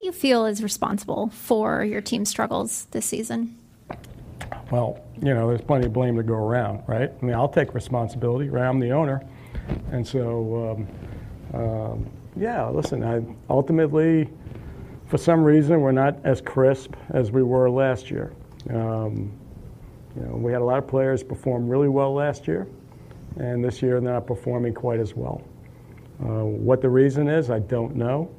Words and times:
You 0.00 0.12
feel 0.12 0.46
is 0.46 0.62
responsible 0.62 1.30
for 1.30 1.82
your 1.84 2.00
team's 2.00 2.28
struggles 2.28 2.86
this 2.90 3.06
season? 3.06 3.58
Well, 4.70 5.00
you 5.20 5.32
know, 5.32 5.48
there's 5.48 5.62
plenty 5.62 5.86
of 5.86 5.92
blame 5.92 6.16
to 6.16 6.22
go 6.22 6.34
around, 6.34 6.82
right? 6.86 7.10
I 7.10 7.24
mean, 7.24 7.34
I'll 7.34 7.48
take 7.48 7.74
responsibility, 7.74 8.48
right? 8.48 8.68
I'm 8.68 8.78
the 8.78 8.90
owner. 8.90 9.22
And 9.90 10.06
so, 10.06 10.86
um, 11.54 11.60
um, 11.60 12.10
yeah, 12.36 12.68
listen, 12.68 13.02
I 13.02 13.22
ultimately, 13.50 14.28
for 15.06 15.18
some 15.18 15.42
reason, 15.42 15.80
we're 15.80 15.92
not 15.92 16.18
as 16.24 16.40
crisp 16.40 16.94
as 17.10 17.32
we 17.32 17.42
were 17.42 17.70
last 17.70 18.10
year. 18.10 18.32
Um, 18.70 19.32
you 20.14 20.22
know, 20.22 20.36
we 20.36 20.52
had 20.52 20.60
a 20.60 20.64
lot 20.64 20.78
of 20.78 20.86
players 20.86 21.22
perform 21.22 21.68
really 21.68 21.88
well 21.88 22.12
last 22.12 22.46
year, 22.46 22.68
and 23.38 23.64
this 23.64 23.82
year 23.82 24.00
they're 24.00 24.12
not 24.12 24.26
performing 24.26 24.74
quite 24.74 25.00
as 25.00 25.14
well. 25.14 25.42
Uh, 26.20 26.44
what 26.44 26.80
the 26.80 26.88
reason 26.88 27.28
is, 27.28 27.50
I 27.50 27.60
don't 27.60 27.96
know. 27.96 28.30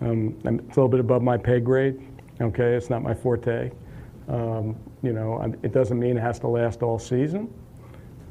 Um, 0.00 0.36
it's 0.44 0.76
a 0.76 0.80
little 0.80 0.88
bit 0.88 1.00
above 1.00 1.22
my 1.22 1.36
pay 1.36 1.60
grade. 1.60 2.00
Okay, 2.40 2.74
it's 2.74 2.88
not 2.88 3.02
my 3.02 3.14
forte. 3.14 3.70
Um, 4.28 4.76
you 5.02 5.12
know, 5.12 5.42
it 5.62 5.72
doesn't 5.72 5.98
mean 5.98 6.16
it 6.16 6.20
has 6.20 6.38
to 6.40 6.48
last 6.48 6.82
all 6.82 6.98
season, 6.98 7.52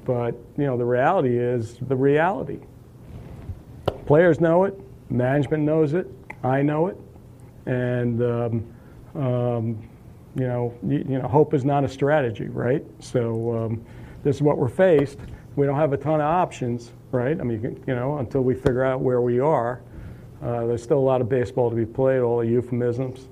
but 0.06 0.32
you 0.58 0.66
know, 0.66 0.78
the 0.78 0.86
reality 0.86 1.38
is 1.38 1.78
the 1.82 1.96
reality. 1.96 2.60
Players 4.06 4.40
know 4.40 4.64
it, 4.64 4.80
management 5.10 5.64
knows 5.64 5.94
it, 5.94 6.08
I 6.44 6.62
know 6.62 6.88
it, 6.88 6.98
and 7.66 8.22
um, 8.24 8.74
um, 9.16 9.90
you 10.36 10.48
know, 10.48 10.74
you, 10.88 10.98
you, 10.98 11.20
know, 11.20 11.28
hope 11.28 11.54
is 11.54 11.66
not 11.66 11.84
a 11.84 11.90
strategy, 11.90 12.48
right? 12.48 12.84
So 13.00 13.58
um, 13.58 13.86
this 14.24 14.38
is 14.38 14.42
what 14.42 14.58
we're 14.58 14.70
faced. 14.70 15.20
We 15.56 15.66
don't 15.66 15.76
have 15.76 15.94
a 15.94 15.98
ton 15.98 16.16
of 16.16 16.22
options, 16.22 16.92
right? 17.12 17.40
I 17.40 17.44
mean, 17.44 17.84
you 17.86 17.96
know, 17.96 18.18
until 18.20 18.42
we 18.42 18.54
figure 18.54 18.84
out 18.84 19.02
where 19.02 19.22
we 19.22 19.40
are. 19.40 19.82
Uh, 20.42 20.66
there's 20.66 20.84
still 20.84 21.00
a 21.00 21.00
lot 21.00 21.22
of 21.22 21.30
baseball 21.30 21.70
to 21.70 21.76
be 21.76 21.86
played, 21.86 22.20
all 22.20 22.40
the 22.40 22.48
euphemisms. 22.48 23.28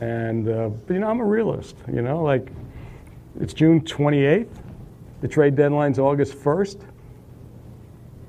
And, 0.00 0.48
uh, 0.48 0.68
but, 0.68 0.94
you 0.94 1.00
know, 1.00 1.08
I'm 1.08 1.20
a 1.20 1.24
realist, 1.24 1.76
you 1.92 2.02
know, 2.02 2.22
like 2.22 2.48
it's 3.40 3.54
June 3.54 3.80
28th. 3.80 4.48
The 5.20 5.28
trade 5.28 5.54
deadline's 5.54 5.98
August 5.98 6.34
1st. 6.34 6.80
A 6.80 6.84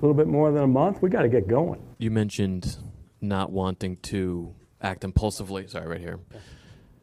little 0.02 0.14
bit 0.14 0.28
more 0.28 0.52
than 0.52 0.64
a 0.64 0.68
month. 0.68 1.02
We 1.02 1.10
got 1.10 1.24
to 1.24 1.30
get 1.30 1.48
going. 1.48 1.82
You 1.98 2.12
mentioned 2.12 2.78
not 3.20 3.52
wanting 3.52 3.98
to 3.98 4.54
act 4.82 5.04
impulsively. 5.04 5.68
Sorry, 5.68 5.88
right 5.88 6.00
here. 6.00 6.20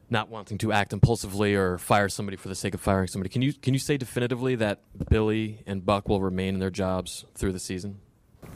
Not 0.09 0.29
wanting 0.29 0.57
to 0.59 0.71
act 0.71 0.93
impulsively 0.93 1.55
or 1.55 1.77
fire 1.77 2.09
somebody 2.09 2.37
for 2.37 2.47
the 2.47 2.55
sake 2.55 2.73
of 2.73 2.81
firing 2.81 3.07
somebody. 3.07 3.29
Can 3.29 3.41
you 3.41 3.53
can 3.53 3.73
you 3.73 3.79
say 3.79 3.97
definitively 3.97 4.55
that 4.55 4.81
Billy 5.09 5.63
and 5.65 5.85
Buck 5.85 6.07
will 6.07 6.21
remain 6.21 6.55
in 6.55 6.59
their 6.59 6.69
jobs 6.69 7.25
through 7.35 7.53
the 7.53 7.59
season? 7.59 7.99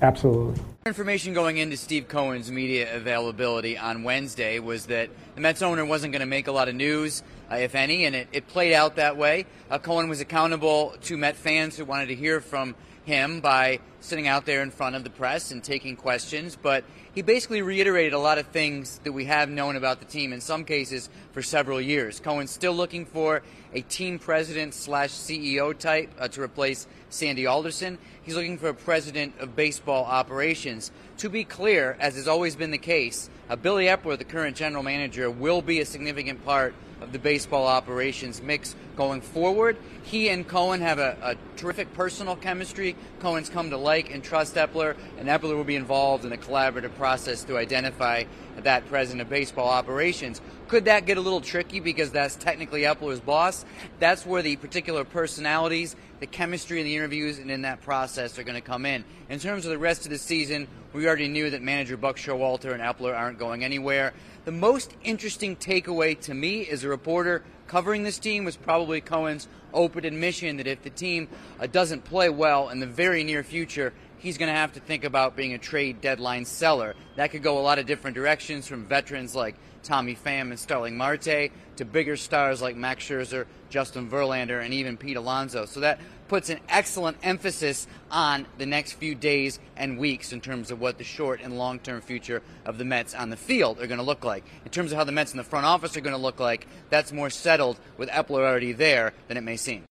Absolutely. 0.02 0.62
Information 0.86 1.34
going 1.34 1.58
into 1.58 1.78
Steve 1.78 2.08
Cohen's 2.08 2.52
media 2.52 2.96
availability 2.96 3.78
on 3.78 4.04
Wednesday 4.04 4.60
was 4.60 4.86
that 4.88 5.10
the 5.36 5.42
Mets 5.42 5.62
owner 5.62 5.86
wasn't 5.86 6.12
going 6.12 6.20
to 6.20 6.28
make 6.28 6.48
a 6.48 6.52
lot 6.52 6.68
of 6.68 6.76
news, 6.76 7.24
uh, 7.52 7.56
if 7.56 7.76
any, 7.76 8.06
and 8.06 8.16
it, 8.16 8.28
it, 8.32 8.48
played 8.48 8.74
out 8.74 8.98
that 8.98 9.18
way. 9.18 9.46
Uh, 9.70 9.80
Cohen 9.80 10.10
was 10.10 10.20
accountable 10.20 10.94
to 11.04 11.18
Met 11.18 11.36
fans 11.36 11.78
who 11.78 11.86
wanted 11.86 12.08
to 12.08 12.16
hear 12.16 12.42
from 12.42 12.76
him 13.06 13.40
by 13.40 13.80
sitting 14.02 14.28
out 14.28 14.46
there 14.46 14.62
in 14.62 14.72
front 14.72 14.96
of 14.96 15.04
the 15.04 15.10
press 15.10 15.52
and 15.52 15.64
taking 15.64 15.96
questions, 15.96 16.58
but 16.62 16.84
he 17.14 17.22
basically 17.22 17.62
reiterated 17.62 18.14
a 18.14 18.20
lot 18.20 18.38
of 18.38 18.48
things 18.48 19.00
that 19.04 19.12
we 19.14 19.26
have 19.26 19.50
known 19.50 19.76
about 19.76 20.00
the 20.00 20.06
team 20.06 20.34
in 20.34 20.42
some 20.42 20.66
cases 20.66 21.10
for 21.32 21.42
several 21.42 21.80
years. 21.80 22.20
Cohen's 22.20 22.52
still 22.52 22.74
looking 22.74 23.06
for 23.06 23.42
a 23.74 23.82
team 23.82 24.20
president 24.20 24.74
slash 24.74 25.12
CEO 25.12 25.78
type 25.78 26.10
uh, 26.20 26.28
to 26.28 26.42
replace 26.42 26.88
Sandy 27.10 27.46
Alderson. 27.46 27.98
He's 28.24 28.36
looking 28.36 28.58
for 28.58 28.70
a 28.70 28.74
president 28.74 29.34
of 29.40 29.56
baseball 29.56 30.04
operations. 30.04 30.92
To 31.20 31.30
be 31.30 31.44
clear, 31.44 31.96
as 32.00 32.16
has 32.16 32.28
always 32.28 32.56
been 32.56 32.72
the 32.72 32.78
case, 32.78 33.30
uh, 33.50 33.56
Billy 33.56 33.86
Eppler, 33.86 34.18
the 34.18 34.26
current 34.26 34.58
general 34.58 34.84
manager, 34.84 35.30
will 35.30 35.62
be 35.62 35.80
a 35.80 35.86
significant 35.86 36.44
part 36.44 36.74
of 37.02 37.12
the 37.12 37.20
baseball 37.20 37.68
operations 37.68 38.42
mix 38.42 38.76
going 38.96 39.22
forward. 39.22 39.78
He 40.04 40.30
and 40.30 40.48
Cohen 40.48 40.82
have 40.82 41.00
a, 41.00 41.18
a, 41.22 41.36
terrific 41.58 41.94
personal 41.94 42.36
chemistry. 42.36 42.96
Cohen's 43.20 43.50
come 43.50 43.70
to 43.70 43.78
like 43.78 44.14
and 44.14 44.24
trust 44.24 44.56
Eppler, 44.56 44.96
and 45.18 45.28
Eppler 45.28 45.56
will 45.56 45.64
be 45.64 45.76
involved 45.76 46.26
in 46.26 46.32
a 46.32 46.38
collaborative 46.38 46.96
process 46.96 47.44
to 47.46 47.58
identify 47.58 48.24
that 48.58 48.88
president 48.88 49.22
of 49.22 49.30
baseball 49.30 49.70
operations. 49.70 50.42
Could 50.68 50.86
that 50.86 51.06
get 51.06 51.18
a 51.18 51.22
little 51.22 51.42
tricky 51.42 51.80
because 51.80 52.12
that's 52.12 52.36
technically 52.36 52.82
Eppler's 52.82 53.20
boss? 53.20 53.66
That's 54.00 54.26
where 54.26 54.42
the 54.42 54.56
particular 54.56 55.04
personalities, 55.04 55.96
the 56.20 56.28
chemistry 56.28 56.80
in 56.80 56.86
the 56.86 56.96
interviews, 56.96 57.40
and 57.40 57.52
in 57.52 57.64
that 57.64 57.82
process 57.82 58.38
are 58.40 58.44
going 58.44 58.56
to 58.56 58.68
come 58.68 58.86
in. 58.86 59.04
In 59.30 59.40
terms 59.40 59.66
of 59.66 59.72
the 59.72 59.78
rest 59.78 60.06
of 60.06 60.12
the 60.12 60.18
season, 60.18 60.68
we 60.94 61.08
already 61.08 61.28
knew 61.28 61.50
that 61.50 61.62
manager 61.62 61.98
Buck 61.98 62.18
Showalter 62.18 62.72
and 62.72 62.82
Eppler 62.82 63.18
aren't 63.18 63.38
going 63.38 63.64
anywhere. 63.64 64.14
The 64.46 64.52
most 64.52 64.94
interesting 65.04 65.56
takeaway 65.56 66.20
to 66.22 66.34
me 66.34 66.68
as 66.68 66.84
a 66.84 66.88
reporter 66.90 67.44
covering 67.68 68.04
this 68.04 68.20
team 68.20 68.46
was 68.46 68.56
probably 68.56 69.02
Cohen's 69.02 69.48
open 69.74 70.06
admission 70.06 70.58
that 70.58 70.68
if 70.68 70.82
the 70.84 70.90
team 70.90 71.28
uh, 71.60 71.68
doesn't 71.68 72.06
play 72.06 72.30
well 72.30 72.70
in 72.70 72.80
the 72.80 72.86
very 72.86 73.24
near 73.24 73.44
future, 73.44 73.94
he's 74.18 74.38
going 74.38 74.52
to 74.52 74.58
have 74.58 74.74
to 74.74 74.80
think 74.80 75.04
about 75.04 75.36
being 75.36 75.54
a 75.54 75.58
trade 75.58 76.02
deadline 76.02 76.46
seller. 76.46 76.96
That 77.16 77.32
could 77.32 77.44
go 77.44 77.60
a 77.60 77.62
lot 77.62 77.80
of 77.80 77.86
different 77.86 78.16
directions 78.16 78.68
from 78.68 78.86
veterans 78.86 79.36
like 79.36 79.56
Tommy 79.84 80.16
Pham 80.16 80.50
and 80.50 80.60
Starling 80.60 80.98
Marte 80.98 81.52
to 81.76 81.86
bigger 81.86 82.18
stars 82.18 82.62
like 82.62 82.76
Max 82.76 83.04
Scherzer, 83.04 83.46
Justin 83.70 84.10
Verlander, 84.10 84.64
and 84.64 84.74
even 84.74 84.98
Pete 84.98 85.18
Alonso. 85.18 85.66
So 85.66 85.82
that 85.82 86.00
puts 86.28 86.50
an 86.50 86.60
excellent 86.70 87.18
emphasis 87.24 87.88
on 88.12 88.46
the 88.58 88.66
next 88.66 88.94
few 88.94 89.16
days 89.16 89.60
and 89.76 89.98
weeks 89.98 90.34
in 90.34 90.42
terms 90.42 90.72
of 90.72 90.80
what 90.80 90.98
the 90.98 91.04
short 91.04 91.42
and 91.42 91.58
long 91.58 91.80
term 91.80 92.02
future 92.02 92.42
of 92.66 92.78
the 92.78 92.86
Mets 92.86 93.14
on 93.14 93.30
the 93.30 93.38
field 93.38 93.80
are 93.80 93.88
going 93.88 94.00
to 94.00 94.06
look 94.06 94.24
like. 94.24 94.44
In 94.64 94.72
terms 94.72 94.92
of 94.92 94.98
how 94.98 95.04
the 95.04 95.12
Mets 95.12 95.32
in 95.32 95.38
the 95.38 95.44
front 95.44 95.66
office 95.66 95.96
are 95.98 96.02
going 96.02 96.16
to 96.16 96.22
look 96.22 96.40
like, 96.40 96.68
that's 96.90 97.12
more 97.12 97.30
settled 97.30 97.80
with 97.98 98.10
Eppler 98.10 98.42
already 98.42 98.72
there 98.74 99.14
than 99.28 99.38
it 99.38 99.42
may 99.42 99.58
seem. 99.58 99.84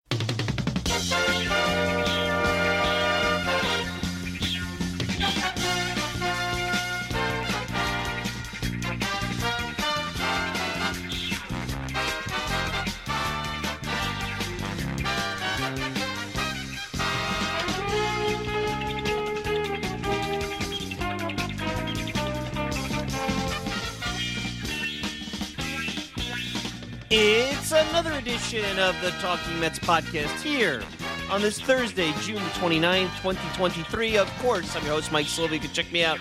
It's 27.16 27.72
another 27.72 28.12
edition 28.14 28.80
of 28.80 29.00
the 29.02 29.12
Talking 29.22 29.60
Mets 29.60 29.78
podcast 29.78 30.42
here 30.42 30.82
on 31.30 31.44
this 31.44 31.62
Thursday, 31.62 32.12
June 32.22 32.42
29th, 32.58 33.16
2023. 33.22 34.18
Of 34.18 34.28
course, 34.40 34.76
I'm 34.76 34.84
your 34.84 34.96
host, 34.96 35.12
Mike 35.12 35.28
Silva. 35.28 35.54
You 35.54 35.60
can 35.60 35.70
check 35.74 35.92
me 35.92 36.04
out 36.04 36.18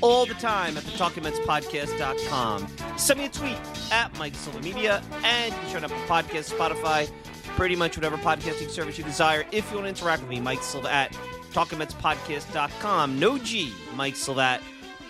all 0.00 0.26
the 0.26 0.34
time 0.34 0.76
at 0.76 0.82
the 0.82 0.90
TalkingMetsPodcast.com. 0.90 2.66
Send 2.96 3.20
me 3.20 3.26
a 3.26 3.28
tweet 3.28 3.56
at 3.92 4.18
Mike 4.18 4.34
Silva 4.34 4.60
Media, 4.62 5.00
and 5.22 5.54
you 5.54 5.60
can 5.60 5.70
turn 5.70 5.84
up 5.84 5.92
a 5.92 6.12
podcast, 6.12 6.52
Spotify, 6.52 7.08
pretty 7.54 7.76
much 7.76 7.96
whatever 7.96 8.16
podcasting 8.16 8.68
service 8.68 8.98
you 8.98 9.04
desire. 9.04 9.44
If 9.52 9.70
you 9.70 9.76
want 9.76 9.84
to 9.84 9.90
interact 9.90 10.22
with 10.22 10.30
me, 10.30 10.40
Mike 10.40 10.64
Silva 10.64 10.92
at 10.92 11.12
TalkingMetsPodcast.com. 11.52 13.20
No 13.20 13.38
G, 13.38 13.72
Mike 13.94 14.16
Silva 14.16 14.40
at 14.40 14.62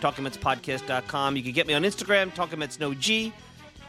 TalkingMetsPodcast.com. 0.03 1.37
You 1.37 1.43
can 1.43 1.53
get 1.53 1.67
me 1.67 1.73
on 1.73 1.85
Instagram, 1.85 2.35
TalkingMets 2.35 2.79
No 2.79 2.93
G. 2.93 3.33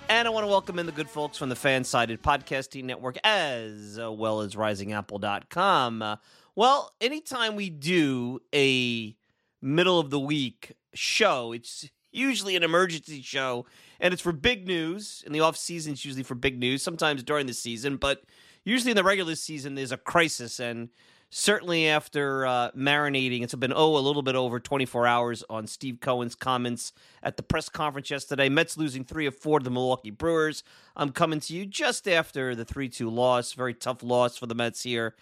And 0.09 0.27
I 0.27 0.31
want 0.31 0.43
to 0.43 0.47
welcome 0.47 0.79
in 0.79 0.85
the 0.85 0.91
good 0.91 1.09
folks 1.09 1.37
from 1.37 1.49
the 1.49 1.55
Fansided 1.55 2.19
Podcasting 2.19 2.83
Network 2.83 3.17
as 3.23 3.97
well 3.99 4.41
as 4.41 4.55
RisingApple.com. 4.55 6.01
Uh, 6.01 6.15
well, 6.55 6.91
anytime 7.01 7.55
we 7.55 7.69
do 7.69 8.39
a 8.53 9.15
middle 9.61 9.99
of 9.99 10.11
the 10.11 10.19
week 10.19 10.73
show, 10.93 11.51
it's 11.51 11.89
usually 12.11 12.55
an 12.55 12.63
emergency 12.63 13.21
show 13.21 13.65
and 13.99 14.13
it's 14.13 14.21
for 14.21 14.31
big 14.31 14.67
news. 14.67 15.23
In 15.25 15.31
the 15.31 15.39
off 15.39 15.57
season, 15.57 15.93
it's 15.93 16.05
usually 16.05 16.23
for 16.23 16.35
big 16.35 16.59
news, 16.59 16.83
sometimes 16.83 17.23
during 17.23 17.47
the 17.47 17.53
season, 17.53 17.97
but 17.97 18.23
usually 18.63 18.91
in 18.91 18.97
the 18.97 19.03
regular 19.03 19.35
season, 19.35 19.75
there's 19.75 19.91
a 19.91 19.97
crisis. 19.97 20.59
And 20.59 20.89
certainly 21.33 21.87
after 21.87 22.45
uh, 22.45 22.71
marinating, 22.71 23.41
it's 23.41 23.55
been 23.55 23.73
oh 23.75 23.97
a 23.97 23.99
little 23.99 24.21
bit 24.21 24.35
over 24.35 24.59
24 24.59 25.07
hours 25.07 25.43
on 25.49 25.65
Steve 25.65 25.97
Cohen's 25.99 26.35
comments 26.35 26.93
at 27.23 27.37
the 27.37 27.43
press 27.43 27.69
conference 27.69 28.11
yesterday. 28.11 28.49
Mets 28.49 28.77
losing 28.77 29.03
three 29.03 29.25
of 29.25 29.35
four 29.35 29.59
to 29.59 29.63
the 29.63 29.71
Milwaukee 29.71 30.11
Brewers. 30.11 30.63
I'm 30.95 31.11
coming 31.11 31.39
to 31.41 31.53
you 31.53 31.65
just 31.65 32.07
after 32.07 32.53
the 32.53 32.65
3-2 32.65 33.11
loss, 33.11 33.53
very 33.53 33.73
tough 33.73 34.03
loss 34.03 34.37
for 34.37 34.45
the 34.45 34.53
Mets 34.53 34.83
here. 34.83 35.15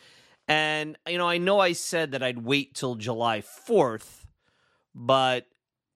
And 0.47 0.97
you 1.07 1.17
know, 1.17 1.29
I 1.29 1.37
know 1.37 1.59
I 1.59 1.71
said 1.71 2.11
that 2.11 2.21
I'd 2.21 2.43
wait 2.43 2.75
till 2.75 2.95
July 2.95 3.41
4th, 3.41 4.25
but 4.93 5.47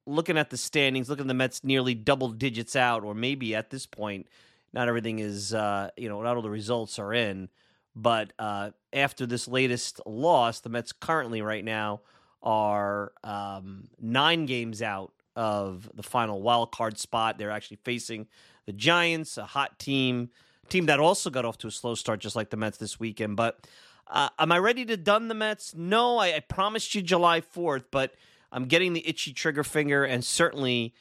looking 0.06 0.38
at 0.38 0.50
the 0.50 0.58
standings, 0.58 1.10
looking 1.10 1.24
at 1.24 1.28
the 1.28 1.34
Mets 1.34 1.62
nearly 1.62 1.94
double 1.94 2.30
digits 2.30 2.78
out, 2.78 3.04
or 3.04 3.14
maybe 3.14 3.54
at 3.54 3.70
this 3.70 3.86
point, 3.86 4.28
not 4.72 4.88
everything 4.88 5.20
is 5.20 5.54
uh, 5.54 5.90
you 5.98 6.08
know, 6.08 6.22
not 6.22 6.38
all 6.38 6.42
the 6.42 6.50
results 6.50 7.00
are 7.00 7.14
in. 7.14 7.50
But 7.96 8.34
uh, 8.38 8.72
after 8.92 9.26
this 9.26 9.48
latest 9.48 10.02
loss, 10.06 10.60
the 10.60 10.70
Mets 10.70 10.92
currently 10.92 11.42
right 11.42 11.64
now 11.64 12.02
are 12.44 13.14
um, 13.24 13.88
nine 14.00 14.46
games 14.46 14.82
out 14.82 15.14
of 15.36 15.90
the 15.94 16.04
final 16.04 16.42
wild 16.42 16.72
card 16.72 16.98
spot. 16.98 17.38
They're 17.38 17.52
actually 17.52 17.80
facing 17.84 18.28
the 18.66 18.74
Giants, 18.74 19.38
a 19.38 19.46
hot 19.46 19.80
team, 19.80 20.30
team 20.70 20.88
that 20.88 21.00
also 21.00 21.30
got 21.30 21.46
off 21.46 21.58
to 21.60 21.68
a 21.68 21.72
slow 21.72 21.96
start, 21.96 22.20
just 22.20 22.36
like 22.36 22.50
the 22.50 22.58
Mets 22.58 22.78
this 22.78 23.00
weekend. 23.00 23.38
But 23.38 23.68
uh, 24.08 24.30
am 24.38 24.52
I 24.52 24.60
ready 24.60 24.86
to 24.86 24.98
done 24.98 25.28
the 25.28 25.34
Mets? 25.34 25.74
No, 25.76 26.18
I, 26.18 26.36
I 26.36 26.40
promised 26.40 26.96
you 26.96 27.02
July 27.02 27.42
fourth, 27.42 27.86
but 27.92 28.14
I'm 28.52 28.66
getting 28.66 28.94
the 28.94 29.08
itchy 29.08 29.34
trigger 29.34 29.64
finger, 29.64 30.04
and 30.04 30.24
certainly, 30.24 30.94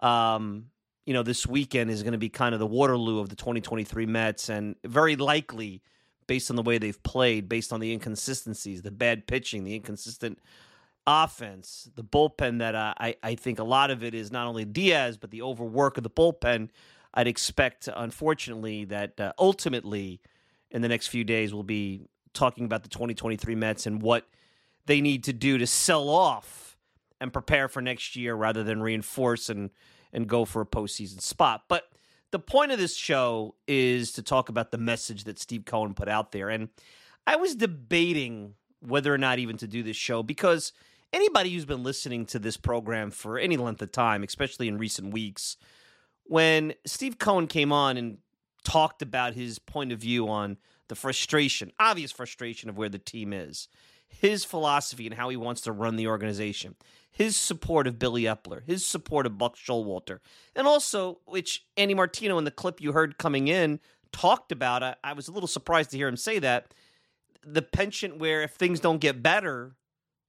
um, 0.00 0.66
you 1.04 1.14
know, 1.14 1.22
this 1.22 1.46
weekend 1.46 1.90
is 1.90 2.02
going 2.02 2.12
to 2.12 2.18
be 2.18 2.28
kind 2.28 2.54
of 2.54 2.60
the 2.60 2.66
Waterloo 2.66 3.20
of 3.20 3.28
the 3.28 3.36
2023 3.36 4.06
Mets, 4.06 4.48
and 4.48 4.76
very 4.84 5.16
likely 5.16 5.82
based 6.32 6.48
on 6.48 6.56
the 6.56 6.62
way 6.62 6.78
they've 6.78 7.02
played, 7.02 7.46
based 7.46 7.74
on 7.74 7.80
the 7.80 7.92
inconsistencies, 7.92 8.80
the 8.80 8.90
bad 8.90 9.26
pitching, 9.26 9.64
the 9.64 9.74
inconsistent 9.76 10.38
offense, 11.06 11.90
the 11.94 12.02
bullpen 12.02 12.58
that 12.60 12.74
uh, 12.74 12.94
I, 12.96 13.16
I 13.22 13.34
think 13.34 13.58
a 13.58 13.64
lot 13.64 13.90
of 13.90 14.02
it 14.02 14.14
is 14.14 14.32
not 14.32 14.46
only 14.46 14.64
Diaz, 14.64 15.18
but 15.18 15.30
the 15.30 15.42
overwork 15.42 15.98
of 15.98 16.04
the 16.04 16.08
bullpen. 16.08 16.70
I'd 17.12 17.26
expect, 17.26 17.86
unfortunately, 17.94 18.86
that 18.86 19.20
uh, 19.20 19.34
ultimately 19.38 20.22
in 20.70 20.80
the 20.80 20.88
next 20.88 21.08
few 21.08 21.22
days 21.22 21.52
we'll 21.52 21.64
be 21.64 22.06
talking 22.32 22.64
about 22.64 22.82
the 22.82 22.88
2023 22.88 23.54
Mets 23.54 23.84
and 23.84 24.00
what 24.00 24.26
they 24.86 25.02
need 25.02 25.24
to 25.24 25.34
do 25.34 25.58
to 25.58 25.66
sell 25.66 26.08
off 26.08 26.78
and 27.20 27.30
prepare 27.30 27.68
for 27.68 27.82
next 27.82 28.16
year 28.16 28.34
rather 28.34 28.64
than 28.64 28.80
reinforce 28.80 29.50
and, 29.50 29.68
and 30.14 30.26
go 30.28 30.46
for 30.46 30.62
a 30.62 30.66
postseason 30.66 31.20
spot. 31.20 31.64
But 31.68 31.90
the 32.32 32.38
point 32.38 32.72
of 32.72 32.78
this 32.78 32.96
show 32.96 33.54
is 33.68 34.12
to 34.12 34.22
talk 34.22 34.48
about 34.48 34.70
the 34.70 34.78
message 34.78 35.24
that 35.24 35.38
Steve 35.38 35.64
Cohen 35.64 35.94
put 35.94 36.08
out 36.08 36.32
there. 36.32 36.48
And 36.48 36.70
I 37.26 37.36
was 37.36 37.54
debating 37.54 38.54
whether 38.80 39.14
or 39.14 39.18
not 39.18 39.38
even 39.38 39.56
to 39.58 39.68
do 39.68 39.82
this 39.82 39.96
show 39.96 40.22
because 40.22 40.72
anybody 41.12 41.50
who's 41.50 41.66
been 41.66 41.82
listening 41.84 42.26
to 42.26 42.38
this 42.38 42.56
program 42.56 43.10
for 43.10 43.38
any 43.38 43.56
length 43.56 43.82
of 43.82 43.92
time, 43.92 44.22
especially 44.22 44.66
in 44.66 44.78
recent 44.78 45.12
weeks, 45.12 45.56
when 46.24 46.74
Steve 46.86 47.18
Cohen 47.18 47.46
came 47.46 47.70
on 47.70 47.96
and 47.96 48.18
talked 48.64 49.02
about 49.02 49.34
his 49.34 49.58
point 49.58 49.92
of 49.92 49.98
view 49.98 50.28
on 50.28 50.56
the 50.88 50.94
frustration, 50.94 51.70
obvious 51.78 52.10
frustration 52.10 52.70
of 52.70 52.78
where 52.78 52.88
the 52.88 52.98
team 52.98 53.32
is, 53.32 53.68
his 54.20 54.44
philosophy 54.44 55.06
and 55.06 55.14
how 55.14 55.28
he 55.28 55.36
wants 55.36 55.62
to 55.62 55.72
run 55.72 55.96
the 55.96 56.06
organization, 56.06 56.76
his 57.10 57.36
support 57.36 57.86
of 57.86 57.98
Billy 57.98 58.22
Eppler, 58.22 58.62
his 58.64 58.86
support 58.86 59.26
of 59.26 59.38
Buck 59.38 59.56
Showalter, 59.56 60.20
and 60.54 60.66
also, 60.66 61.20
which 61.24 61.64
Andy 61.76 61.94
Martino 61.94 62.38
in 62.38 62.44
the 62.44 62.50
clip 62.50 62.80
you 62.80 62.92
heard 62.92 63.18
coming 63.18 63.48
in 63.48 63.80
talked 64.12 64.52
about. 64.52 64.82
I, 64.82 64.94
I 65.02 65.12
was 65.12 65.28
a 65.28 65.32
little 65.32 65.46
surprised 65.46 65.90
to 65.90 65.96
hear 65.96 66.08
him 66.08 66.16
say 66.16 66.38
that 66.38 66.74
the 67.44 67.62
penchant 67.62 68.18
where 68.18 68.42
if 68.42 68.52
things 68.52 68.80
don't 68.80 69.00
get 69.00 69.22
better, 69.22 69.74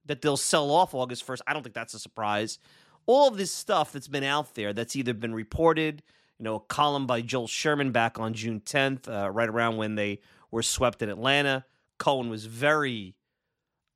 that 0.05 0.21
they'll 0.21 0.37
sell 0.37 0.71
off 0.71 0.93
August 0.93 1.25
1st. 1.25 1.41
I 1.47 1.53
don't 1.53 1.63
think 1.63 1.75
that's 1.75 1.93
a 1.93 1.99
surprise. 1.99 2.59
All 3.05 3.27
of 3.27 3.37
this 3.37 3.53
stuff 3.53 3.91
that's 3.91 4.07
been 4.07 4.23
out 4.23 4.55
there 4.55 4.73
that's 4.73 4.95
either 4.95 5.13
been 5.13 5.35
reported, 5.35 6.01
you 6.39 6.43
know, 6.43 6.55
a 6.55 6.59
column 6.59 7.05
by 7.05 7.21
Joel 7.21 7.47
Sherman 7.47 7.91
back 7.91 8.19
on 8.19 8.33
June 8.33 8.61
10th, 8.61 9.07
uh, 9.07 9.29
right 9.29 9.49
around 9.49 9.77
when 9.77 9.95
they 9.95 10.19
were 10.51 10.63
swept 10.63 11.01
in 11.01 11.09
Atlanta. 11.09 11.65
Cohen 11.99 12.29
was 12.29 12.45
very 12.45 13.15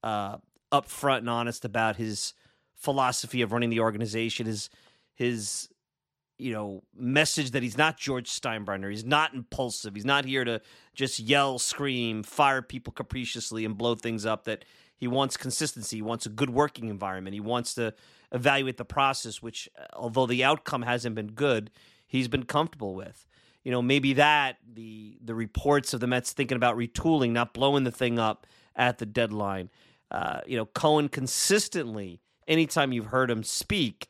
uh, 0.04 0.38
upfront 0.72 1.20
and 1.20 1.30
honest 1.30 1.66
about 1.66 1.96
his 1.96 2.34
philosophy 2.76 3.42
of 3.42 3.52
running 3.52 3.70
the 3.70 3.80
organization, 3.80 4.46
his 4.46 4.70
his 5.16 5.70
you 6.38 6.52
know 6.52 6.84
message 6.96 7.52
that 7.52 7.64
he's 7.64 7.78
not 7.78 7.98
George 7.98 8.30
Steinbrenner, 8.30 8.90
he's 8.90 9.06
not 9.06 9.34
impulsive, 9.34 9.96
he's 9.96 10.06
not 10.06 10.26
here 10.26 10.46
to 10.46 10.62
just 10.94 11.20
yell, 11.20 11.60
scream, 11.60 12.24
fire 12.24 12.62
people 12.62 12.94
capriciously 12.94 13.66
and 13.66 13.78
blow 13.78 13.96
things 13.96 14.26
up. 14.26 14.46
That 14.46 14.66
he 14.96 15.08
wants 15.08 15.38
consistency, 15.38 15.98
he 15.98 16.02
wants 16.02 16.26
a 16.26 16.30
good 16.30 16.50
working 16.50 16.90
environment, 16.90 17.34
he 17.34 17.40
wants 17.40 17.74
to 17.76 17.94
evaluate 18.32 18.78
the 18.78 18.86
process, 18.86 19.42
which 19.42 19.70
uh, 19.78 19.86
although 19.94 20.26
the 20.26 20.44
outcome 20.44 20.84
hasn't 20.84 21.16
been 21.16 21.32
good, 21.32 21.72
he's 22.06 22.28
been 22.28 22.44
comfortable 22.44 22.94
with. 22.94 23.26
You 23.64 23.72
know, 23.72 23.82
maybe 23.82 24.14
that 24.14 24.58
the 24.72 25.18
the 25.22 25.36
reports 25.36 25.94
of 25.94 26.00
the 26.00 26.08
Mets 26.08 26.32
thinking 26.32 26.56
about 26.56 26.78
retooling, 26.78 27.32
not 27.32 27.54
blowing 27.54 27.84
the 27.84 27.92
thing 27.92 28.20
up 28.20 28.46
at 28.78 29.00
the 29.00 29.06
deadline. 29.06 29.70
Uh, 30.10 30.40
you 30.48 30.56
know, 30.56 30.66
Cohen 30.66 31.10
consistently 31.10 32.22
anytime 32.48 32.94
you've 32.94 33.08
heard 33.08 33.30
him 33.30 33.44
speak, 33.44 34.08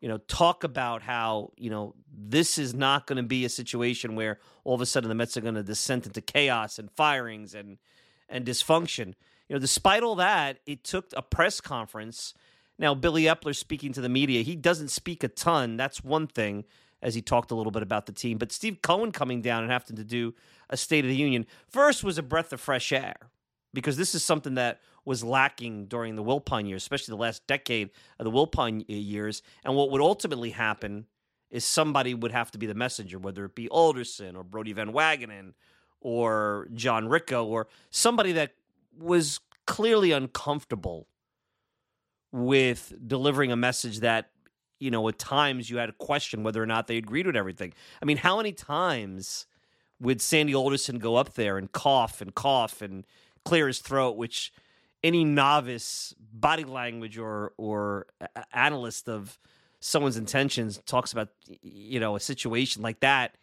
you 0.00 0.08
know, 0.08 0.18
talk 0.18 0.64
about 0.64 1.02
how, 1.02 1.52
you 1.56 1.70
know, 1.70 1.94
this 2.12 2.58
is 2.58 2.74
not 2.74 3.06
going 3.06 3.16
to 3.18 3.22
be 3.22 3.44
a 3.44 3.48
situation 3.48 4.16
where 4.16 4.38
all 4.64 4.74
of 4.74 4.80
a 4.80 4.86
sudden 4.86 5.08
the 5.08 5.14
Mets 5.14 5.36
are 5.36 5.40
going 5.40 5.54
to 5.54 5.62
descend 5.62 6.06
into 6.06 6.20
chaos 6.20 6.78
and 6.78 6.90
firings 6.90 7.54
and 7.54 7.78
and 8.28 8.44
dysfunction. 8.44 9.14
You 9.48 9.54
know, 9.54 9.58
despite 9.58 10.02
all 10.02 10.16
that, 10.16 10.58
it 10.66 10.84
took 10.84 11.06
a 11.16 11.22
press 11.22 11.60
conference. 11.60 12.34
Now, 12.78 12.94
Billy 12.94 13.22
Eppler 13.22 13.56
speaking 13.56 13.92
to 13.94 14.00
the 14.00 14.08
media, 14.08 14.42
he 14.42 14.54
doesn't 14.54 14.90
speak 14.90 15.24
a 15.24 15.28
ton. 15.28 15.76
That's 15.76 16.04
one 16.04 16.26
thing, 16.26 16.64
as 17.00 17.14
he 17.14 17.22
talked 17.22 17.50
a 17.50 17.54
little 17.54 17.72
bit 17.72 17.82
about 17.82 18.06
the 18.06 18.12
team. 18.12 18.36
But 18.36 18.52
Steve 18.52 18.82
Cohen 18.82 19.10
coming 19.10 19.40
down 19.40 19.62
and 19.62 19.72
having 19.72 19.96
to 19.96 20.04
do 20.04 20.34
a 20.68 20.76
State 20.76 21.04
of 21.04 21.08
the 21.08 21.16
Union 21.16 21.46
first 21.68 22.04
was 22.04 22.18
a 22.18 22.22
breath 22.22 22.52
of 22.52 22.60
fresh 22.60 22.92
air 22.92 23.30
because 23.74 23.96
this 23.96 24.14
is 24.14 24.24
something 24.24 24.54
that 24.54 24.80
was 25.04 25.24
lacking 25.24 25.86
during 25.86 26.16
the 26.16 26.22
Wilpon 26.22 26.68
years, 26.68 26.82
especially 26.82 27.12
the 27.12 27.20
last 27.20 27.46
decade 27.46 27.90
of 28.18 28.24
the 28.24 28.30
Wilpon 28.30 28.84
years. 28.88 29.42
And 29.64 29.74
what 29.74 29.90
would 29.90 30.00
ultimately 30.00 30.50
happen 30.50 31.06
is 31.50 31.64
somebody 31.64 32.14
would 32.14 32.32
have 32.32 32.50
to 32.50 32.58
be 32.58 32.66
the 32.66 32.74
messenger, 32.74 33.18
whether 33.18 33.44
it 33.44 33.54
be 33.54 33.68
Alderson 33.68 34.36
or 34.36 34.44
Brodie 34.44 34.72
Van 34.72 34.92
Wagenen 34.92 35.54
or 36.00 36.68
John 36.74 37.08
Ricco 37.08 37.44
or 37.44 37.68
somebody 37.90 38.32
that 38.32 38.52
was 38.98 39.40
clearly 39.66 40.12
uncomfortable 40.12 41.08
with 42.32 42.92
delivering 43.06 43.52
a 43.52 43.56
message 43.56 44.00
that 44.00 44.30
you 44.78 44.90
know 44.90 45.08
at 45.08 45.18
times 45.18 45.70
you 45.70 45.78
had 45.78 45.86
to 45.86 45.92
question 45.92 46.42
whether 46.42 46.62
or 46.62 46.66
not 46.66 46.86
they 46.86 46.96
agreed 46.96 47.26
with 47.26 47.36
everything. 47.36 47.72
I 48.02 48.04
mean, 48.04 48.18
how 48.18 48.36
many 48.36 48.52
times 48.52 49.46
would 50.00 50.20
Sandy 50.20 50.54
Alderson 50.54 50.98
go 50.98 51.16
up 51.16 51.34
there 51.34 51.58
and 51.58 51.70
cough 51.72 52.20
and 52.20 52.34
cough 52.34 52.82
and 52.82 53.04
clear 53.44 53.66
his 53.66 53.80
throat, 53.80 54.16
which 54.16 54.52
any 55.02 55.24
novice 55.24 56.14
body 56.18 56.64
language 56.64 57.18
or 57.18 57.52
or 57.56 58.06
analyst 58.52 59.08
of 59.08 59.38
someone's 59.80 60.16
intentions 60.16 60.80
talks 60.86 61.12
about 61.12 61.28
you 61.62 62.00
know 62.00 62.16
a 62.16 62.20
situation 62.20 62.82
like 62.82 63.00
that 63.00 63.36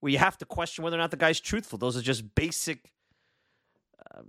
where 0.00 0.12
you 0.12 0.18
have 0.18 0.38
to 0.38 0.44
question 0.44 0.84
whether 0.84 0.96
or 0.96 1.00
not 1.00 1.10
the 1.10 1.16
guy's 1.16 1.40
truthful. 1.40 1.78
Those 1.78 1.96
are 1.96 2.02
just 2.02 2.34
basic, 2.34 2.92
um, 4.14 4.26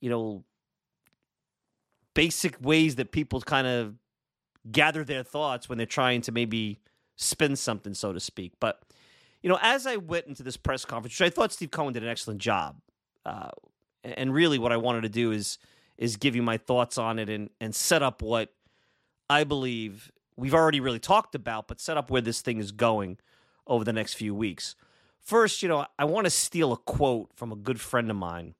you 0.00 0.10
know, 0.10 0.44
basic 2.14 2.56
ways 2.60 2.96
that 2.96 3.10
people 3.10 3.40
kind 3.40 3.66
of 3.66 3.94
gather 4.70 5.04
their 5.04 5.22
thoughts 5.22 5.68
when 5.68 5.78
they're 5.78 5.86
trying 5.86 6.20
to 6.22 6.32
maybe 6.32 6.80
spin 7.16 7.56
something, 7.56 7.94
so 7.94 8.12
to 8.12 8.20
speak. 8.20 8.52
But 8.60 8.82
you 9.42 9.48
know, 9.48 9.58
as 9.62 9.86
I 9.86 9.96
went 9.96 10.26
into 10.26 10.42
this 10.42 10.56
press 10.56 10.84
conference, 10.84 11.18
which 11.18 11.26
I 11.26 11.30
thought 11.30 11.52
Steve 11.52 11.70
Cohen 11.70 11.92
did 11.94 12.02
an 12.02 12.08
excellent 12.08 12.40
job, 12.40 12.80
uh, 13.24 13.50
and 14.04 14.32
really 14.32 14.58
what 14.58 14.72
I 14.72 14.76
wanted 14.76 15.02
to 15.02 15.08
do 15.08 15.32
is 15.32 15.58
is 15.96 16.16
give 16.16 16.36
you 16.36 16.42
my 16.42 16.56
thoughts 16.56 16.98
on 16.98 17.18
it 17.18 17.28
and 17.28 17.50
and 17.60 17.74
set 17.74 18.02
up 18.02 18.22
what 18.22 18.52
I 19.28 19.44
believe 19.44 20.10
we've 20.36 20.54
already 20.54 20.80
really 20.80 21.00
talked 21.00 21.34
about, 21.34 21.68
but 21.68 21.80
set 21.80 21.96
up 21.96 22.10
where 22.10 22.22
this 22.22 22.40
thing 22.40 22.58
is 22.58 22.72
going 22.72 23.18
over 23.66 23.84
the 23.84 23.92
next 23.92 24.14
few 24.14 24.34
weeks. 24.34 24.76
First, 25.18 25.62
you 25.62 25.68
know, 25.68 25.84
I 25.98 26.04
want 26.04 26.26
to 26.26 26.30
steal 26.30 26.72
a 26.72 26.76
quote 26.76 27.30
from 27.34 27.52
a 27.52 27.56
good 27.56 27.80
friend 27.80 28.10
of 28.10 28.16
mine 28.16 28.54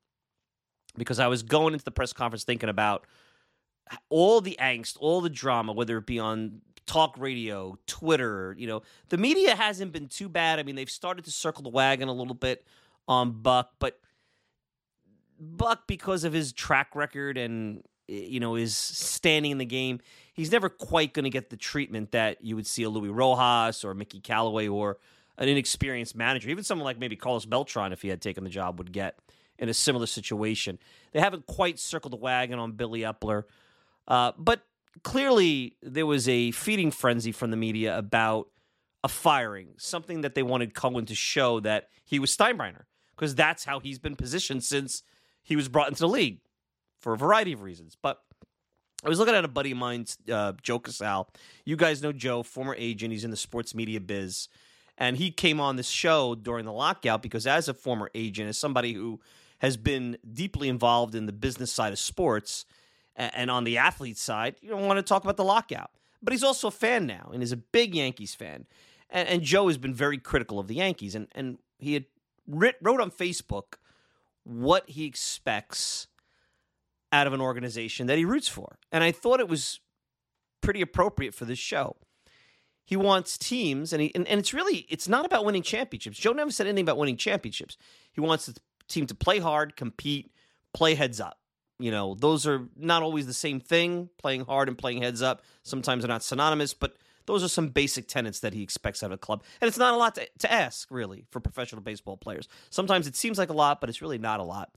because 0.96 1.18
I 1.18 1.28
was 1.28 1.42
going 1.42 1.72
into 1.72 1.84
the 1.84 1.90
press 1.90 2.12
conference 2.12 2.44
thinking 2.44 2.68
about 2.68 3.06
all 4.10 4.40
the 4.40 4.58
angst, 4.60 4.96
all 5.00 5.20
the 5.20 5.30
drama, 5.30 5.72
whether 5.72 5.96
it 5.96 6.06
be 6.06 6.18
on 6.18 6.60
talk 6.84 7.16
radio, 7.18 7.78
Twitter, 7.86 8.54
you 8.58 8.66
know, 8.66 8.82
the 9.08 9.16
media 9.16 9.54
hasn't 9.54 9.92
been 9.92 10.08
too 10.08 10.28
bad. 10.28 10.58
I 10.58 10.62
mean, 10.62 10.74
they've 10.74 10.90
started 10.90 11.24
to 11.26 11.30
circle 11.30 11.62
the 11.62 11.68
wagon 11.68 12.08
a 12.08 12.12
little 12.12 12.34
bit 12.34 12.66
on 13.06 13.30
Buck, 13.30 13.72
but 13.78 14.00
Buck, 15.38 15.86
because 15.86 16.24
of 16.24 16.32
his 16.32 16.52
track 16.52 16.94
record 16.94 17.38
and 17.38 17.82
you 18.06 18.40
know 18.40 18.54
his 18.54 18.76
standing 18.76 19.52
in 19.52 19.58
the 19.58 19.64
game, 19.64 20.00
he's 20.32 20.50
never 20.50 20.68
quite 20.68 21.12
going 21.12 21.24
to 21.24 21.30
get 21.30 21.50
the 21.50 21.56
treatment 21.56 22.12
that 22.12 22.42
you 22.44 22.56
would 22.56 22.66
see 22.66 22.82
a 22.82 22.88
Luis 22.90 23.10
Rojas 23.10 23.84
or 23.84 23.94
Mickey 23.94 24.20
Callaway 24.20 24.68
or 24.68 24.98
an 25.36 25.48
inexperienced 25.48 26.16
manager, 26.16 26.50
even 26.50 26.64
someone 26.64 26.84
like 26.84 26.98
maybe 26.98 27.16
Carlos 27.16 27.44
Beltran, 27.44 27.92
if 27.92 28.02
he 28.02 28.08
had 28.08 28.20
taken 28.20 28.44
the 28.44 28.50
job, 28.50 28.78
would 28.78 28.92
get 28.92 29.18
in 29.58 29.68
a 29.68 29.74
similar 29.74 30.06
situation. 30.06 30.78
They 31.12 31.20
haven't 31.20 31.46
quite 31.46 31.78
circled 31.78 32.12
the 32.12 32.16
wagon 32.16 32.58
on 32.58 32.72
Billy 32.72 33.00
Eppler, 33.00 33.44
uh, 34.08 34.32
but 34.36 34.62
clearly 35.04 35.76
there 35.82 36.06
was 36.06 36.28
a 36.28 36.50
feeding 36.50 36.90
frenzy 36.90 37.32
from 37.32 37.50
the 37.50 37.56
media 37.56 37.96
about 37.96 38.48
a 39.04 39.08
firing, 39.08 39.74
something 39.76 40.22
that 40.22 40.34
they 40.34 40.42
wanted 40.42 40.74
Cohen 40.74 41.06
to 41.06 41.14
show 41.14 41.60
that 41.60 41.88
he 42.04 42.18
was 42.18 42.36
Steinbrenner, 42.36 42.84
because 43.14 43.34
that's 43.34 43.64
how 43.64 43.78
he's 43.78 43.98
been 43.98 44.16
positioned 44.16 44.64
since 44.64 45.02
he 45.48 45.56
was 45.56 45.66
brought 45.68 45.88
into 45.88 46.00
the 46.00 46.08
league 46.08 46.40
for 47.00 47.14
a 47.14 47.16
variety 47.16 47.54
of 47.54 47.62
reasons. 47.62 47.96
But 48.00 48.22
I 49.02 49.08
was 49.08 49.18
looking 49.18 49.34
at 49.34 49.46
a 49.46 49.48
buddy 49.48 49.70
of 49.70 49.78
mine, 49.78 50.04
uh, 50.30 50.52
Joe 50.62 50.78
Casal. 50.78 51.30
You 51.64 51.74
guys 51.74 52.02
know 52.02 52.12
Joe, 52.12 52.42
former 52.42 52.74
agent. 52.76 53.12
He's 53.12 53.24
in 53.24 53.30
the 53.30 53.36
sports 53.36 53.74
media 53.74 53.98
biz. 53.98 54.48
And 54.98 55.16
he 55.16 55.30
came 55.30 55.58
on 55.58 55.76
this 55.76 55.88
show 55.88 56.34
during 56.34 56.66
the 56.66 56.72
lockout 56.72 57.22
because, 57.22 57.46
as 57.46 57.66
a 57.66 57.72
former 57.72 58.10
agent, 58.14 58.50
as 58.50 58.58
somebody 58.58 58.92
who 58.92 59.20
has 59.60 59.78
been 59.78 60.18
deeply 60.34 60.68
involved 60.68 61.14
in 61.14 61.24
the 61.24 61.32
business 61.32 61.72
side 61.72 61.92
of 61.92 61.98
sports 61.98 62.66
and 63.16 63.50
on 63.50 63.64
the 63.64 63.78
athlete 63.78 64.18
side, 64.18 64.56
you 64.60 64.68
don't 64.68 64.86
want 64.86 64.98
to 64.98 65.02
talk 65.02 65.24
about 65.24 65.38
the 65.38 65.44
lockout. 65.44 65.92
But 66.22 66.32
he's 66.32 66.44
also 66.44 66.68
a 66.68 66.72
fan 66.72 67.06
now 67.06 67.30
and 67.32 67.42
is 67.42 67.52
a 67.52 67.56
big 67.56 67.94
Yankees 67.94 68.34
fan. 68.34 68.66
And, 69.08 69.28
and 69.28 69.42
Joe 69.42 69.68
has 69.68 69.78
been 69.78 69.94
very 69.94 70.18
critical 70.18 70.58
of 70.58 70.68
the 70.68 70.74
Yankees. 70.74 71.14
And, 71.14 71.28
and 71.34 71.58
he 71.78 71.94
had 71.94 72.04
writ, 72.46 72.76
wrote 72.82 73.00
on 73.00 73.10
Facebook 73.10 73.76
what 74.48 74.88
he 74.88 75.04
expects 75.04 76.08
out 77.12 77.26
of 77.26 77.32
an 77.32 77.40
organization 77.40 78.06
that 78.06 78.16
he 78.16 78.24
roots 78.24 78.48
for. 78.48 78.78
And 78.90 79.04
I 79.04 79.12
thought 79.12 79.40
it 79.40 79.48
was 79.48 79.80
pretty 80.62 80.80
appropriate 80.80 81.34
for 81.34 81.44
this 81.44 81.58
show. 81.58 81.96
He 82.84 82.96
wants 82.96 83.36
teams, 83.36 83.92
and, 83.92 84.00
he, 84.00 84.14
and, 84.14 84.26
and 84.26 84.40
it's 84.40 84.54
really 84.54 84.86
it's 84.88 85.08
not 85.08 85.26
about 85.26 85.44
winning 85.44 85.62
championships. 85.62 86.18
Joe 86.18 86.32
never 86.32 86.50
said 86.50 86.66
anything 86.66 86.84
about 86.84 86.96
winning 86.96 87.18
championships. 87.18 87.76
He 88.12 88.22
wants 88.22 88.46
the 88.46 88.56
team 88.88 89.06
to 89.06 89.14
play 89.14 89.38
hard, 89.38 89.76
compete, 89.76 90.32
play 90.72 90.94
heads 90.94 91.20
up. 91.20 91.38
You 91.78 91.90
know, 91.90 92.14
those 92.14 92.46
are 92.46 92.66
not 92.74 93.02
always 93.02 93.26
the 93.26 93.34
same 93.34 93.60
thing. 93.60 94.08
Playing 94.18 94.46
hard 94.46 94.68
and 94.68 94.78
playing 94.78 95.02
heads 95.02 95.20
up 95.20 95.42
sometimes 95.62 96.04
are 96.04 96.08
not 96.08 96.22
synonymous, 96.22 96.72
but 96.72 96.96
those 97.28 97.44
are 97.44 97.48
some 97.48 97.68
basic 97.68 98.08
tenets 98.08 98.40
that 98.40 98.54
he 98.54 98.62
expects 98.62 99.02
out 99.02 99.08
of 99.08 99.12
a 99.12 99.18
club. 99.18 99.44
And 99.60 99.68
it's 99.68 99.76
not 99.76 99.92
a 99.92 99.96
lot 99.98 100.14
to, 100.14 100.26
to 100.38 100.50
ask, 100.50 100.90
really, 100.90 101.26
for 101.30 101.40
professional 101.40 101.82
baseball 101.82 102.16
players. 102.16 102.48
Sometimes 102.70 103.06
it 103.06 103.14
seems 103.14 103.36
like 103.36 103.50
a 103.50 103.52
lot, 103.52 103.80
but 103.80 103.90
it's 103.90 104.00
really 104.00 104.16
not 104.16 104.40
a 104.40 104.42
lot. 104.42 104.74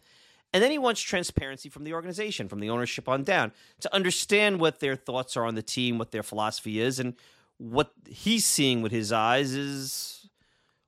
And 0.54 0.62
then 0.62 0.70
he 0.70 0.78
wants 0.78 1.00
transparency 1.00 1.70
from 1.70 1.86
the 1.86 1.94
organization, 1.94 2.50
from 2.50 2.60
the 2.60 2.70
ownership 2.70 3.08
on 3.08 3.24
down, 3.24 3.54
to 3.80 3.96
understand 3.96 4.60
what 4.60 4.82
their 4.82 4.98
thoughts 4.98 5.38
are 5.38 5.46
on 5.46 5.56
the 5.56 5.62
team, 5.62 5.98
what 5.98 6.12
their 6.12 6.24
philosophy 6.24 6.82
is, 6.82 7.00
and 7.00 7.16
what 7.58 7.94
he's 8.06 8.46
seeing 8.46 8.82
with 8.82 8.92
his 8.92 9.14
eyes 9.14 9.54
is 9.54 10.30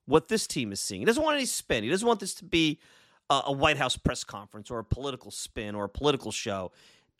what 0.05 0.27
this 0.27 0.45
team 0.45 0.73
is 0.73 0.81
seeing. 0.81 0.99
He 0.99 1.05
doesn't 1.05 1.23
want 1.23 1.37
any 1.37 1.45
spin. 1.45 1.85
He 1.85 1.89
doesn't 1.89 2.07
want 2.07 2.19
this 2.19 2.33
to 2.35 2.45
be 2.45 2.77
a, 3.29 3.43
a 3.45 3.51
White 3.53 3.77
House 3.77 3.95
press 3.95 4.25
conference 4.25 4.69
or 4.69 4.79
a 4.79 4.83
political 4.83 5.31
spin 5.31 5.75
or 5.75 5.85
a 5.85 5.89
political 5.89 6.31
show. 6.31 6.73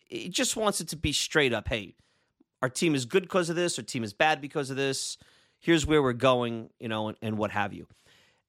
He 0.10 0.28
just 0.28 0.58
wants 0.58 0.82
it 0.82 0.90
to 0.90 0.98
be 0.98 1.14
straight 1.14 1.54
up 1.54 1.70
hey, 1.70 1.96
our 2.64 2.70
team 2.70 2.96
is 2.96 3.04
good 3.04 3.24
because 3.24 3.50
of 3.50 3.58
this, 3.58 3.78
our 3.78 3.84
team 3.84 4.06
is 4.06 4.14
bad 4.14 4.40
because 4.40 4.70
of 4.70 4.78
this. 4.78 5.18
Here's 5.60 5.86
where 5.86 6.02
we're 6.02 6.14
going, 6.14 6.70
you 6.80 6.88
know, 6.88 7.10
and, 7.10 7.18
and 7.22 7.38
what 7.38 7.52
have 7.52 7.74
you. 7.74 7.88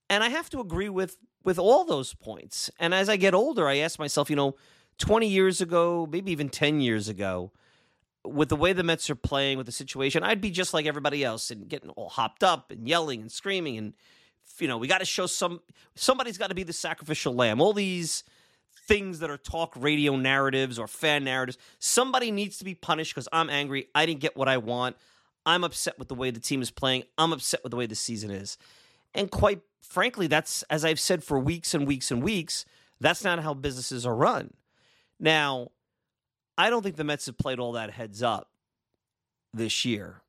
And 0.08 0.22
I 0.22 0.28
have 0.28 0.48
to 0.50 0.60
agree 0.60 0.88
with 0.88 1.16
with 1.42 1.58
all 1.58 1.84
those 1.84 2.14
points. 2.14 2.70
And 2.78 2.94
as 2.94 3.08
I 3.08 3.16
get 3.16 3.34
older, 3.34 3.66
I 3.66 3.78
ask 3.78 3.98
myself, 3.98 4.30
you 4.30 4.36
know, 4.36 4.54
20 4.98 5.26
years 5.26 5.60
ago, 5.60 6.08
maybe 6.08 6.30
even 6.30 6.48
10 6.48 6.80
years 6.80 7.08
ago, 7.08 7.50
with 8.24 8.50
the 8.50 8.56
way 8.56 8.72
the 8.72 8.84
Mets 8.84 9.10
are 9.10 9.16
playing, 9.16 9.58
with 9.58 9.66
the 9.66 9.72
situation, 9.72 10.22
I'd 10.22 10.40
be 10.40 10.52
just 10.52 10.72
like 10.72 10.86
everybody 10.86 11.24
else 11.24 11.50
and 11.50 11.68
getting 11.68 11.90
all 11.90 12.08
hopped 12.08 12.44
up 12.44 12.70
and 12.70 12.88
yelling 12.88 13.20
and 13.20 13.32
screaming. 13.32 13.76
And, 13.76 13.94
you 14.60 14.68
know, 14.68 14.78
we 14.78 14.86
got 14.86 14.98
to 14.98 15.04
show 15.04 15.26
some, 15.26 15.60
somebody's 15.96 16.38
got 16.38 16.50
to 16.50 16.54
be 16.54 16.62
the 16.62 16.72
sacrificial 16.72 17.34
lamb. 17.34 17.60
All 17.60 17.72
these 17.72 18.22
things 18.86 19.20
that 19.20 19.30
are 19.30 19.38
talk 19.38 19.74
radio 19.76 20.16
narratives 20.16 20.78
or 20.78 20.86
fan 20.86 21.24
narratives, 21.24 21.58
somebody 21.78 22.30
needs 22.30 22.58
to 22.58 22.64
be 22.64 22.74
punished 22.74 23.14
because 23.14 23.28
I'm 23.32 23.50
angry. 23.50 23.88
I 23.94 24.06
didn't 24.06 24.20
get 24.20 24.36
what 24.36 24.48
I 24.48 24.58
want. 24.58 24.96
I'm 25.46 25.64
upset 25.64 25.98
with 25.98 26.08
the 26.08 26.14
way 26.14 26.30
the 26.30 26.40
team 26.40 26.62
is 26.62 26.70
playing. 26.70 27.04
I'm 27.18 27.32
upset 27.32 27.62
with 27.62 27.70
the 27.70 27.76
way 27.76 27.86
the 27.86 27.94
season 27.94 28.30
is. 28.30 28.56
And 29.14 29.30
quite 29.30 29.60
frankly, 29.82 30.26
that's, 30.26 30.62
as 30.64 30.84
I've 30.84 31.00
said 31.00 31.22
for 31.22 31.38
weeks 31.38 31.74
and 31.74 31.86
weeks 31.86 32.10
and 32.10 32.22
weeks, 32.22 32.64
that's 33.00 33.24
not 33.24 33.40
how 33.40 33.54
businesses 33.54 34.06
are 34.06 34.14
run. 34.14 34.54
Now, 35.20 35.68
I 36.56 36.70
don't 36.70 36.82
think 36.82 36.96
the 36.96 37.04
Mets 37.04 37.26
have 37.26 37.38
played 37.38 37.58
all 37.58 37.72
that 37.72 37.90
heads 37.90 38.22
up 38.22 38.50
this 39.52 39.84
year. 39.84 40.22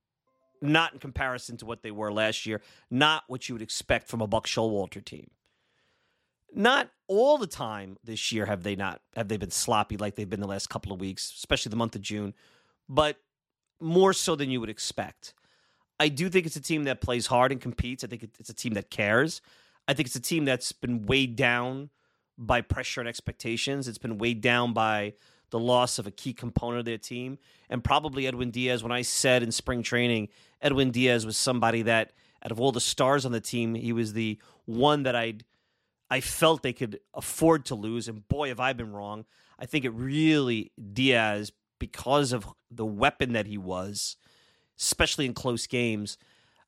Not 0.62 0.94
in 0.94 1.00
comparison 1.00 1.58
to 1.58 1.66
what 1.66 1.84
they 1.84 1.92
were 1.92 2.12
last 2.12 2.46
year, 2.46 2.62
not 2.90 3.24
what 3.28 3.48
you 3.48 3.56
would 3.56 3.62
expect 3.62 4.08
from 4.08 4.22
a 4.22 4.28
Buck 4.28 4.48
Showalter 4.48 5.04
team. 5.04 5.30
Not 6.58 6.90
all 7.08 7.38
the 7.38 7.48
time 7.48 7.98
this 8.04 8.32
year 8.32 8.46
have 8.46 8.64
they 8.64 8.78
not 8.78 9.02
have 9.16 9.28
they 9.28 9.36
been 9.36 9.52
sloppy 9.52 9.98
like 9.98 10.16
they've 10.16 10.30
been 10.30 10.40
the 10.40 10.48
last 10.48 10.70
couple 10.70 10.94
of 10.94 11.02
weeks, 11.02 11.32
especially 11.36 11.70
the 11.70 11.76
month 11.76 11.96
of 11.96 12.02
June, 12.02 12.34
but 12.88 13.18
more 13.82 14.14
so 14.14 14.36
than 14.36 14.50
you 14.50 14.62
would 14.62 14.70
expect. 14.70 15.34
I 16.00 16.08
do 16.08 16.30
think 16.30 16.46
it's 16.46 16.56
a 16.56 16.62
team 16.62 16.86
that 16.86 17.02
plays 17.02 17.28
hard 17.28 17.52
and 17.52 17.60
competes. 17.60 18.04
I 18.04 18.08
think 18.08 18.24
it's 18.40 18.50
a 18.50 18.54
team 18.54 18.74
that 18.74 18.90
cares. 18.90 19.42
I 19.88 19.94
think 19.94 20.08
it's 20.08 20.16
a 20.16 20.22
team 20.22 20.46
that's 20.46 20.72
been 20.72 21.06
weighed 21.06 21.36
down 21.36 21.90
by 22.38 22.62
pressure 22.62 23.02
and 23.02 23.08
expectations. 23.08 23.88
It's 23.88 23.98
been 23.98 24.18
weighed 24.18 24.42
down 24.42 24.74
by 24.74 25.14
the 25.52 25.60
loss 25.60 26.00
of 26.00 26.08
a 26.08 26.12
key 26.12 26.34
component 26.34 26.80
of 26.80 26.86
their 26.86 26.98
team. 26.98 27.38
And 27.70 27.84
probably 27.84 28.28
Edwin 28.28 28.52
Diaz, 28.52 28.82
when 28.82 28.92
I 28.92 29.02
said 29.04 29.44
in 29.44 29.52
spring 29.52 29.84
training, 29.84 30.30
Edwin 30.62 30.92
Diaz 30.92 31.26
was 31.26 31.38
somebody 31.38 31.82
that, 31.84 32.14
out 32.44 32.52
of 32.52 32.60
all 32.60 32.72
the 32.72 32.82
stars 32.82 33.26
on 33.26 33.32
the 33.32 33.42
team, 33.42 33.76
he 33.76 33.94
was 33.94 34.14
the 34.14 34.40
one 34.66 35.04
that 35.04 35.16
I'd 35.16 35.44
I 36.10 36.22
felt 36.22 36.62
they 36.62 36.74
could 36.74 37.00
afford 37.14 37.66
to 37.66 37.76
lose. 37.76 38.08
And 38.08 38.28
boy, 38.28 38.50
have 38.50 38.60
I 38.60 38.74
been 38.74 38.92
wrong. 38.92 39.26
I 39.58 39.66
think 39.66 39.86
it 39.86 39.92
really 39.92 40.72
Diaz, 40.94 41.52
because 41.80 42.34
of 42.34 42.48
the 42.72 42.86
weapon 42.86 43.34
that 43.34 43.48
he 43.48 43.58
was, 43.58 44.18
especially 44.80 45.26
in 45.26 45.34
close 45.34 45.68
games. 45.68 46.18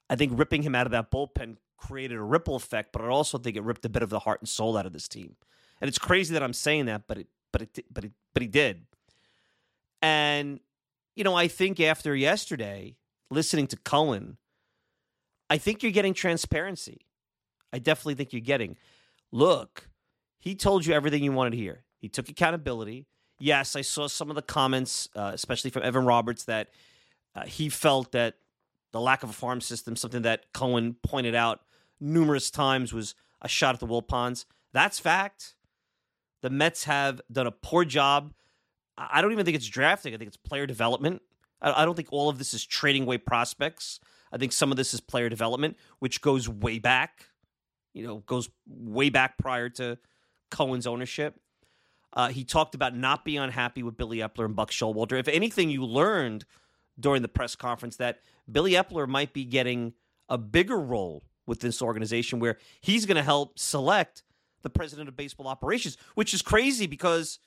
I 0.10 0.16
think 0.16 0.38
ripping 0.38 0.64
him 0.64 0.76
out 0.76 0.88
of 0.88 0.92
that 0.92 1.12
bullpen 1.12 1.58
created 1.78 2.18
a 2.18 2.24
ripple 2.24 2.56
effect, 2.56 2.92
but 2.92 3.02
I 3.02 3.08
also 3.08 3.38
think 3.38 3.56
it 3.56 3.64
ripped 3.64 3.86
a 3.86 3.90
bit 3.90 4.04
of 4.04 4.10
the 4.10 4.20
heart 4.20 4.42
and 4.42 4.50
soul 4.50 4.78
out 4.78 4.86
of 4.86 4.94
this 4.94 5.08
team. 5.08 5.36
And 5.80 5.88
it's 5.88 6.00
crazy 6.00 6.34
that 6.34 6.44
I'm 6.44 6.54
saying 6.54 6.86
that, 6.86 7.04
but 7.08 7.20
it, 7.20 7.28
but 7.52 7.62
it, 7.62 7.86
but 7.92 8.06
it, 8.06 8.12
but 8.34 8.42
he 8.42 8.48
did. 8.48 8.86
And 10.02 10.60
you 11.16 11.24
know, 11.24 11.36
I 11.36 11.48
think 11.48 11.80
after 11.80 12.16
yesterday, 12.16 12.96
listening 13.30 13.68
to 13.68 13.78
Cohen, 13.78 14.38
I 15.50 15.58
think 15.58 15.82
you're 15.82 15.92
getting 15.92 16.14
transparency. 16.14 17.02
I 17.74 17.80
definitely 17.80 18.16
think 18.16 18.34
you're 18.34 18.42
getting. 18.42 18.78
Look, 19.32 19.90
he 20.40 20.56
told 20.56 20.86
you 20.86 20.94
everything 20.94 21.24
you 21.24 21.32
wanted 21.32 21.52
to 21.52 21.58
hear. 21.58 21.84
He 22.00 22.10
took 22.10 22.30
accountability. 22.30 23.06
Yes, 23.40 23.76
I 23.76 23.82
saw 23.82 24.08
some 24.08 24.30
of 24.30 24.36
the 24.36 24.42
comments, 24.42 25.10
uh, 25.16 25.32
especially 25.34 25.70
from 25.70 25.84
Evan 25.84 26.06
Roberts, 26.06 26.46
that 26.46 26.70
uh, 27.36 27.46
he 27.46 27.70
felt 27.70 28.12
that 28.14 28.36
the 28.94 29.02
lack 29.02 29.24
of 29.24 29.30
a 29.30 29.34
farm 29.34 29.62
system, 29.62 29.96
something 29.96 30.24
that 30.24 30.54
Cohen 30.54 30.96
pointed 31.04 31.36
out 31.36 31.62
numerous 32.00 32.50
times, 32.50 32.94
was 32.94 33.14
a 33.42 33.48
shot 33.48 33.76
at 33.76 33.80
the 33.80 33.88
Wilpons. 33.88 34.46
That's 34.74 35.00
fact. 35.00 35.56
The 36.42 36.50
Mets 36.50 36.86
have 36.86 37.22
done 37.32 37.48
a 37.48 37.52
poor 37.52 37.86
job. 37.86 38.34
I 38.98 39.22
don't 39.22 39.32
even 39.32 39.46
think 39.46 39.56
it's 39.56 39.68
drafting. 39.68 40.14
I 40.14 40.18
think 40.18 40.30
it's 40.30 40.38
player 40.38 40.66
development. 40.66 41.22
I 41.62 41.86
don't 41.86 41.96
think 41.96 42.10
all 42.12 42.30
of 42.30 42.38
this 42.38 42.54
is 42.54 42.66
trading 42.66 43.04
away 43.04 43.18
prospects. 43.18 44.00
I 44.32 44.38
think 44.38 44.52
some 44.52 44.72
of 44.72 44.78
this 44.78 44.94
is 44.94 45.00
player 45.00 45.30
development, 45.30 45.78
which 46.00 46.22
goes 46.22 46.48
way 46.48 46.80
back. 46.80 47.26
You 47.98 48.08
know, 48.08 48.18
goes 48.20 48.50
way 48.68 49.10
back 49.10 49.38
prior 49.38 49.70
to 49.70 49.98
Cohen's 50.52 50.88
ownership. 50.88 51.40
Uh, 52.14 52.30
he 52.30 52.44
talked 52.44 52.76
about 52.76 52.96
not 52.96 53.26
being 53.26 53.40
unhappy 53.40 53.84
with 53.84 53.98
Billy 53.98 54.20
Eppler 54.20 54.46
and 54.46 54.56
Buck 54.56 54.72
Showalter. 54.72 55.20
If 55.20 55.28
anything, 55.28 55.70
you 55.70 55.84
learned 55.84 56.46
during 57.00 57.22
the 57.22 57.28
press 57.28 57.56
conference 57.56 57.98
that 57.98 58.20
Billy 58.52 58.72
Eppler 58.74 59.08
might 59.08 59.34
be 59.34 59.46
getting 59.46 59.94
a 60.30 60.38
bigger 60.38 60.80
role 60.80 61.24
with 61.46 61.60
this 61.60 61.82
organization 61.82 62.40
where 62.40 62.58
he's 62.82 63.06
going 63.06 63.18
to 63.18 63.24
help 63.24 63.58
select 63.58 64.24
the 64.62 64.70
president 64.70 65.08
of 65.10 65.16
baseball 65.16 65.48
operations, 65.48 65.98
which 66.16 66.34
is 66.34 66.42
crazy 66.42 66.88
because 66.88 67.40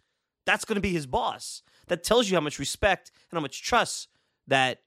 that's 0.46 0.64
going 0.64 0.76
to 0.76 0.80
be 0.80 0.92
his 0.92 1.06
boss. 1.06 1.62
That 1.88 2.02
tells 2.02 2.30
you 2.30 2.36
how 2.36 2.40
much 2.40 2.58
respect 2.58 3.10
and 3.30 3.36
how 3.36 3.42
much 3.42 3.62
trust 3.62 4.08
that 4.46 4.82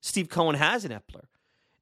Steve 0.00 0.28
Cohen 0.28 0.54
has 0.54 0.84
in 0.84 0.92
Eppler. 0.92 1.24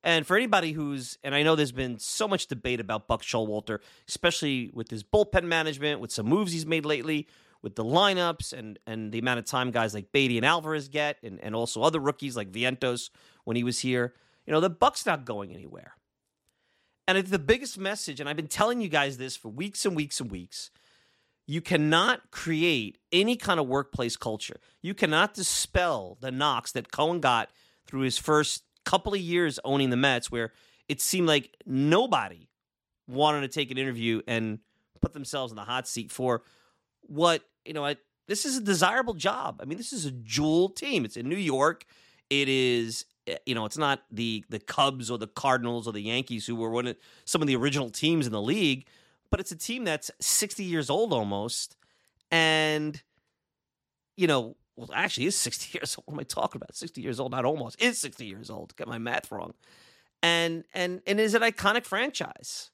And 0.07 0.25
for 0.25 0.37
anybody 0.37 0.71
who's, 0.71 1.19
and 1.25 1.35
I 1.35 1.43
know 1.43 1.57
there's 1.57 1.73
been 1.73 1.99
so 1.99 2.29
much 2.29 2.47
debate 2.47 2.79
about 2.79 3.09
Buck 3.09 3.23
Showalter, 3.23 3.81
especially 4.07 4.71
with 4.73 4.89
his 4.89 5.03
bullpen 5.03 5.43
management, 5.43 5.99
with 6.01 6.13
some 6.13 6.27
moves 6.27 6.53
he's 6.53 6.65
made 6.65 6.87
lately, 6.87 7.27
with 7.61 7.75
the 7.75 7.85
lineups 7.85 8.53
and 8.53 8.79
and 8.87 9.11
the 9.11 9.19
amount 9.19 9.41
of 9.41 9.47
time 9.47 9.73
guys 9.73 9.95
like 9.95 10.13
Baty 10.13 10.37
and 10.37 10.47
Alvarez 10.47 10.87
get, 10.87 11.17
and, 11.25 11.41
and 11.41 11.57
also 11.57 11.83
other 11.83 11.99
rookies 11.99 12.37
like 12.37 12.53
Vientos 12.53 13.11
when 13.43 13.57
he 13.57 13.65
was 13.65 13.81
here. 13.81 14.15
You 14.47 14.53
know, 14.53 14.61
the 14.61 14.71
Buck's 14.71 15.07
not 15.07 15.25
going 15.25 15.53
anywhere. 15.53 15.97
And 17.09 17.19
it's 17.19 17.31
the 17.31 17.41
biggest 17.41 17.77
message, 17.77 18.21
and 18.21 18.29
I've 18.29 18.37
been 18.37 18.47
telling 18.47 18.81
you 18.81 18.89
guys 18.89 19.17
this 19.17 19.35
for 19.35 19.49
weeks 19.49 19.85
and 19.85 19.97
weeks 19.97 20.21
and 20.21 20.31
weeks, 20.31 20.71
you 21.49 21.61
cannot 21.61 22.31
create 22.31 22.99
any 23.11 23.35
kind 23.35 23.59
of 23.59 23.67
workplace 23.67 24.17
culture. 24.17 24.61
You 24.83 24.95
cannot 24.95 25.35
dispel 25.35 26.17
the 26.21 26.31
knocks 26.31 26.71
that 26.73 26.93
Cohen 26.93 27.19
got 27.19 27.51
through 27.87 28.03
his 28.03 28.19
first 28.19 28.63
couple 28.87 29.13
of 29.13 29.21
years 29.21 29.59
owning 29.65 29.91
the 29.91 29.97
Mets, 29.97 30.31
where 30.31 30.53
it 30.89 31.01
seemed 31.01 31.27
like 31.27 31.55
nobody 31.67 32.49
wanted 33.07 33.43
to 33.43 33.49
take 33.49 33.71
an 33.71 33.79
interview 33.79 34.23
and 34.27 34.61
put 35.01 35.13
themselves 35.13 35.53
in 35.53 35.57
the 35.57 35.63
hot 35.63 35.87
seat 35.87 36.11
for 36.11 36.43
what 37.03 37.43
you 37.65 37.75
know. 37.75 37.85
I, 37.85 37.97
this 38.29 38.47
is 38.47 38.57
a 38.57 38.63
desirable 38.63 39.15
job. 39.15 39.61
I 39.61 39.67
mean, 39.67 39.77
this 39.77 39.93
is 39.93 40.07
a 40.07 40.11
jewel 40.11 40.71
team. 40.71 41.05
It's 41.05 41.17
in 41.17 41.29
New 41.29 41.37
York. 41.37 41.85
It 42.31 42.49
is 42.49 43.05
eh, 43.27 43.37
you 43.45 43.55
know, 43.55 43.67
it's 43.67 43.79
not 43.79 44.03
the 44.11 44.45
the 44.49 44.61
Cubs 44.61 45.11
or 45.11 45.19
the 45.19 45.27
Cardinals 45.27 45.87
or 45.87 45.93
the 45.93 46.01
Yankees 46.01 46.47
who 46.47 46.57
were 46.57 46.71
one 46.71 46.87
of 46.87 46.97
some 47.25 47.43
of 47.43 47.49
the 47.49 47.57
original 47.57 47.91
teams 47.91 48.27
in 48.27 48.33
the 48.33 48.43
league, 48.43 48.87
but 49.31 49.41
it's 49.41 49.53
a 49.53 49.57
team 49.57 49.85
that's 49.85 50.11
60 50.21 50.65
years 50.65 50.89
old 50.89 51.13
almost 51.13 51.77
and 52.31 53.03
you 54.17 54.27
know, 54.27 54.57
well 54.77 54.89
actually 54.93 55.27
is 55.27 55.37
60 55.37 55.79
years 55.79 55.97
old. 55.97 56.07
What 56.07 56.15
am 56.15 56.21
I 56.21 56.25
talking 56.25 56.59
about? 56.61 56.77
60 56.77 57.01
years 57.01 57.19
old, 57.19 57.33
not 57.33 57.45
almost. 57.45 57.81
Is 57.83 57.99
60 57.99 58.25
years 58.27 58.51
old. 58.51 58.77
Get 58.77 58.89
my 58.89 58.99
math 58.99 59.31
wrong. 59.31 59.55
And 60.23 60.65
and 60.75 61.03
and 61.07 61.21
is 61.21 61.35
an 61.35 61.43
iconic 61.43 61.85
franchise. 61.85 62.71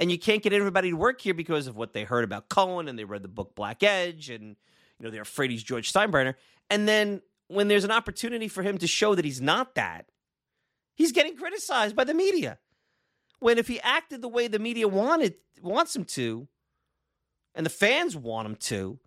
And 0.00 0.10
you 0.10 0.18
can't 0.18 0.42
get 0.42 0.52
everybody 0.52 0.90
to 0.90 0.96
work 0.96 1.20
here 1.20 1.34
because 1.34 1.68
of 1.68 1.76
what 1.76 1.92
they 1.92 2.02
heard 2.02 2.24
about 2.24 2.48
Cohen 2.48 2.88
and 2.88 2.98
they 2.98 3.04
read 3.04 3.22
the 3.22 3.28
book 3.28 3.54
Black 3.54 3.82
Edge 3.82 4.28
and 4.28 4.56
you 4.98 5.04
know, 5.04 5.10
they're 5.10 5.22
afraid 5.22 5.50
he's 5.50 5.62
George 5.62 5.92
Steinbrenner. 5.92 6.34
And 6.70 6.88
then 6.88 7.22
when 7.48 7.68
there's 7.68 7.84
an 7.84 7.90
opportunity 7.90 8.48
for 8.48 8.62
him 8.62 8.78
to 8.78 8.86
show 8.86 9.14
that 9.14 9.24
he's 9.24 9.40
not 9.40 9.74
that, 9.76 10.06
he's 10.94 11.12
getting 11.12 11.36
criticized 11.36 11.94
by 11.94 12.04
the 12.04 12.14
media. 12.14 12.58
When 13.38 13.58
if 13.58 13.68
he 13.68 13.80
acted 13.80 14.22
the 14.22 14.28
way 14.28 14.48
the 14.48 14.58
media 14.58 14.88
wanted 14.88 15.34
wants 15.62 15.94
him 15.94 16.04
to, 16.04 16.48
and 17.54 17.64
the 17.64 17.70
fans 17.70 18.16
want 18.16 18.46
him 18.46 18.56
to, 18.56 18.98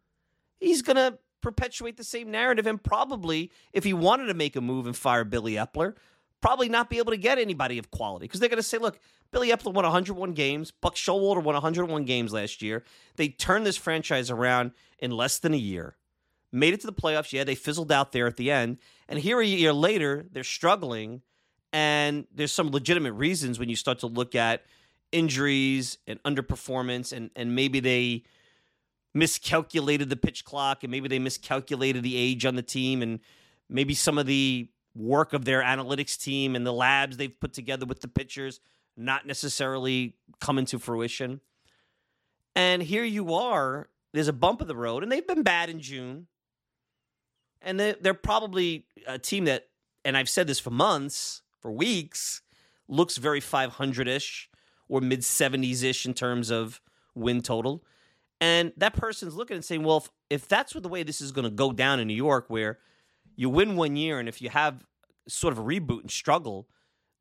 he's 0.60 0.82
gonna 0.82 1.18
perpetuate 1.42 1.98
the 1.98 2.04
same 2.04 2.32
narrative 2.32 2.68
and 2.68 2.82
probably, 2.82 3.52
if 3.74 3.84
he 3.84 3.94
wanted 3.94 4.28
to 4.28 4.34
make 4.34 4.56
a 4.56 4.62
move 4.62 4.86
and 4.86 4.96
fire 4.96 5.24
Billy 5.24 5.54
Eppler, 5.54 5.96
probably 6.42 6.70
not 6.70 6.90
be 6.90 6.98
able 6.98 7.12
to 7.12 7.18
get 7.18 7.38
anybody 7.38 7.78
of 7.78 7.92
quality 7.92 8.26
because 8.26 8.40
they're 8.40 8.50
going 8.50 8.58
to 8.58 8.64
say, 8.64 8.78
look, 8.78 9.00
Billy 9.32 9.50
Eppler 9.50 9.74
won 9.74 9.84
101 9.84 10.34
games. 10.34 10.72
Buck 10.72 10.96
Showalter 10.96 11.44
won 11.44 11.54
101 11.54 12.06
games 12.06 12.34
last 12.34 12.62
year. 12.62 12.84
They 13.16 13.30
turned 13.30 13.66
this 13.66 13.78
franchise 13.78 14.30
around 14.30 14.72
in 15.00 15.12
less 15.12 15.40
than 15.40 15.54
a 15.54 15.58
year 15.58 15.96
made 16.52 16.74
it 16.74 16.82
to 16.82 16.88
the 16.88 16.94
playoffs. 16.94 17.34
Yeah, 17.34 17.44
they 17.44 17.56
fizzled 17.56 17.92
out 17.92 18.12
there 18.12 18.28
at 18.28 18.38
the 18.38 18.52
end. 18.52 18.78
And 19.08 19.20
here 19.20 19.40
a 19.40 19.46
year 19.46 19.74
later, 19.74 20.26
they're 20.32 20.44
struggling. 20.44 21.22
And 21.74 22.26
there's 22.34 22.52
some 22.52 22.72
legitimate 22.72 23.14
reasons 23.14 23.60
when 23.60 23.70
you 23.70 23.76
start 23.76 24.00
to 24.00 24.08
look 24.08 24.36
at 24.36 24.64
injuries 25.12 25.98
and 26.08 26.22
underperformance, 26.24 27.16
and, 27.16 27.30
and 27.36 27.56
maybe 27.56 27.80
they 27.80 28.24
miscalculated 29.18 30.10
the 30.10 30.16
pitch 30.16 30.46
clock, 30.46 30.84
and 30.84 30.92
maybe 30.92 31.08
they 31.08 31.20
miscalculated 31.20 32.04
the 32.04 32.16
age 32.16 32.46
on 32.46 32.56
the 32.56 32.62
team, 32.62 33.02
and 33.02 33.20
maybe 33.70 33.94
some 33.94 34.18
of 34.18 34.26
the 34.26 34.70
work 34.96 35.34
of 35.34 35.46
their 35.46 35.62
analytics 35.62 36.18
team 36.18 36.56
and 36.56 36.66
the 36.66 36.74
labs 36.74 37.18
they've 37.18 37.40
put 37.40 37.54
together 37.54 37.86
with 37.86 38.02
the 38.02 38.08
pitchers 38.08 38.60
not 38.96 39.28
necessarily 39.28 40.16
come 40.40 40.58
into 40.58 40.80
fruition. 40.80 41.40
And 42.56 42.82
here 42.82 43.04
you 43.04 43.34
are, 43.34 43.90
there's 44.14 44.28
a 44.28 44.34
bump 44.34 44.62
in 44.62 44.68
the 44.68 44.76
road, 44.76 45.04
and 45.04 45.12
they've 45.12 45.28
been 45.28 45.44
bad 45.44 45.70
in 45.70 45.80
June 45.80 46.28
and 47.62 47.80
they, 47.80 47.96
they're 48.00 48.14
probably 48.14 48.86
a 49.08 49.20
team 49.20 49.46
that, 49.46 49.68
and 50.06 50.16
I've 50.16 50.30
said 50.30 50.48
this 50.48 50.60
for 50.60 50.70
months, 50.70 51.42
for 51.60 51.72
weeks, 51.72 52.42
looks 52.88 53.18
very 53.18 53.40
500 53.40 54.08
ish 54.08 54.50
or 54.88 55.02
mid 55.02 55.22
70s 55.22 55.84
ish 55.84 56.06
in 56.06 56.14
terms 56.14 56.50
of 56.50 56.82
win 57.16 57.42
total. 57.42 57.84
And 58.40 58.72
that 58.78 58.94
person's 58.94 59.36
looking 59.36 59.56
and 59.56 59.66
saying, 59.66 59.84
well, 59.84 59.98
if, 59.98 60.10
if 60.30 60.48
that's 60.48 60.74
the 60.74 60.88
way 60.88 61.04
this 61.04 61.22
is 61.22 61.32
going 61.32 61.46
to 61.46 61.52
go 61.52 61.72
down 61.72 62.00
in 62.00 62.08
New 62.08 62.14
York, 62.14 62.46
where 62.50 62.80
you 63.36 63.50
win 63.50 63.76
one 63.76 63.96
year, 63.96 64.20
and 64.20 64.30
if 64.30 64.42
you 64.42 64.50
have 64.50 64.86
sort 65.28 65.52
of 65.52 65.60
a 65.60 65.64
reboot 65.64 66.02
and 66.02 66.12
struggle, 66.12 66.68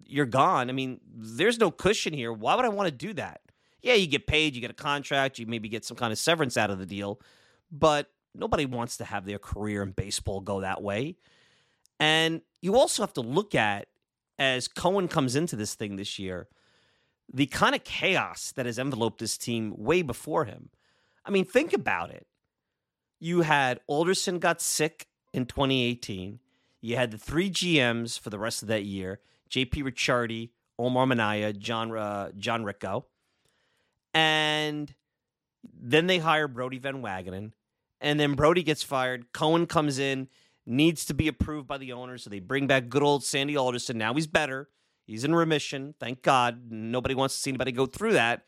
you're 0.04 0.26
gone. 0.26 0.68
I 0.68 0.72
mean, 0.72 1.00
there's 1.06 1.58
no 1.58 1.70
cushion 1.70 2.12
here. 2.12 2.32
Why 2.32 2.54
would 2.54 2.64
I 2.64 2.68
want 2.68 2.88
to 2.88 2.94
do 2.94 3.14
that? 3.14 3.40
Yeah, 3.82 3.94
you 3.94 4.06
get 4.06 4.26
paid, 4.26 4.54
you 4.54 4.60
get 4.60 4.70
a 4.70 4.74
contract, 4.74 5.38
you 5.38 5.46
maybe 5.46 5.68
get 5.68 5.84
some 5.84 5.96
kind 5.96 6.12
of 6.12 6.18
severance 6.18 6.56
out 6.56 6.70
of 6.70 6.78
the 6.78 6.86
deal, 6.86 7.20
but 7.70 8.10
Nobody 8.38 8.66
wants 8.66 8.96
to 8.98 9.04
have 9.04 9.24
their 9.24 9.38
career 9.38 9.82
in 9.82 9.92
baseball 9.92 10.40
go 10.40 10.60
that 10.60 10.82
way. 10.82 11.16
And 11.98 12.42
you 12.60 12.76
also 12.76 13.02
have 13.02 13.14
to 13.14 13.22
look 13.22 13.54
at, 13.54 13.86
as 14.38 14.68
Cohen 14.68 15.08
comes 15.08 15.34
into 15.34 15.56
this 15.56 15.74
thing 15.74 15.96
this 15.96 16.18
year, 16.18 16.48
the 17.32 17.46
kind 17.46 17.74
of 17.74 17.84
chaos 17.84 18.52
that 18.52 18.66
has 18.66 18.78
enveloped 18.78 19.18
this 19.18 19.38
team 19.38 19.74
way 19.76 20.02
before 20.02 20.44
him. 20.44 20.68
I 21.26 21.30
mean, 21.30 21.44
think 21.44 21.72
about 21.72 22.10
it. 22.10 22.26
You 23.18 23.42
had 23.42 23.80
Alderson 23.86 24.38
got 24.38 24.60
sick 24.60 25.06
in 25.32 25.46
2018. 25.46 26.38
You 26.80 26.96
had 26.96 27.10
the 27.10 27.18
three 27.18 27.50
GMs 27.50 28.18
for 28.18 28.30
the 28.30 28.38
rest 28.38 28.62
of 28.62 28.68
that 28.68 28.84
year 28.84 29.20
JP 29.50 29.82
Ricciardi, 29.82 30.50
Omar 30.78 31.06
Minaya, 31.06 31.52
John, 31.52 31.96
uh, 31.96 32.30
John 32.36 32.64
Ricco. 32.64 33.06
And 34.14 34.94
then 35.64 36.06
they 36.06 36.18
hire 36.18 36.48
Brodie 36.48 36.78
Van 36.78 37.02
Wagenen 37.02 37.52
and 38.00 38.20
then 38.20 38.34
Brodie 38.34 38.62
gets 38.62 38.82
fired. 38.82 39.32
Cohen 39.32 39.66
comes 39.66 39.98
in, 39.98 40.28
needs 40.64 41.04
to 41.06 41.14
be 41.14 41.28
approved 41.28 41.66
by 41.66 41.78
the 41.78 41.92
owner, 41.92 42.18
so 42.18 42.30
they 42.30 42.40
bring 42.40 42.66
back 42.66 42.88
good 42.88 43.02
old 43.02 43.24
Sandy 43.24 43.56
Alderson. 43.56 43.98
Now 43.98 44.14
he's 44.14 44.26
better. 44.26 44.68
He's 45.06 45.24
in 45.24 45.34
remission. 45.34 45.94
Thank 46.00 46.22
God. 46.22 46.70
Nobody 46.70 47.14
wants 47.14 47.36
to 47.36 47.40
see 47.40 47.50
anybody 47.50 47.72
go 47.72 47.86
through 47.86 48.14
that. 48.14 48.44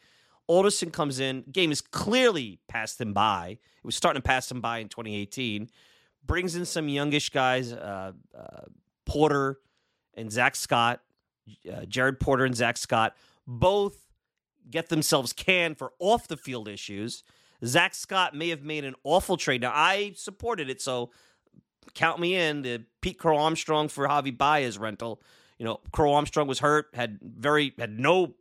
Alderson 0.49 0.91
comes 0.91 1.21
in. 1.21 1.45
Game 1.53 1.71
is 1.71 1.81
clearly 1.81 2.59
passed 2.69 3.01
him 3.01 3.13
by. 3.13 3.59
It 3.61 3.85
was 3.85 3.95
starting 3.95 4.21
to 4.21 4.27
pass 4.27 4.51
him 4.51 4.61
by 4.61 4.79
in 4.79 4.89
2018. 4.89 5.69
Brings 6.27 6.57
in 6.57 6.65
some 6.65 6.89
youngish 6.89 7.31
guys, 7.31 7.73
uh, 7.73 8.13
uh, 8.37 8.61
Porter 9.07 9.59
and 10.15 10.33
Zach 10.33 10.57
Scott, 10.57 11.01
uh, 11.73 11.85
Jared 11.87 12.19
Porter 12.19 12.45
and 12.45 12.57
Zach 12.57 12.77
Scott, 12.77 13.15
both 13.47 14.09
get 14.71 14.89
themselves 14.89 15.33
canned 15.33 15.79
for 15.79 15.93
off 15.99 16.29
the 16.29 16.37
field 16.37 16.69
issues. 16.69 17.23
Zach 17.65 17.95
Scott 17.95 18.35
may 18.35 18.49
have 18.49 18.63
made 18.63 18.85
an 18.85 18.95
awful 19.05 19.37
trade. 19.37 19.63
Now 19.63 19.73
I 19.75 20.13
supported 20.17 20.71
it, 20.71 20.81
so 20.81 21.11
count 21.95 22.21
me 22.21 22.35
in. 22.35 22.63
The 22.63 22.85
Pete 23.01 23.19
Crow 23.19 23.39
Armstrong 23.39 23.89
for 23.89 24.07
Javi 24.07 24.37
Baez 24.37 24.79
rental. 24.79 25.23
You 25.59 25.65
know, 25.65 25.81
Crow 25.93 26.13
Armstrong 26.13 26.47
was 26.47 26.61
hurt, 26.61 26.87
had 26.95 27.19
very 27.23 27.75
had 27.79 27.99
no 27.99 28.35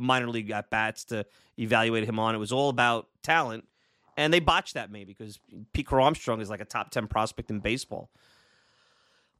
minor 0.00 0.28
league 0.28 0.50
at 0.50 0.70
bats 0.70 1.04
to 1.06 1.24
evaluate 1.58 2.04
him 2.04 2.18
on. 2.18 2.34
It 2.34 2.38
was 2.38 2.52
all 2.52 2.68
about 2.68 3.08
talent, 3.22 3.66
and 4.16 4.32
they 4.32 4.40
botched 4.40 4.74
that 4.74 4.90
maybe 4.90 5.12
because 5.12 5.38
Pete 5.72 5.92
Armstrong 5.92 6.40
is 6.40 6.50
like 6.50 6.60
a 6.60 6.64
top 6.64 6.90
ten 6.90 7.06
prospect 7.06 7.50
in 7.50 7.60
baseball. 7.60 8.10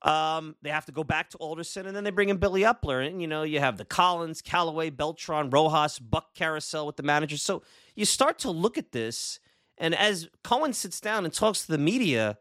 Um, 0.02 0.56
they 0.62 0.70
have 0.70 0.86
to 0.86 0.92
go 0.92 1.04
back 1.04 1.28
to 1.30 1.38
Alderson, 1.38 1.86
and 1.86 1.94
then 1.94 2.04
they 2.04 2.10
bring 2.10 2.30
in 2.30 2.38
Billy 2.38 2.62
Eppler, 2.62 3.06
and 3.06 3.20
you 3.20 3.28
know 3.28 3.42
you 3.42 3.60
have 3.60 3.76
the 3.76 3.84
Collins, 3.84 4.40
Callaway, 4.40 4.90
Beltran, 4.90 5.50
Rojas, 5.50 5.98
Buck 5.98 6.34
Carousel 6.34 6.86
with 6.86 6.96
the 6.96 7.02
managers. 7.02 7.42
So 7.42 7.62
you 7.94 8.06
start 8.06 8.38
to 8.40 8.50
look 8.50 8.78
at 8.78 8.92
this, 8.92 9.40
and 9.76 9.94
as 9.94 10.28
Cohen 10.42 10.72
sits 10.72 11.00
down 11.00 11.24
and 11.24 11.34
talks 11.34 11.66
to 11.66 11.72
the 11.72 11.78
media 11.78 12.38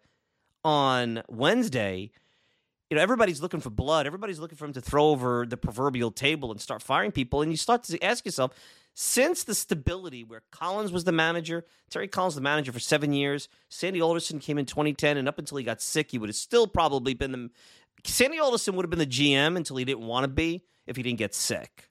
on 0.63 1.23
Wednesday, 1.27 2.11
you 2.89 2.95
know 2.95 3.01
everybody's 3.01 3.41
looking 3.41 3.59
for 3.59 3.69
blood. 3.69 4.05
Everybody's 4.05 4.39
looking 4.39 4.57
for 4.57 4.65
him 4.65 4.73
to 4.73 4.81
throw 4.81 5.09
over 5.09 5.45
the 5.45 5.57
proverbial 5.57 6.11
table 6.11 6.51
and 6.51 6.59
start 6.59 6.81
firing 6.81 7.11
people, 7.11 7.41
and 7.41 7.51
you 7.51 7.57
start 7.57 7.83
to 7.83 8.03
ask 8.03 8.25
yourself, 8.25 8.53
since 8.95 9.43
the 9.43 9.55
stability 9.55 10.23
where 10.23 10.41
Collins 10.51 10.91
was 10.91 11.03
the 11.03 11.11
manager, 11.11 11.65
Terry 11.89 12.07
Collins 12.07 12.35
the 12.35 12.41
manager 12.41 12.71
for 12.71 12.79
seven 12.79 13.13
years, 13.13 13.47
Sandy 13.69 14.01
Alderson 14.01 14.39
came 14.39 14.57
in 14.57 14.65
2010, 14.65 15.17
and 15.17 15.27
up 15.27 15.39
until 15.39 15.57
he 15.57 15.63
got 15.63 15.81
sick, 15.81 16.11
he 16.11 16.17
would 16.17 16.29
have 16.29 16.35
still 16.35 16.67
probably 16.67 17.13
been 17.13 17.31
the 17.31 17.49
Sandy 18.05 18.39
Alderson 18.39 18.75
would 18.75 18.85
have 18.85 18.89
been 18.89 18.99
the 18.99 19.05
GM 19.05 19.57
until 19.57 19.75
he 19.75 19.85
didn't 19.85 20.05
want 20.05 20.23
to 20.23 20.29
be 20.29 20.63
if 20.87 20.95
he 20.95 21.03
didn't 21.03 21.19
get 21.19 21.35
sick. 21.35 21.89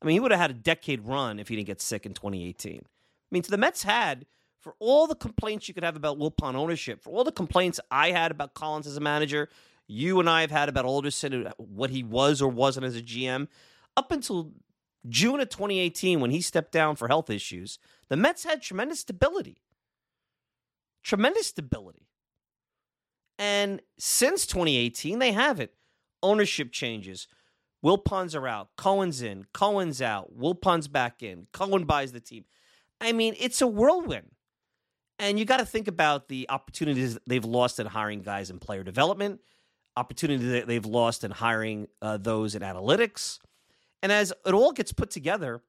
I 0.00 0.06
mean, 0.06 0.14
he 0.14 0.20
would 0.20 0.32
have 0.32 0.40
had 0.40 0.50
a 0.50 0.54
decade 0.54 1.06
run 1.06 1.38
if 1.38 1.48
he 1.48 1.56
didn't 1.56 1.68
get 1.68 1.80
sick 1.80 2.06
in 2.06 2.14
2018. 2.14 2.80
I 2.82 2.84
mean, 3.30 3.42
so 3.42 3.50
the 3.50 3.58
Mets 3.58 3.82
had 3.82 4.26
for 4.58 4.74
all 4.78 5.06
the 5.06 5.14
complaints 5.14 5.68
you 5.68 5.74
could 5.74 5.84
have 5.84 5.96
about 5.96 6.18
Wilpon 6.18 6.54
ownership, 6.54 7.02
for 7.02 7.10
all 7.10 7.24
the 7.24 7.32
complaints 7.32 7.80
I 7.90 8.10
had 8.10 8.30
about 8.30 8.54
Collins 8.54 8.86
as 8.86 8.96
a 8.96 9.00
manager, 9.00 9.48
you 9.92 10.18
and 10.20 10.28
I 10.28 10.40
have 10.40 10.50
had 10.50 10.68
about 10.68 10.84
Alderson, 10.84 11.52
what 11.58 11.90
he 11.90 12.02
was 12.02 12.40
or 12.40 12.48
wasn't 12.48 12.86
as 12.86 12.96
a 12.96 13.02
GM, 13.02 13.48
up 13.96 14.10
until 14.10 14.52
June 15.08 15.40
of 15.40 15.48
2018, 15.50 16.20
when 16.20 16.30
he 16.30 16.40
stepped 16.40 16.72
down 16.72 16.96
for 16.96 17.08
health 17.08 17.28
issues, 17.28 17.78
the 18.08 18.16
Mets 18.16 18.44
had 18.44 18.62
tremendous 18.62 19.00
stability. 19.00 19.58
Tremendous 21.02 21.48
stability. 21.48 22.08
And 23.38 23.82
since 23.98 24.46
2018, 24.46 25.18
they 25.18 25.32
have 25.32 25.60
it. 25.60 25.74
Ownership 26.22 26.72
changes. 26.72 27.26
Wilpons 27.84 28.36
are 28.36 28.46
out. 28.46 28.70
Cohen's 28.76 29.20
in. 29.20 29.44
Cohen's 29.52 30.00
out. 30.00 30.38
Wilpons 30.38 30.90
back 30.90 31.22
in. 31.22 31.48
Cohen 31.52 31.84
buys 31.84 32.12
the 32.12 32.20
team. 32.20 32.44
I 33.00 33.12
mean, 33.12 33.34
it's 33.38 33.60
a 33.60 33.66
whirlwind. 33.66 34.30
And 35.18 35.38
you 35.38 35.44
got 35.44 35.58
to 35.58 35.66
think 35.66 35.88
about 35.88 36.28
the 36.28 36.46
opportunities 36.48 37.18
they've 37.26 37.44
lost 37.44 37.80
in 37.80 37.86
hiring 37.86 38.22
guys 38.22 38.50
in 38.50 38.58
player 38.58 38.84
development, 38.84 39.40
opportunity 39.96 40.44
that 40.50 40.66
they've 40.66 40.86
lost 40.86 41.24
in 41.24 41.30
hiring 41.30 41.88
uh, 42.00 42.16
those 42.16 42.54
in 42.54 42.62
analytics 42.62 43.38
and 44.02 44.10
as 44.10 44.32
it 44.44 44.52
all 44.52 44.72
gets 44.72 44.92
put 44.92 45.10
together, 45.10 45.62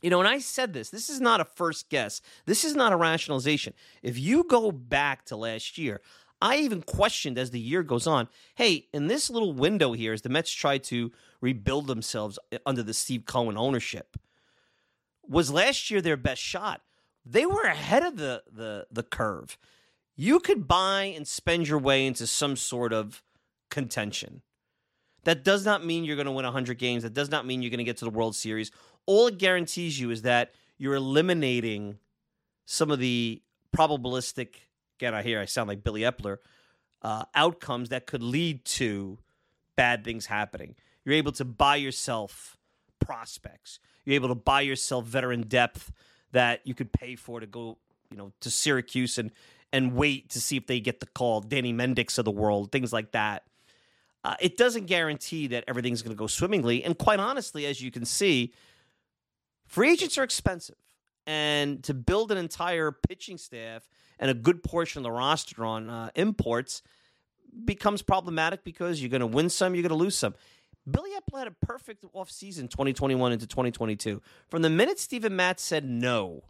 you 0.00 0.10
know, 0.10 0.18
and 0.18 0.28
I 0.28 0.38
said 0.38 0.72
this, 0.72 0.90
this 0.90 1.10
is 1.10 1.20
not 1.20 1.40
a 1.40 1.44
first 1.44 1.90
guess. 1.90 2.20
This 2.46 2.64
is 2.64 2.74
not 2.74 2.92
a 2.92 2.96
rationalization. 2.96 3.74
If 4.02 4.18
you 4.18 4.44
go 4.44 4.72
back 4.72 5.26
to 5.26 5.36
last 5.36 5.78
year, 5.78 6.00
I 6.40 6.56
even 6.56 6.82
questioned 6.82 7.38
as 7.38 7.50
the 7.50 7.60
year 7.60 7.84
goes 7.84 8.06
on, 8.06 8.28
hey, 8.56 8.88
in 8.92 9.06
this 9.06 9.30
little 9.30 9.52
window 9.52 9.92
here, 9.92 10.12
as 10.12 10.22
the 10.22 10.28
Mets 10.28 10.50
try 10.50 10.78
to 10.78 11.12
rebuild 11.40 11.86
themselves 11.86 12.38
under 12.66 12.82
the 12.82 12.94
Steve 12.94 13.26
Cohen 13.26 13.56
ownership, 13.56 14.16
was 15.28 15.52
last 15.52 15.88
year 15.88 16.00
their 16.00 16.16
best 16.16 16.42
shot. 16.42 16.80
They 17.24 17.46
were 17.46 17.62
ahead 17.62 18.02
of 18.02 18.16
the 18.16 18.42
the 18.50 18.88
the 18.90 19.04
curve. 19.04 19.56
You 20.16 20.40
could 20.40 20.66
buy 20.66 21.04
and 21.04 21.28
spend 21.28 21.68
your 21.68 21.78
way 21.78 22.04
into 22.04 22.26
some 22.26 22.56
sort 22.56 22.92
of 22.92 23.22
contention. 23.72 24.42
That 25.24 25.42
does 25.42 25.64
not 25.64 25.84
mean 25.84 26.04
you're 26.04 26.16
going 26.16 26.26
to 26.26 26.32
win 26.32 26.44
100 26.44 26.78
games. 26.78 27.02
That 27.02 27.14
does 27.14 27.30
not 27.30 27.46
mean 27.46 27.62
you're 27.62 27.70
going 27.70 27.78
to 27.78 27.84
get 27.84 27.96
to 27.96 28.04
the 28.04 28.10
World 28.10 28.36
Series. 28.36 28.70
All 29.06 29.26
it 29.28 29.38
guarantees 29.38 29.98
you 29.98 30.10
is 30.10 30.22
that 30.22 30.52
you're 30.78 30.94
eliminating 30.94 31.98
some 32.66 32.90
of 32.90 32.98
the 32.98 33.42
probabilistic, 33.74 34.54
again, 34.98 35.14
I 35.14 35.22
hear 35.22 35.40
I 35.40 35.46
sound 35.46 35.68
like 35.68 35.82
Billy 35.82 36.02
Eppler, 36.02 36.38
uh, 37.02 37.24
outcomes 37.34 37.88
that 37.88 38.06
could 38.06 38.22
lead 38.22 38.64
to 38.64 39.18
bad 39.74 40.04
things 40.04 40.26
happening. 40.26 40.76
You're 41.04 41.14
able 41.14 41.32
to 41.32 41.44
buy 41.44 41.76
yourself 41.76 42.56
prospects. 43.00 43.80
You're 44.04 44.16
able 44.16 44.28
to 44.28 44.34
buy 44.34 44.60
yourself 44.60 45.06
veteran 45.06 45.42
depth 45.42 45.92
that 46.32 46.60
you 46.64 46.74
could 46.74 46.92
pay 46.92 47.16
for 47.16 47.40
to 47.40 47.46
go, 47.46 47.78
you 48.10 48.16
know, 48.16 48.32
to 48.40 48.50
Syracuse 48.50 49.18
and 49.18 49.30
and 49.72 49.94
wait 49.94 50.28
to 50.30 50.40
see 50.40 50.56
if 50.56 50.66
they 50.66 50.80
get 50.80 51.00
the 51.00 51.06
call. 51.06 51.40
Danny 51.40 51.72
Mendick 51.72 52.16
of 52.18 52.24
the 52.24 52.30
world, 52.30 52.70
things 52.70 52.92
like 52.92 53.12
that. 53.12 53.44
Uh, 54.24 54.36
it 54.40 54.56
doesn't 54.56 54.86
guarantee 54.86 55.48
that 55.48 55.64
everything's 55.66 56.02
going 56.02 56.14
to 56.14 56.18
go 56.18 56.26
swimmingly. 56.26 56.84
And 56.84 56.96
quite 56.96 57.18
honestly, 57.18 57.66
as 57.66 57.80
you 57.80 57.90
can 57.90 58.04
see, 58.04 58.52
free 59.66 59.90
agents 59.90 60.16
are 60.18 60.22
expensive. 60.22 60.76
And 61.26 61.82
to 61.84 61.94
build 61.94 62.32
an 62.32 62.38
entire 62.38 62.92
pitching 62.92 63.38
staff 63.38 63.88
and 64.18 64.30
a 64.30 64.34
good 64.34 64.62
portion 64.62 65.00
of 65.00 65.04
the 65.04 65.10
roster 65.10 65.64
on 65.64 65.88
uh, 65.88 66.10
imports 66.14 66.82
becomes 67.64 68.02
problematic 68.02 68.64
because 68.64 69.00
you're 69.00 69.10
going 69.10 69.20
to 69.20 69.26
win 69.26 69.48
some, 69.48 69.74
you're 69.74 69.82
going 69.82 69.90
to 69.90 69.96
lose 69.96 70.16
some. 70.16 70.34
Billy 70.90 71.10
Eppler 71.10 71.40
had 71.40 71.48
a 71.48 71.66
perfect 71.66 72.04
offseason 72.14 72.68
2021 72.68 73.32
into 73.32 73.46
2022. 73.46 74.20
From 74.48 74.62
the 74.62 74.70
minute 74.70 74.98
Steven 74.98 75.36
Matz 75.36 75.62
said 75.62 75.84
no 75.84 76.44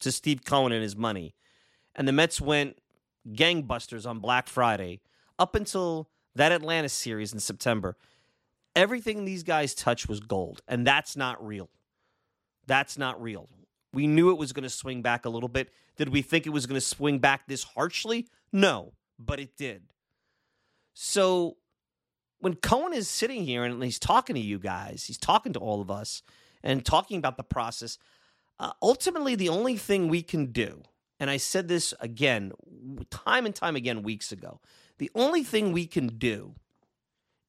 to 0.00 0.12
Steve 0.12 0.44
Cohen 0.44 0.72
and 0.72 0.82
his 0.82 0.96
money, 0.96 1.34
and 1.94 2.06
the 2.06 2.12
Mets 2.12 2.40
went 2.40 2.78
gangbusters 3.28 4.08
on 4.08 4.20
Black 4.20 4.48
Friday 4.48 5.00
up 5.38 5.54
until 5.54 6.08
that 6.34 6.52
Atlanta 6.52 6.88
series 6.88 7.32
in 7.32 7.40
September. 7.40 7.96
Everything 8.74 9.24
these 9.24 9.42
guys 9.42 9.74
touched 9.74 10.08
was 10.08 10.20
gold, 10.20 10.62
and 10.66 10.86
that's 10.86 11.16
not 11.16 11.44
real. 11.44 11.68
That's 12.66 12.96
not 12.96 13.20
real. 13.20 13.48
We 13.92 14.06
knew 14.06 14.30
it 14.30 14.38
was 14.38 14.52
going 14.52 14.62
to 14.62 14.70
swing 14.70 15.02
back 15.02 15.26
a 15.26 15.28
little 15.28 15.48
bit. 15.48 15.70
Did 15.96 16.08
we 16.08 16.22
think 16.22 16.46
it 16.46 16.50
was 16.50 16.64
going 16.66 16.80
to 16.80 16.86
swing 16.86 17.18
back 17.18 17.46
this 17.46 17.64
harshly? 17.64 18.28
No, 18.50 18.94
but 19.18 19.40
it 19.40 19.56
did. 19.58 19.82
So 20.94 21.58
when 22.38 22.54
Cohen 22.54 22.94
is 22.94 23.08
sitting 23.08 23.44
here 23.44 23.64
and 23.64 23.82
he's 23.82 23.98
talking 23.98 24.34
to 24.34 24.40
you 24.40 24.58
guys, 24.58 25.04
he's 25.04 25.18
talking 25.18 25.52
to 25.52 25.58
all 25.58 25.82
of 25.82 25.90
us 25.90 26.22
and 26.62 26.84
talking 26.84 27.18
about 27.18 27.36
the 27.36 27.44
process, 27.44 27.98
uh, 28.58 28.72
ultimately, 28.80 29.34
the 29.34 29.50
only 29.50 29.76
thing 29.76 30.08
we 30.08 30.22
can 30.22 30.46
do 30.46 30.82
and 31.22 31.30
I 31.30 31.36
said 31.36 31.68
this 31.68 31.94
again, 32.00 32.50
time 33.08 33.46
and 33.46 33.54
time 33.54 33.76
again, 33.76 34.02
weeks 34.02 34.32
ago. 34.32 34.60
The 35.02 35.10
only 35.16 35.42
thing 35.42 35.72
we 35.72 35.88
can 35.88 36.06
do 36.06 36.54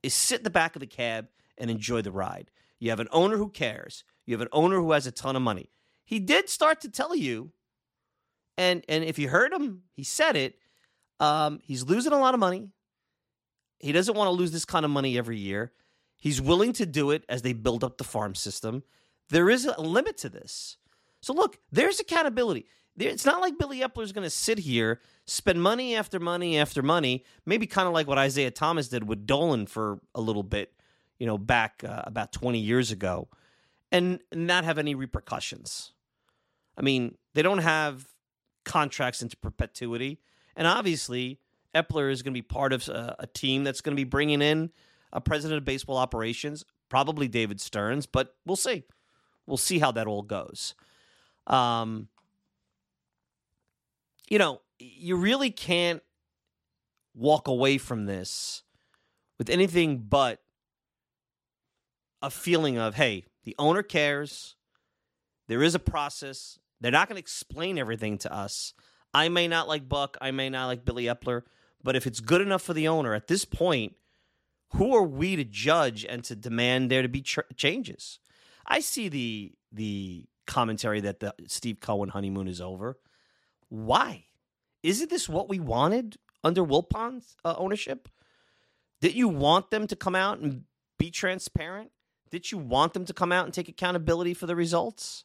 is 0.02 0.16
sit 0.16 0.40
in 0.40 0.44
the 0.44 0.50
back 0.50 0.76
of 0.76 0.80
the 0.80 0.88
cab 0.88 1.28
and 1.56 1.70
enjoy 1.70 2.02
the 2.02 2.12
ride. 2.12 2.50
You 2.80 2.90
have 2.90 3.00
an 3.00 3.10
owner 3.12 3.38
who 3.38 3.48
cares. 3.48 4.04
You 4.26 4.34
have 4.34 4.42
an 4.42 4.48
owner 4.52 4.78
who 4.78 4.92
has 4.92 5.06
a 5.06 5.12
ton 5.12 5.36
of 5.36 5.44
money. 5.44 5.70
He 6.04 6.18
did 6.18 6.50
start 6.50 6.82
to 6.82 6.90
tell 6.90 7.16
you, 7.16 7.52
and 8.58 8.84
and 8.90 9.04
if 9.04 9.20
you 9.20 9.30
heard 9.30 9.54
him, 9.54 9.84
he 9.92 10.04
said 10.04 10.36
it. 10.36 10.58
Um, 11.20 11.60
he's 11.62 11.84
losing 11.84 12.12
a 12.12 12.18
lot 12.18 12.34
of 12.34 12.40
money. 12.40 12.70
He 13.78 13.92
doesn't 13.92 14.18
want 14.18 14.30
to 14.30 14.32
lose 14.32 14.52
this 14.52 14.66
kind 14.66 14.84
of 14.84 14.90
money 14.90 15.16
every 15.16 15.38
year. 15.38 15.74
He's 16.18 16.42
willing 16.42 16.74
to 16.74 16.88
do 16.88 17.12
it 17.12 17.24
as 17.30 17.44
they 17.44 17.54
build 17.54 17.84
up 17.84 18.00
the 18.00 18.04
farm 18.04 18.34
system. 18.34 18.82
There 19.30 19.48
is 19.48 19.66
a 19.66 19.80
limit 19.80 20.18
to 20.18 20.30
this. 20.30 20.78
So 21.22 21.34
look, 21.34 21.60
there's 21.72 22.00
accountability 22.00 22.66
it's 22.98 23.26
not 23.26 23.42
like 23.42 23.58
Billy 23.58 23.80
Eppler 23.80 24.04
is 24.04 24.12
going 24.12 24.26
to 24.26 24.30
sit 24.30 24.60
here, 24.60 25.02
spend 25.26 25.62
money 25.62 25.96
after 25.96 26.20
money 26.20 26.58
after 26.58 26.82
money, 26.82 27.24
maybe 27.46 27.66
kind 27.66 27.88
of 27.88 27.94
like 27.94 28.08
what 28.08 28.24
Isiah 28.24 28.52
Thomas 28.52 28.90
did 28.90 29.08
with 29.08 29.26
Dolan 29.26 29.66
for 29.66 30.00
a 30.14 30.22
little 30.22 30.44
bit, 30.44 30.74
you 31.18 31.26
know, 31.26 31.38
back 31.38 31.84
uh, 31.88 32.04
about 32.06 32.32
20 32.32 32.60
years 32.60 32.92
ago, 32.92 33.28
and 33.92 34.20
not 34.32 34.64
have 34.64 34.78
any 34.78 34.96
repercussions. 34.96 35.92
I 36.78 36.82
mean, 36.82 37.18
they 37.34 37.42
don't 37.42 37.60
have 37.60 38.08
contracts 38.64 39.22
into 39.22 39.38
perpetuity. 39.38 40.20
And 40.56 40.68
obviously, 40.68 41.40
Eppler 41.76 42.12
is 42.12 42.22
going 42.22 42.34
to 42.34 42.38
be 42.38 42.44
part 42.44 42.74
of 42.74 42.88
a, 42.88 42.94
uh, 42.94 43.16
a 43.20 43.28
team 43.28 43.64
that's 43.64 43.82
going 43.82 43.96
to 43.96 44.00
be 44.00 44.08
bringing 44.08 44.42
in 44.42 44.72
a 45.12 45.22
president 45.22 45.58
of 45.60 45.66
baseball 45.66 45.98
operations, 45.98 46.66
probably 46.90 47.28
David 47.28 47.60
Stearns, 47.62 48.06
but 48.06 48.36
we'll 48.46 48.56
see. 48.56 48.84
We'll 49.46 49.58
see 49.58 49.80
how 49.80 49.92
that 49.92 50.08
all 50.08 50.22
goes. 50.22 50.76
Um, 51.48 52.08
you 54.34 54.40
know, 54.40 54.62
you 54.80 55.16
really 55.16 55.52
can't 55.52 56.02
walk 57.14 57.48
away 57.48 57.78
from 57.78 58.08
this 58.08 58.64
with 59.38 59.48
anything 59.48 60.00
but 60.00 60.40
a 62.24 62.32
feeling 62.32 62.80
of, 62.80 62.96
hey, 62.96 63.26
the 63.44 63.56
owner 63.60 63.84
cares. 63.84 64.56
There 65.48 65.62
is 65.62 65.76
a 65.76 65.80
process. 65.80 66.58
They're 66.82 66.92
not 66.92 67.10
going 67.10 67.18
to 67.18 67.20
explain 67.20 67.78
everything 67.78 68.18
to 68.20 68.34
us. 68.34 68.74
I 69.14 69.30
may 69.30 69.48
not 69.48 69.68
like 69.68 69.88
Buck. 69.88 70.18
I 70.20 70.32
may 70.32 70.50
not 70.50 70.66
like 70.66 70.84
Billy 70.84 71.04
Eppler. 71.04 71.44
But 71.84 71.96
if 71.96 72.08
it's 72.08 72.20
good 72.20 72.42
enough 72.42 72.64
for 72.64 72.74
the 72.74 72.88
owner 72.88 73.14
at 73.14 73.28
this 73.28 73.46
point, 73.46 73.94
who 74.72 74.96
are 74.96 75.04
we 75.04 75.36
to 75.36 75.44
judge 75.44 76.06
and 76.06 76.24
to 76.24 76.36
demand 76.36 76.90
there 76.90 77.04
to 77.04 77.08
be 77.08 77.22
ch- 77.22 77.38
changes? 77.56 78.18
I 78.66 78.80
see 78.80 79.10
the 79.10 79.54
the 79.72 80.26
commentary 80.48 81.02
that 81.02 81.20
the 81.20 81.36
Steve 81.46 81.80
Cohen 81.80 82.10
honeymoon 82.10 82.48
is 82.48 82.60
over. 82.60 82.98
Why? 83.74 84.26
Isn't 84.84 85.10
this 85.10 85.28
what 85.28 85.50
we 85.50 85.60
wanted 85.60 86.18
under 86.44 86.64
Wilpon's 86.64 87.36
uh, 87.44 87.56
ownership? 87.58 88.08
Did 89.02 89.16
you 89.16 89.28
want 89.28 89.72
them 89.72 89.88
to 89.88 89.96
come 89.96 90.14
out 90.14 90.38
and 90.38 90.66
be 91.00 91.10
transparent? 91.10 91.90
Did 92.30 92.52
you 92.52 92.60
want 92.60 92.94
them 92.94 93.06
to 93.06 93.14
come 93.14 93.32
out 93.32 93.46
and 93.46 93.54
take 93.54 93.70
accountability 93.70 94.36
for 94.36 94.46
the 94.46 94.56
results? 94.56 95.24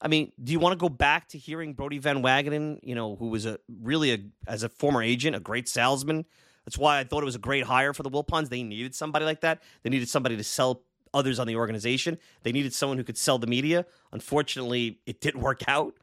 I 0.00 0.08
mean, 0.08 0.32
do 0.42 0.52
you 0.52 0.58
want 0.58 0.72
to 0.72 0.78
go 0.78 0.88
back 0.88 1.28
to 1.28 1.38
hearing 1.38 1.74
Brodie 1.74 1.98
Van 1.98 2.22
Wagenen, 2.22 2.80
you 2.82 2.94
know, 2.94 3.14
who 3.16 3.28
was 3.28 3.44
a 3.44 3.58
really 3.68 4.14
a 4.14 4.18
as 4.48 4.62
a 4.62 4.70
former 4.70 5.02
agent, 5.02 5.36
a 5.36 5.40
great 5.40 5.68
salesman? 5.68 6.24
That's 6.64 6.78
why 6.78 6.98
I 6.98 7.04
thought 7.04 7.22
it 7.22 7.26
was 7.26 7.34
a 7.34 7.38
great 7.38 7.64
hire 7.64 7.92
for 7.92 8.04
the 8.04 8.10
Wilpons. 8.10 8.48
They 8.48 8.62
needed 8.62 8.94
somebody 8.94 9.26
like 9.26 9.42
that. 9.42 9.62
They 9.82 9.90
needed 9.90 10.08
somebody 10.08 10.38
to 10.38 10.44
sell 10.44 10.82
others 11.12 11.38
on 11.38 11.46
the 11.46 11.56
organization. 11.56 12.16
They 12.42 12.52
needed 12.52 12.72
someone 12.72 12.96
who 12.96 13.04
could 13.04 13.18
sell 13.18 13.38
the 13.38 13.46
media. 13.46 13.84
Unfortunately, 14.12 15.00
it 15.04 15.20
didn't 15.20 15.42
work 15.42 15.60
out. 15.68 15.94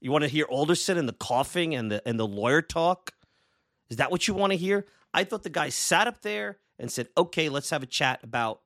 You 0.00 0.10
want 0.10 0.22
to 0.22 0.28
hear 0.28 0.44
Alderson 0.44 0.98
and 0.98 1.08
the 1.08 1.14
coughing 1.14 1.74
and 1.74 1.90
the 1.90 2.06
and 2.06 2.18
the 2.18 2.26
lawyer 2.26 2.62
talk? 2.62 3.12
Is 3.88 3.96
that 3.96 4.10
what 4.10 4.28
you 4.28 4.34
want 4.34 4.52
to 4.52 4.56
hear? 4.56 4.86
I 5.14 5.24
thought 5.24 5.42
the 5.42 5.50
guy 5.50 5.68
sat 5.68 6.06
up 6.06 6.22
there 6.22 6.58
and 6.78 6.90
said, 6.90 7.08
"Okay, 7.16 7.48
let's 7.48 7.70
have 7.70 7.82
a 7.82 7.86
chat 7.86 8.20
about 8.22 8.60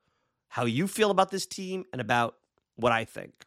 how 0.49 0.65
you 0.65 0.89
feel 0.89 1.11
about 1.11 1.31
this 1.31 1.47
team 1.47 1.85
and 1.93 2.01
about 2.01 2.37
what 2.77 2.93
I 2.93 3.05
think." 3.05 3.47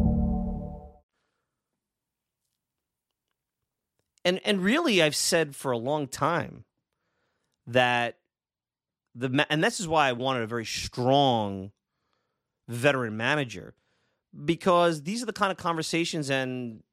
And 4.23 4.39
and 4.45 4.63
really 4.63 5.01
I've 5.01 5.15
said 5.15 5.55
for 5.55 5.71
a 5.71 5.77
long 5.77 6.07
time 6.07 6.65
that 7.67 8.17
the 9.15 9.45
and 9.49 9.63
this 9.63 9.79
is 9.79 9.87
why 9.87 10.07
I 10.07 10.13
wanted 10.13 10.43
a 10.43 10.47
very 10.47 10.65
strong 10.65 11.71
veteran 12.67 13.17
manager 13.17 13.73
because 14.45 15.03
these 15.03 15.21
are 15.21 15.25
the 15.25 15.33
kind 15.33 15.51
of 15.51 15.57
conversations 15.57 16.29
and 16.29 16.83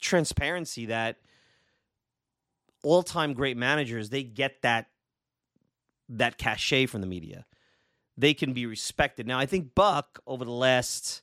transparency 0.00 0.86
that 0.86 1.18
all-time 2.84 3.32
great 3.32 3.56
managers 3.56 4.10
they 4.10 4.22
get 4.22 4.62
that 4.62 4.88
that 6.08 6.36
cachet 6.36 6.86
from 6.86 7.00
the 7.00 7.06
media. 7.06 7.46
They 8.18 8.34
can 8.34 8.52
be 8.52 8.66
respected. 8.66 9.26
Now 9.26 9.38
I 9.38 9.46
think 9.46 9.74
Buck 9.74 10.20
over 10.26 10.44
the 10.44 10.50
last 10.50 11.22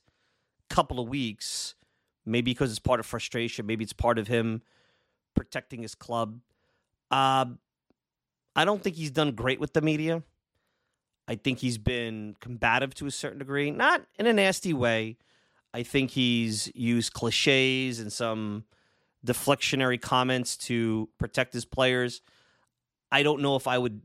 couple 0.68 1.00
of 1.00 1.08
weeks 1.08 1.74
maybe 2.26 2.50
because 2.52 2.70
it's 2.70 2.78
part 2.78 3.00
of 3.00 3.06
frustration, 3.06 3.66
maybe 3.66 3.82
it's 3.82 3.92
part 3.92 4.18
of 4.18 4.28
him 4.28 4.62
protecting 5.34 5.82
his 5.82 5.94
club. 5.94 6.40
Uh, 7.10 7.46
I 8.56 8.64
don't 8.64 8.82
think 8.82 8.96
he's 8.96 9.10
done 9.10 9.32
great 9.32 9.60
with 9.60 9.72
the 9.72 9.80
media. 9.80 10.22
I 11.28 11.36
think 11.36 11.58
he's 11.58 11.78
been 11.78 12.34
combative 12.40 12.94
to 12.96 13.06
a 13.06 13.10
certain 13.10 13.38
degree, 13.38 13.70
not 13.70 14.02
in 14.18 14.26
a 14.26 14.32
nasty 14.32 14.72
way. 14.72 15.16
I 15.72 15.84
think 15.84 16.10
he's 16.10 16.70
used 16.74 17.12
cliches 17.12 18.00
and 18.00 18.12
some 18.12 18.64
deflectionary 19.24 20.00
comments 20.00 20.56
to 20.56 21.08
protect 21.18 21.52
his 21.52 21.64
players. 21.64 22.20
I 23.12 23.22
don't 23.22 23.42
know 23.42 23.56
if 23.56 23.68
I 23.68 23.78
would. 23.78 24.02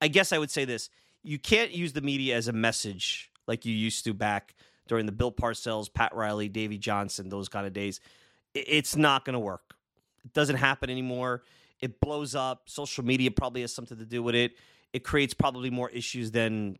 I 0.00 0.08
guess 0.08 0.32
I 0.32 0.38
would 0.38 0.50
say 0.50 0.64
this: 0.64 0.88
you 1.22 1.38
can't 1.38 1.72
use 1.72 1.92
the 1.92 2.00
media 2.00 2.36
as 2.36 2.48
a 2.48 2.52
message 2.52 3.30
like 3.46 3.66
you 3.66 3.74
used 3.74 4.04
to 4.04 4.14
back 4.14 4.54
during 4.88 5.06
the 5.06 5.12
Bill 5.12 5.32
Parcells, 5.32 5.92
Pat 5.92 6.14
Riley, 6.14 6.48
Davey 6.48 6.78
Johnson, 6.78 7.28
those 7.28 7.48
kind 7.48 7.66
of 7.66 7.72
days. 7.72 8.00
It's 8.54 8.96
not 8.96 9.24
going 9.24 9.34
to 9.34 9.40
work. 9.40 9.74
It 10.24 10.32
doesn't 10.32 10.56
happen 10.56 10.90
anymore. 10.90 11.42
It 11.80 12.00
blows 12.00 12.34
up. 12.34 12.68
Social 12.68 13.04
media 13.04 13.30
probably 13.30 13.62
has 13.62 13.72
something 13.72 13.98
to 13.98 14.04
do 14.04 14.22
with 14.22 14.34
it. 14.34 14.52
It 14.92 15.04
creates 15.04 15.34
probably 15.34 15.70
more 15.70 15.88
issues 15.90 16.30
than 16.30 16.78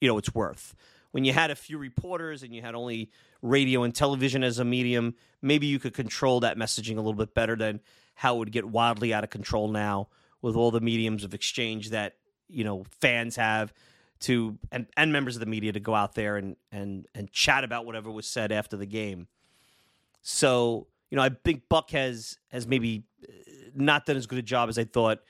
you 0.00 0.08
know 0.08 0.18
it's 0.18 0.34
worth. 0.34 0.74
When 1.10 1.24
you 1.24 1.32
had 1.32 1.50
a 1.50 1.56
few 1.56 1.78
reporters 1.78 2.42
and 2.42 2.54
you 2.54 2.60
had 2.60 2.74
only 2.74 3.10
radio 3.40 3.82
and 3.82 3.94
television 3.94 4.44
as 4.44 4.58
a 4.58 4.64
medium, 4.64 5.14
maybe 5.40 5.66
you 5.66 5.78
could 5.78 5.94
control 5.94 6.40
that 6.40 6.58
messaging 6.58 6.94
a 6.94 7.00
little 7.00 7.14
bit 7.14 7.34
better 7.34 7.56
than 7.56 7.80
how 8.14 8.36
it 8.36 8.38
would 8.38 8.52
get 8.52 8.66
wildly 8.66 9.14
out 9.14 9.24
of 9.24 9.30
control 9.30 9.68
now 9.68 10.08
with 10.42 10.54
all 10.56 10.70
the 10.70 10.80
mediums 10.80 11.24
of 11.24 11.34
exchange 11.34 11.90
that 11.90 12.16
you 12.48 12.64
know 12.64 12.84
fans 13.00 13.36
have 13.36 13.72
to 14.20 14.58
and, 14.72 14.86
and 14.96 15.12
members 15.12 15.36
of 15.36 15.40
the 15.40 15.46
media 15.46 15.72
to 15.72 15.80
go 15.80 15.94
out 15.94 16.14
there 16.14 16.36
and 16.36 16.56
and 16.72 17.06
and 17.14 17.30
chat 17.30 17.64
about 17.64 17.86
whatever 17.86 18.10
was 18.10 18.26
said 18.26 18.52
after 18.52 18.76
the 18.76 18.86
game. 18.86 19.28
So 20.22 20.88
you 21.10 21.16
know, 21.16 21.22
I 21.22 21.30
think 21.44 21.62
Buck 21.68 21.90
has 21.90 22.38
has 22.48 22.66
maybe 22.66 23.04
uh, 23.22 23.32
not 23.74 24.06
done 24.06 24.16
as 24.16 24.26
good 24.26 24.38
a 24.38 24.42
job 24.42 24.68
as 24.68 24.78
I 24.78 24.84
thought 24.84 25.20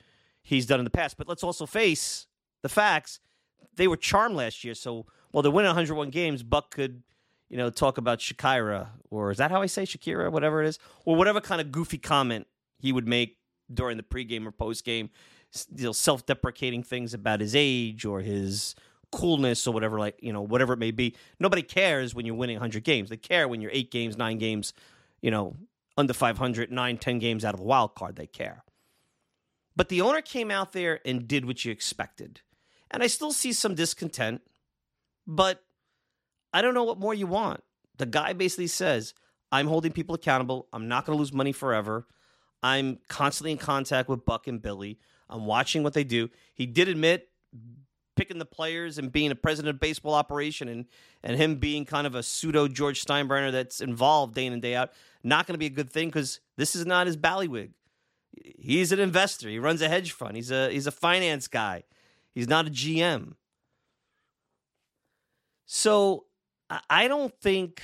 he's 0.41 0.65
done 0.65 0.79
in 0.79 0.83
the 0.83 0.89
past. 0.91 1.17
But 1.17 1.27
let's 1.27 1.43
also 1.43 1.65
face 1.65 2.27
the 2.61 2.69
facts: 2.69 3.19
they 3.75 3.87
were 3.87 3.97
charmed 3.97 4.35
last 4.35 4.63
year. 4.63 4.75
So 4.75 5.05
while 5.31 5.41
they're 5.41 5.51
winning 5.51 5.69
101 5.69 6.09
games, 6.09 6.43
Buck 6.43 6.71
could 6.71 7.03
you 7.49 7.57
know 7.57 7.69
talk 7.69 7.97
about 7.97 8.19
Shakira 8.19 8.89
or 9.09 9.31
is 9.31 9.37
that 9.37 9.51
how 9.51 9.61
I 9.61 9.65
say 9.65 9.83
Shakira, 9.83 10.31
whatever 10.31 10.63
it 10.63 10.67
is, 10.67 10.79
or 11.05 11.15
whatever 11.15 11.41
kind 11.41 11.61
of 11.61 11.71
goofy 11.71 11.97
comment 11.97 12.47
he 12.79 12.91
would 12.91 13.07
make 13.07 13.37
during 13.73 13.97
the 13.97 14.03
pregame 14.03 14.45
or 14.45 14.51
postgame, 14.51 15.09
you 15.75 15.85
know, 15.85 15.91
self-deprecating 15.91 16.83
things 16.83 17.13
about 17.13 17.39
his 17.39 17.55
age 17.55 18.05
or 18.05 18.21
his 18.21 18.75
coolness 19.11 19.65
or 19.67 19.73
whatever, 19.73 19.99
like 19.99 20.19
you 20.21 20.31
know, 20.31 20.41
whatever 20.41 20.73
it 20.73 20.79
may 20.79 20.91
be. 20.91 21.15
Nobody 21.39 21.61
cares 21.61 22.13
when 22.13 22.25
you're 22.25 22.35
winning 22.35 22.57
100 22.57 22.83
games. 22.83 23.09
They 23.09 23.17
care 23.17 23.47
when 23.47 23.61
you're 23.61 23.71
eight 23.73 23.91
games, 23.91 24.17
nine 24.17 24.37
games, 24.37 24.73
you 25.21 25.31
know, 25.31 25.55
under 25.99 26.13
500, 26.13 26.71
nine, 26.71 26.97
10 26.97 27.19
games 27.19 27.43
out 27.43 27.53
of 27.53 27.59
a 27.59 27.63
wild 27.63 27.93
card. 27.93 28.15
They 28.15 28.25
care. 28.25 28.63
But 29.75 29.89
the 29.89 30.01
owner 30.01 30.21
came 30.21 30.49
out 30.49 30.71
there 30.71 31.01
and 31.05 31.27
did 31.27 31.45
what 31.45 31.65
you 31.65 31.71
expected. 31.71 32.39
And 32.89 33.03
I 33.03 33.07
still 33.07 33.33
see 33.33 33.51
some 33.51 33.75
discontent, 33.75 34.41
but 35.27 35.61
I 36.53 36.61
don't 36.61 36.73
know 36.73 36.85
what 36.85 36.99
more 36.99 37.13
you 37.13 37.27
want. 37.27 37.63
The 37.97 38.05
guy 38.05 38.31
basically 38.31 38.67
says, 38.67 39.13
I'm 39.51 39.67
holding 39.67 39.91
people 39.91 40.15
accountable. 40.15 40.67
I'm 40.71 40.87
not 40.87 41.05
going 41.05 41.17
to 41.17 41.19
lose 41.19 41.33
money 41.33 41.51
forever. 41.51 42.07
I'm 42.63 42.99
constantly 43.09 43.51
in 43.51 43.57
contact 43.57 44.07
with 44.07 44.25
Buck 44.25 44.47
and 44.47 44.61
Billy. 44.61 44.99
I'm 45.29 45.45
watching 45.45 45.83
what 45.83 45.93
they 45.93 46.05
do. 46.05 46.29
He 46.53 46.65
did 46.65 46.87
admit 46.87 47.27
picking 48.19 48.37
the 48.37 48.45
players 48.45 48.97
and 48.97 49.13
being 49.13 49.31
a 49.31 49.35
president 49.35 49.73
of 49.73 49.79
baseball 49.79 50.13
operation 50.13 50.67
and 50.67 50.85
and 51.23 51.37
him 51.37 51.55
being 51.55 51.85
kind 51.85 52.05
of 52.05 52.15
a 52.15 52.21
pseudo 52.21 52.67
George 52.67 53.05
Steinbrenner 53.05 53.49
that's 53.49 53.79
involved 53.79 54.35
day 54.35 54.45
in 54.45 54.51
and 54.51 54.61
day 54.61 54.75
out. 54.75 54.91
Not 55.23 55.47
going 55.47 55.53
to 55.53 55.59
be 55.59 55.67
a 55.67 55.69
good 55.69 55.89
thing 55.89 56.09
because 56.09 56.41
this 56.57 56.75
is 56.75 56.85
not 56.85 57.07
his 57.07 57.15
ballywig. 57.15 57.71
He's 58.57 58.91
an 58.91 58.99
investor. 58.99 59.47
He 59.47 59.57
runs 59.57 59.81
a 59.81 59.87
hedge 59.87 60.11
fund. 60.11 60.35
He's 60.35 60.51
a 60.51 60.69
he's 60.69 60.85
a 60.85 60.91
finance 60.91 61.47
guy. 61.47 61.83
He's 62.35 62.49
not 62.49 62.67
a 62.67 62.69
GM. 62.69 63.35
So 65.65 66.25
I 66.89 67.07
don't 67.07 67.33
think 67.39 67.81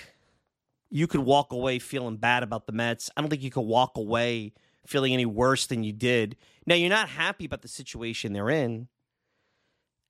you 0.90 1.08
could 1.08 1.22
walk 1.22 1.54
away 1.54 1.80
feeling 1.80 2.18
bad 2.18 2.44
about 2.44 2.66
the 2.66 2.74
Mets. 2.74 3.10
I 3.16 3.22
don't 3.22 3.30
think 3.30 3.42
you 3.42 3.52
could 3.52 3.62
walk 3.62 3.96
away 3.96 4.54
feeling 4.86 5.14
any 5.14 5.26
worse 5.26 5.66
than 5.66 5.84
you 5.84 5.94
did. 5.94 6.36
Now, 6.68 6.76
you're 6.76 6.90
not 6.90 7.10
happy 7.10 7.46
about 7.46 7.62
the 7.62 7.68
situation 7.68 8.34
they're 8.34 8.50
in. 8.50 8.88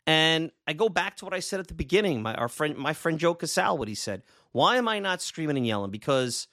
And 0.07 0.51
I 0.67 0.73
go 0.73 0.87
back 0.87 1.17
to 1.17 1.25
what 1.25 1.33
I 1.33 1.39
said 1.39 1.59
at 1.59 1.67
the 1.67 1.73
beginning. 1.73 2.21
My 2.21 2.35
our 2.35 2.49
friend, 2.49 2.77
my 2.77 2.93
friend 2.93 3.17
Joe 3.17 3.33
Casal, 3.33 3.77
what 3.77 3.87
he 3.87 3.95
said. 3.95 4.21
Why 4.51 4.77
am 4.77 4.87
I 4.87 4.99
not 4.99 5.21
screaming 5.21 5.57
and 5.57 5.65
yelling? 5.65 5.91
Because 5.91 6.47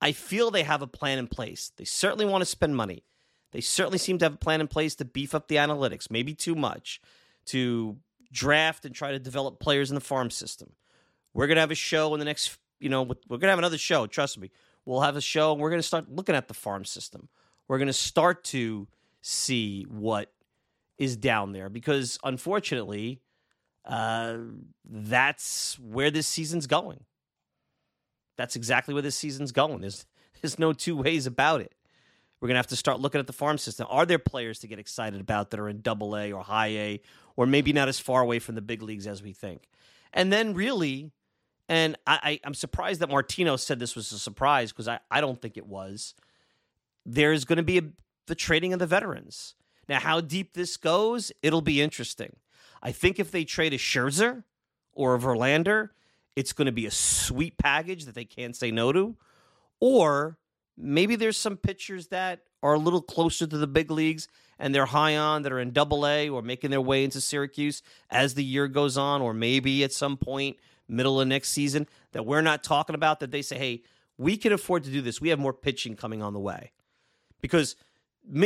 I 0.00 0.12
feel 0.12 0.50
they 0.50 0.62
have 0.62 0.82
a 0.82 0.86
plan 0.86 1.18
in 1.18 1.26
place. 1.26 1.72
They 1.76 1.84
certainly 1.84 2.24
want 2.26 2.42
to 2.42 2.46
spend 2.46 2.76
money. 2.76 3.04
They 3.52 3.60
certainly 3.60 3.98
seem 3.98 4.18
to 4.18 4.24
have 4.26 4.34
a 4.34 4.38
plan 4.38 4.60
in 4.60 4.68
place 4.68 4.94
to 4.96 5.04
beef 5.04 5.34
up 5.34 5.48
the 5.48 5.56
analytics, 5.56 6.10
maybe 6.10 6.34
too 6.34 6.54
much, 6.54 7.00
to 7.46 7.96
draft 8.32 8.84
and 8.84 8.94
try 8.94 9.12
to 9.12 9.18
develop 9.18 9.60
players 9.60 9.90
in 9.90 9.94
the 9.94 10.00
farm 10.00 10.30
system. 10.30 10.72
We're 11.32 11.46
gonna 11.46 11.60
have 11.60 11.70
a 11.70 11.76
show 11.76 12.12
in 12.14 12.18
the 12.18 12.24
next, 12.24 12.58
you 12.80 12.88
know, 12.88 13.02
we're 13.02 13.38
gonna 13.38 13.52
have 13.52 13.58
another 13.58 13.78
show. 13.78 14.06
Trust 14.06 14.38
me, 14.38 14.50
we'll 14.84 15.00
have 15.00 15.16
a 15.16 15.20
show. 15.20 15.52
and 15.52 15.60
We're 15.60 15.70
gonna 15.70 15.82
start 15.82 16.10
looking 16.10 16.34
at 16.34 16.48
the 16.48 16.54
farm 16.54 16.84
system. 16.84 17.28
We're 17.68 17.78
gonna 17.78 17.92
start 17.92 18.44
to 18.44 18.88
see 19.22 19.84
what 19.84 20.32
is 20.98 21.16
down 21.16 21.52
there 21.52 21.68
because 21.68 22.18
unfortunately, 22.24 23.20
uh, 23.84 24.38
that's 24.84 25.78
where 25.78 26.10
this 26.10 26.26
season's 26.26 26.66
going. 26.66 27.04
That's 28.36 28.56
exactly 28.56 28.94
where 28.94 29.02
this 29.02 29.16
season's 29.16 29.52
going. 29.52 29.80
There's 29.80 30.06
there's 30.42 30.58
no 30.58 30.72
two 30.72 30.96
ways 30.96 31.26
about 31.26 31.60
it. 31.60 31.74
We're 32.40 32.48
gonna 32.48 32.58
have 32.58 32.66
to 32.68 32.76
start 32.76 33.00
looking 33.00 33.18
at 33.18 33.26
the 33.26 33.32
farm 33.32 33.58
system. 33.58 33.86
Are 33.90 34.06
there 34.06 34.18
players 34.18 34.58
to 34.60 34.66
get 34.66 34.78
excited 34.78 35.20
about 35.20 35.50
that 35.50 35.60
are 35.60 35.68
in 35.68 35.80
Double 35.80 36.16
A 36.16 36.32
or 36.32 36.42
High 36.42 36.68
A, 36.68 37.00
or 37.36 37.46
maybe 37.46 37.72
not 37.72 37.88
as 37.88 37.98
far 37.98 38.20
away 38.20 38.38
from 38.38 38.54
the 38.54 38.62
big 38.62 38.82
leagues 38.82 39.06
as 39.06 39.22
we 39.22 39.32
think? 39.32 39.68
And 40.12 40.32
then 40.32 40.54
really, 40.54 41.12
and 41.68 41.96
I, 42.06 42.40
I, 42.44 42.46
am 42.46 42.54
surprised 42.54 43.00
that 43.00 43.10
Martino 43.10 43.56
said 43.56 43.78
this 43.78 43.96
was 43.96 44.12
a 44.12 44.18
surprise 44.18 44.72
because 44.72 44.88
I, 44.88 45.00
I 45.10 45.20
don't 45.20 45.40
think 45.40 45.56
it 45.56 45.66
was. 45.66 46.14
There's 47.04 47.44
going 47.44 47.58
to 47.58 47.62
be 47.62 47.78
a, 47.78 47.82
the 48.26 48.34
trading 48.34 48.72
of 48.72 48.78
the 48.78 48.86
veterans. 48.86 49.54
Now, 49.88 50.00
how 50.00 50.20
deep 50.20 50.54
this 50.54 50.76
goes, 50.76 51.32
it'll 51.42 51.60
be 51.60 51.80
interesting. 51.80 52.36
I 52.82 52.92
think 52.92 53.18
if 53.18 53.30
they 53.30 53.44
trade 53.44 53.72
a 53.72 53.78
Scherzer 53.78 54.44
or 54.92 55.14
a 55.14 55.18
Verlander, 55.18 55.90
it's 56.34 56.52
going 56.52 56.66
to 56.66 56.72
be 56.72 56.86
a 56.86 56.90
sweet 56.90 57.56
package 57.56 58.04
that 58.04 58.14
they 58.14 58.24
can't 58.24 58.54
say 58.54 58.70
no 58.70 58.92
to. 58.92 59.16
Or 59.80 60.38
maybe 60.76 61.16
there's 61.16 61.36
some 61.36 61.56
pitchers 61.56 62.08
that 62.08 62.40
are 62.62 62.74
a 62.74 62.78
little 62.78 63.02
closer 63.02 63.46
to 63.46 63.58
the 63.58 63.66
big 63.66 63.90
leagues 63.90 64.28
and 64.58 64.74
they're 64.74 64.86
high 64.86 65.16
on 65.16 65.42
that 65.42 65.52
are 65.52 65.60
in 65.60 65.72
double 65.72 66.06
A 66.06 66.28
or 66.28 66.42
making 66.42 66.70
their 66.70 66.80
way 66.80 67.04
into 67.04 67.20
Syracuse 67.20 67.82
as 68.10 68.34
the 68.34 68.44
year 68.44 68.68
goes 68.68 68.96
on, 68.96 69.20
or 69.20 69.34
maybe 69.34 69.84
at 69.84 69.92
some 69.92 70.16
point, 70.16 70.56
middle 70.88 71.20
of 71.20 71.28
next 71.28 71.50
season, 71.50 71.86
that 72.12 72.24
we're 72.24 72.42
not 72.42 72.64
talking 72.64 72.94
about 72.94 73.20
that 73.20 73.30
they 73.30 73.42
say, 73.42 73.58
hey, 73.58 73.82
we 74.16 74.36
can 74.36 74.52
afford 74.52 74.84
to 74.84 74.90
do 74.90 75.02
this. 75.02 75.20
We 75.20 75.28
have 75.28 75.38
more 75.38 75.52
pitching 75.52 75.94
coming 75.94 76.22
on 76.22 76.32
the 76.32 76.40
way. 76.40 76.72
Because 77.42 77.76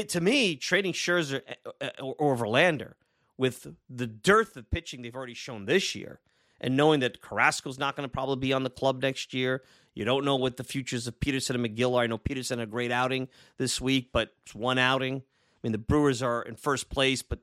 to 0.08 0.20
me, 0.20 0.56
trading 0.56 0.92
Scherzer 0.92 1.42
eh, 1.46 1.70
eh, 1.80 1.90
or 2.00 2.36
Verlander 2.36 2.94
with 3.36 3.66
the 3.88 4.06
dearth 4.06 4.56
of 4.56 4.70
pitching 4.70 5.02
they've 5.02 5.14
already 5.14 5.34
shown 5.34 5.64
this 5.64 5.94
year, 5.94 6.20
and 6.60 6.76
knowing 6.76 7.00
that 7.00 7.22
Carrasco's 7.22 7.78
not 7.78 7.96
going 7.96 8.06
to 8.06 8.12
probably 8.12 8.36
be 8.36 8.52
on 8.52 8.64
the 8.64 8.70
club 8.70 9.02
next 9.02 9.32
year, 9.32 9.62
you 9.94 10.04
don't 10.04 10.24
know 10.24 10.36
what 10.36 10.56
the 10.56 10.64
futures 10.64 11.06
of 11.06 11.18
Peterson 11.18 11.56
and 11.56 11.64
Megill 11.64 11.96
are. 11.96 12.02
I 12.02 12.06
know 12.06 12.18
Peterson 12.18 12.58
had 12.58 12.68
a 12.68 12.70
great 12.70 12.92
outing 12.92 13.28
this 13.56 13.80
week, 13.80 14.10
but 14.12 14.34
it's 14.42 14.54
one 14.54 14.78
outing. 14.78 15.16
I 15.16 15.58
mean, 15.62 15.72
the 15.72 15.78
Brewers 15.78 16.22
are 16.22 16.42
in 16.42 16.56
first 16.56 16.90
place, 16.90 17.22
but 17.22 17.38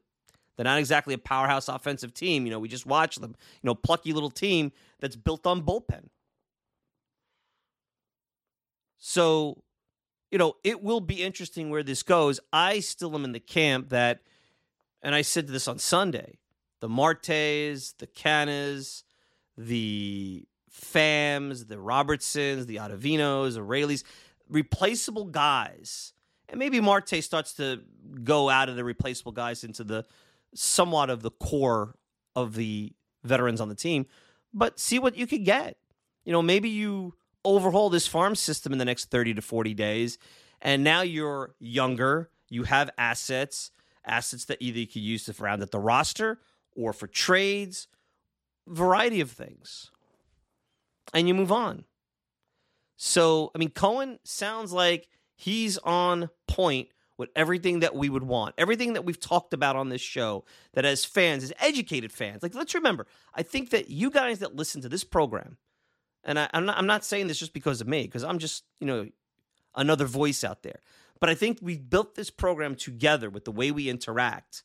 they're 0.56 0.64
not 0.64 0.80
exactly 0.80 1.14
a 1.14 1.20
powerhouse 1.20 1.68
offensive 1.68 2.14
team. 2.14 2.46
You 2.46 2.52
know, 2.52 2.60
we 2.60 2.68
just 2.68 2.86
watched 2.86 3.22
them. 3.22 3.36
You 3.62 3.68
know, 3.68 3.76
plucky 3.76 4.14
little 4.14 4.32
team 4.32 4.72
that's 5.00 5.16
built 5.16 5.46
on 5.46 5.62
bullpen. 5.64 6.10
So 8.98 9.64
you 10.32 10.38
know, 10.38 10.56
it 10.64 10.84
will 10.84 11.02
be 11.02 11.24
interesting 11.24 11.70
where 11.70 11.84
this 11.84 12.04
goes. 12.04 12.40
I 12.52 12.80
still 12.80 13.16
am 13.16 13.24
in 13.24 13.32
the 13.32 13.40
camp 13.40 13.90
that, 13.90 14.22
and 15.02 15.16
I 15.16 15.22
said 15.22 15.48
this 15.48 15.68
on 15.68 15.80
Sunday, 15.80 16.38
the 16.82 16.90
Martes, 16.90 17.94
the 17.94 18.08
Canhas, 18.08 19.04
the 19.58 20.46
Phams, 20.72 21.68
the 21.68 21.80
Robertsons, 21.80 22.66
the 22.66 22.78
Ottavinos, 22.78 23.56
the 23.56 23.64
Raley's, 23.64 24.04
replaceable 24.50 25.26
guys. 25.26 26.14
And 26.50 26.60
maybe 26.60 26.80
Marte 26.80 27.24
starts 27.24 27.54
to 27.54 27.82
go 28.24 28.50
out 28.50 28.70
of 28.70 28.76
the 28.76 28.84
replaceable 28.84 29.32
guys 29.34 29.64
into 29.64 29.84
the 29.84 30.06
somewhat 30.54 31.10
of 31.10 31.22
the 31.22 31.32
core 31.32 31.96
of 32.36 32.56
the 32.56 32.94
veterans 33.24 33.60
on 33.60 33.70
the 33.70 33.76
team, 33.76 34.06
but 34.54 34.80
see 34.80 35.00
what 35.00 35.18
you 35.18 35.28
could 35.28 35.44
get. 35.44 35.78
You 36.24 36.32
know, 36.32 36.42
maybe 36.42 36.70
you 36.70 37.16
overhaul 37.48 37.90
this 37.90 38.08
farm 38.08 38.36
system 38.36 38.74
in 38.74 38.78
the 38.78 38.86
next 38.86 39.10
30 39.10 39.36
to 39.36 39.42
40 39.42 39.74
days. 39.74 40.18
And 40.62 40.84
now 40.84 41.02
you're 41.02 41.56
younger, 41.60 42.30
you 42.50 42.64
have 42.64 42.90
assets, 42.98 43.72
assets 44.06 44.46
that 44.46 44.58
either 44.60 44.80
you 44.80 44.88
could 44.88 45.02
use 45.02 45.26
to 45.26 45.36
round 45.42 45.62
out 45.62 45.72
the 45.72 45.80
roster 45.80 46.40
or 46.76 46.94
for 46.94 47.08
trades, 47.08 47.88
variety 48.68 49.22
of 49.22 49.32
things. 49.32 49.92
And 51.14 51.28
you 51.28 51.34
move 51.34 51.52
on. 51.52 51.86
So, 52.98 53.52
I 53.56 53.60
mean, 53.60 53.70
Cohen 53.70 54.20
sounds 54.24 54.74
like 54.74 55.08
he's 55.36 55.78
on 55.78 56.30
point 56.48 56.90
with 57.18 57.30
everything 57.36 57.80
that 57.80 57.96
we 57.96 58.10
would 58.10 58.24
want, 58.24 58.56
everything 58.58 58.94
that 58.94 59.06
we've 59.06 59.20
talked 59.20 59.54
about 59.54 59.76
on 59.76 59.90
this 59.90 60.02
show, 60.02 60.44
that 60.74 60.86
as 60.86 61.06
fans, 61.06 61.44
as 61.44 61.54
educated 61.60 62.12
fans, 62.12 62.44
like 62.44 62.54
let's 62.54 62.76
remember, 62.76 63.08
I 63.34 63.44
think 63.44 63.70
that 63.72 63.90
you 63.90 64.12
guys 64.12 64.40
that 64.40 64.56
listen 64.56 64.82
to 64.82 64.90
this 64.90 65.04
program, 65.04 65.58
and 66.28 66.38
I, 66.38 66.50
I'm 66.54 66.66
not 66.66 66.78
I'm 66.78 66.86
not 66.86 67.04
saying 67.04 67.28
this 67.28 67.40
just 67.40 67.54
because 67.54 67.82
of 67.82 67.88
me, 67.88 68.04
because 68.04 68.24
I'm 68.24 68.38
just 68.38 68.64
you 68.80 68.86
know 68.86 69.08
another 69.76 70.06
voice 70.06 70.44
out 70.44 70.62
there. 70.62 70.82
But 71.20 71.30
I 71.30 71.36
think 71.36 71.60
we 71.62 71.78
built 71.78 72.14
this 72.14 72.30
program 72.30 72.76
together 72.76 73.30
with 73.30 73.46
the 73.46 73.52
way 73.52 73.72
we 73.72 73.90
interact. 73.90 74.64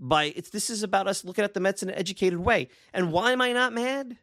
By 0.00 0.32
it's 0.34 0.50
this 0.50 0.70
is 0.70 0.82
about 0.82 1.06
us 1.06 1.24
looking 1.24 1.44
at 1.44 1.54
the 1.54 1.60
Mets 1.60 1.82
in 1.82 1.90
an 1.90 1.94
educated 1.94 2.40
way. 2.40 2.68
And 2.92 3.12
why 3.12 3.32
am 3.32 3.40
I 3.40 3.52
not 3.52 3.72
mad? 3.72 4.16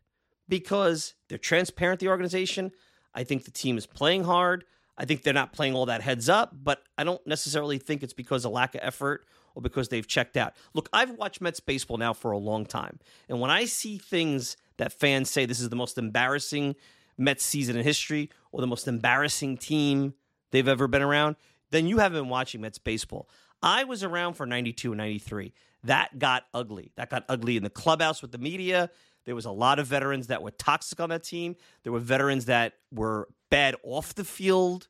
Because 0.49 1.13
they're 1.29 1.37
transparent, 1.37 1.99
the 1.99 2.09
organization. 2.09 2.71
I 3.13 3.23
think 3.23 3.45
the 3.45 3.51
team 3.51 3.77
is 3.77 3.85
playing 3.85 4.25
hard. 4.25 4.65
I 4.97 5.05
think 5.05 5.23
they're 5.23 5.33
not 5.33 5.53
playing 5.53 5.75
all 5.75 5.85
that 5.87 6.01
heads 6.01 6.29
up, 6.29 6.53
but 6.53 6.83
I 6.97 7.03
don't 7.03 7.25
necessarily 7.27 7.77
think 7.77 8.01
it's 8.01 8.13
because 8.13 8.45
of 8.45 8.51
lack 8.51 8.75
of 8.75 8.81
effort 8.83 9.25
or 9.53 9.61
because 9.61 9.89
they've 9.89 10.07
checked 10.07 10.37
out. 10.37 10.53
Look, 10.73 10.89
I've 10.93 11.11
watched 11.11 11.41
Mets 11.41 11.59
baseball 11.59 11.97
now 11.97 12.13
for 12.13 12.31
a 12.31 12.37
long 12.37 12.65
time. 12.65 12.99
And 13.27 13.41
when 13.41 13.51
I 13.51 13.65
see 13.65 13.97
things 13.97 14.55
that 14.77 14.93
fans 14.93 15.29
say 15.29 15.45
this 15.45 15.59
is 15.59 15.69
the 15.69 15.75
most 15.75 15.97
embarrassing 15.97 16.75
Mets 17.17 17.43
season 17.43 17.77
in 17.77 17.83
history 17.83 18.29
or 18.51 18.61
the 18.61 18.67
most 18.67 18.87
embarrassing 18.87 19.57
team 19.57 20.13
they've 20.51 20.67
ever 20.67 20.87
been 20.87 21.01
around, 21.01 21.35
then 21.71 21.87
you 21.87 21.99
haven't 21.99 22.21
been 22.21 22.29
watching 22.29 22.61
Mets 22.61 22.77
baseball. 22.77 23.29
I 23.61 23.83
was 23.83 24.03
around 24.03 24.33
for 24.33 24.45
92 24.45 24.91
and 24.91 24.97
93. 24.97 25.53
That 25.85 26.19
got 26.19 26.45
ugly. 26.53 26.91
That 26.95 27.09
got 27.09 27.25
ugly 27.29 27.57
in 27.57 27.63
the 27.63 27.69
clubhouse 27.69 28.21
with 28.21 28.31
the 28.31 28.37
media. 28.37 28.89
There 29.25 29.35
was 29.35 29.45
a 29.45 29.51
lot 29.51 29.79
of 29.79 29.87
veterans 29.87 30.27
that 30.27 30.41
were 30.41 30.51
toxic 30.51 30.99
on 30.99 31.09
that 31.09 31.23
team. 31.23 31.55
There 31.83 31.91
were 31.91 31.99
veterans 31.99 32.45
that 32.45 32.73
were 32.91 33.27
bad 33.49 33.75
off 33.83 34.13
the 34.13 34.23
field 34.23 34.87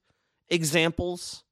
examples. 0.49 1.43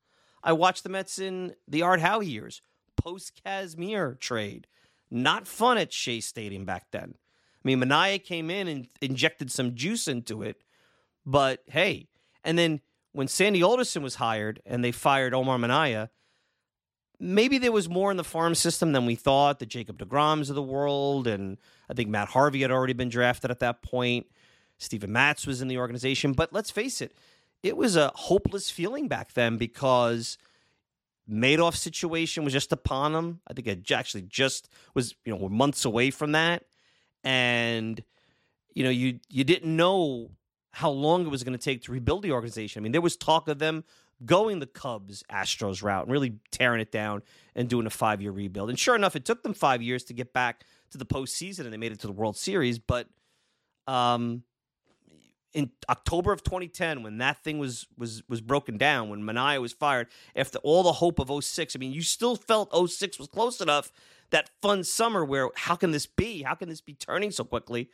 I 0.43 0.53
watched 0.53 0.83
the 0.83 0.89
Mets 0.89 1.19
in 1.19 1.55
the 1.67 1.81
Art 1.81 2.01
Howe 2.01 2.19
years, 2.19 2.61
post 2.97 3.41
Kazmir 3.45 4.19
trade. 4.19 4.67
Not 5.09 5.47
fun 5.47 5.77
at 5.77 5.93
Shea 5.93 6.19
Stadium 6.19 6.65
back 6.65 6.87
then. 6.91 7.15
I 7.63 7.67
mean, 7.67 7.79
Minaya 7.79 8.19
came 8.19 8.49
in 8.49 8.67
and 8.67 8.87
injected 9.01 9.51
some 9.51 9.75
juice 9.75 10.07
into 10.07 10.43
it, 10.43 10.61
but 11.25 11.63
hey, 11.67 12.07
and 12.43 12.57
then 12.57 12.81
when 13.13 13.27
Sandy 13.27 13.63
Alderson 13.63 14.03
was 14.03 14.15
hired 14.15 14.61
and 14.65 14.83
they 14.83 14.91
fired 14.91 15.33
Omar 15.33 15.57
Minaya, 15.57 16.09
maybe 17.19 17.57
there 17.57 17.71
was 17.71 17.87
more 17.87 18.11
in 18.11 18.17
the 18.17 18.23
farm 18.23 18.53
system 18.55 18.91
than 18.91 19.05
we 19.05 19.15
thought. 19.15 19.59
The 19.59 19.65
Jacob 19.65 19.97
DeGroms 19.97 20.49
of 20.49 20.55
the 20.55 20.61
world, 20.61 21.25
and 21.27 21.57
I 21.89 21.93
think 21.93 22.09
Matt 22.09 22.29
Harvey 22.29 22.61
had 22.61 22.71
already 22.71 22.93
been 22.93 23.09
drafted 23.09 23.49
at 23.49 23.59
that 23.59 23.81
point. 23.81 24.27
Steven 24.77 25.11
Matz 25.11 25.47
was 25.47 25.61
in 25.61 25.69
the 25.69 25.77
organization, 25.77 26.33
but 26.33 26.51
let's 26.51 26.71
face 26.71 26.99
it, 26.99 27.15
it 27.61 27.77
was 27.77 27.95
a 27.95 28.11
hopeless 28.15 28.69
feeling 28.69 29.07
back 29.07 29.33
then 29.33 29.57
because 29.57 30.37
Madoff's 31.29 31.79
situation 31.79 32.43
was 32.43 32.51
just 32.51 32.73
upon 32.73 33.15
him. 33.15 33.39
I 33.47 33.53
think 33.53 33.67
it 33.67 33.89
actually 33.91 34.23
just 34.23 34.69
was, 34.93 35.15
you 35.23 35.33
know, 35.33 35.47
months 35.47 35.85
away 35.85 36.11
from 36.11 36.33
that, 36.33 36.65
and 37.23 38.03
you 38.73 38.83
know, 38.83 38.89
you 38.89 39.19
you 39.29 39.43
didn't 39.43 39.75
know 39.75 40.31
how 40.71 40.89
long 40.89 41.25
it 41.25 41.29
was 41.29 41.43
going 41.43 41.57
to 41.57 41.63
take 41.63 41.83
to 41.83 41.91
rebuild 41.91 42.23
the 42.23 42.31
organization. 42.31 42.81
I 42.81 42.83
mean, 42.83 42.91
there 42.91 43.01
was 43.01 43.15
talk 43.15 43.47
of 43.47 43.59
them 43.59 43.83
going 44.25 44.59
the 44.59 44.67
Cubs 44.67 45.23
Astros 45.31 45.83
route 45.83 46.03
and 46.03 46.11
really 46.11 46.39
tearing 46.51 46.81
it 46.81 46.91
down 46.91 47.21
and 47.55 47.69
doing 47.69 47.85
a 47.85 47.91
five 47.91 48.21
year 48.21 48.31
rebuild. 48.31 48.69
And 48.69 48.79
sure 48.79 48.95
enough, 48.95 49.15
it 49.15 49.25
took 49.25 49.43
them 49.43 49.53
five 49.53 49.81
years 49.81 50.03
to 50.05 50.13
get 50.13 50.33
back 50.33 50.63
to 50.91 50.97
the 50.97 51.05
postseason 51.05 51.61
and 51.61 51.73
they 51.73 51.77
made 51.77 51.91
it 51.91 51.99
to 52.01 52.07
the 52.07 52.13
World 52.13 52.37
Series. 52.37 52.79
But 52.79 53.07
um, 53.87 54.43
in 55.53 55.71
October 55.89 56.31
of 56.31 56.43
2010, 56.43 57.03
when 57.03 57.19
that 57.19 57.43
thing 57.43 57.59
was 57.59 57.87
was 57.97 58.23
was 58.27 58.41
broken 58.41 58.77
down, 58.77 59.09
when 59.09 59.23
Minaya 59.23 59.61
was 59.61 59.73
fired, 59.73 60.07
after 60.35 60.57
all 60.59 60.83
the 60.83 60.93
hope 60.93 61.19
of 61.19 61.43
06, 61.43 61.75
I 61.75 61.79
mean, 61.79 61.91
you 61.91 62.01
still 62.01 62.35
felt 62.35 62.73
06 62.89 63.19
was 63.19 63.27
close 63.27 63.61
enough. 63.61 63.91
That 64.33 64.49
fun 64.63 64.83
summer 64.83 65.23
where 65.23 65.49
how 65.55 65.75
can 65.75 65.91
this 65.91 66.07
be? 66.07 66.41
How 66.41 66.55
can 66.55 66.67
this 66.67 66.81
be 66.81 66.95
turning 66.95 67.29
so 67.29 67.43
quickly? 67.43 67.91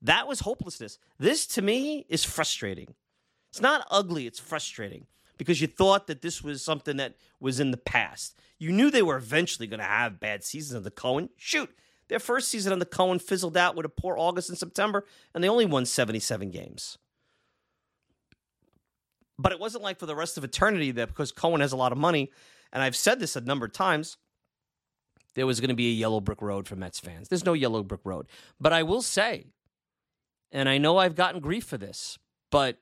That 0.00 0.26
was 0.26 0.40
hopelessness. 0.40 0.98
This 1.18 1.46
to 1.48 1.62
me 1.62 2.06
is 2.08 2.24
frustrating. 2.24 2.94
It's 3.50 3.60
not 3.60 3.86
ugly, 3.90 4.26
it's 4.26 4.40
frustrating 4.40 5.06
because 5.36 5.60
you 5.60 5.66
thought 5.66 6.06
that 6.06 6.22
this 6.22 6.42
was 6.42 6.62
something 6.62 6.96
that 6.96 7.16
was 7.38 7.60
in 7.60 7.70
the 7.70 7.76
past. 7.76 8.38
You 8.58 8.72
knew 8.72 8.90
they 8.90 9.02
were 9.02 9.18
eventually 9.18 9.66
going 9.66 9.80
to 9.80 9.84
have 9.84 10.18
bad 10.18 10.42
seasons 10.42 10.74
of 10.74 10.84
the 10.84 10.90
Cohen. 10.90 11.28
Shoot, 11.36 11.70
their 12.08 12.18
first 12.18 12.48
season 12.48 12.72
on 12.72 12.78
the 12.78 12.86
Cohen 12.86 13.18
fizzled 13.18 13.56
out 13.56 13.76
with 13.76 13.84
a 13.84 13.90
poor 13.90 14.16
August 14.18 14.48
and 14.48 14.56
September, 14.56 15.04
and 15.34 15.44
they 15.44 15.48
only 15.50 15.66
won 15.66 15.84
77 15.84 16.50
games. 16.50 16.96
But 19.38 19.52
it 19.52 19.60
wasn't 19.60 19.84
like 19.84 19.98
for 19.98 20.06
the 20.06 20.16
rest 20.16 20.38
of 20.38 20.44
eternity 20.44 20.92
that 20.92 21.08
because 21.08 21.30
Cohen 21.30 21.60
has 21.60 21.72
a 21.72 21.76
lot 21.76 21.92
of 21.92 21.98
money, 21.98 22.30
and 22.72 22.82
I've 22.82 22.96
said 22.96 23.20
this 23.20 23.36
a 23.36 23.42
number 23.42 23.66
of 23.66 23.72
times, 23.72 24.16
there 25.34 25.46
was 25.46 25.60
going 25.60 25.68
to 25.68 25.74
be 25.74 25.88
a 25.88 25.94
yellow 25.94 26.20
brick 26.20 26.40
road 26.40 26.66
for 26.66 26.76
Mets 26.76 27.00
fans. 27.00 27.28
There's 27.28 27.44
no 27.44 27.52
yellow 27.52 27.82
brick 27.82 28.00
road. 28.04 28.26
But 28.60 28.72
I 28.72 28.82
will 28.82 29.02
say, 29.02 29.46
and 30.52 30.68
I 30.68 30.78
know 30.78 30.98
I've 30.98 31.16
gotten 31.16 31.40
grief 31.40 31.64
for 31.64 31.76
this, 31.76 32.18
but 32.50 32.78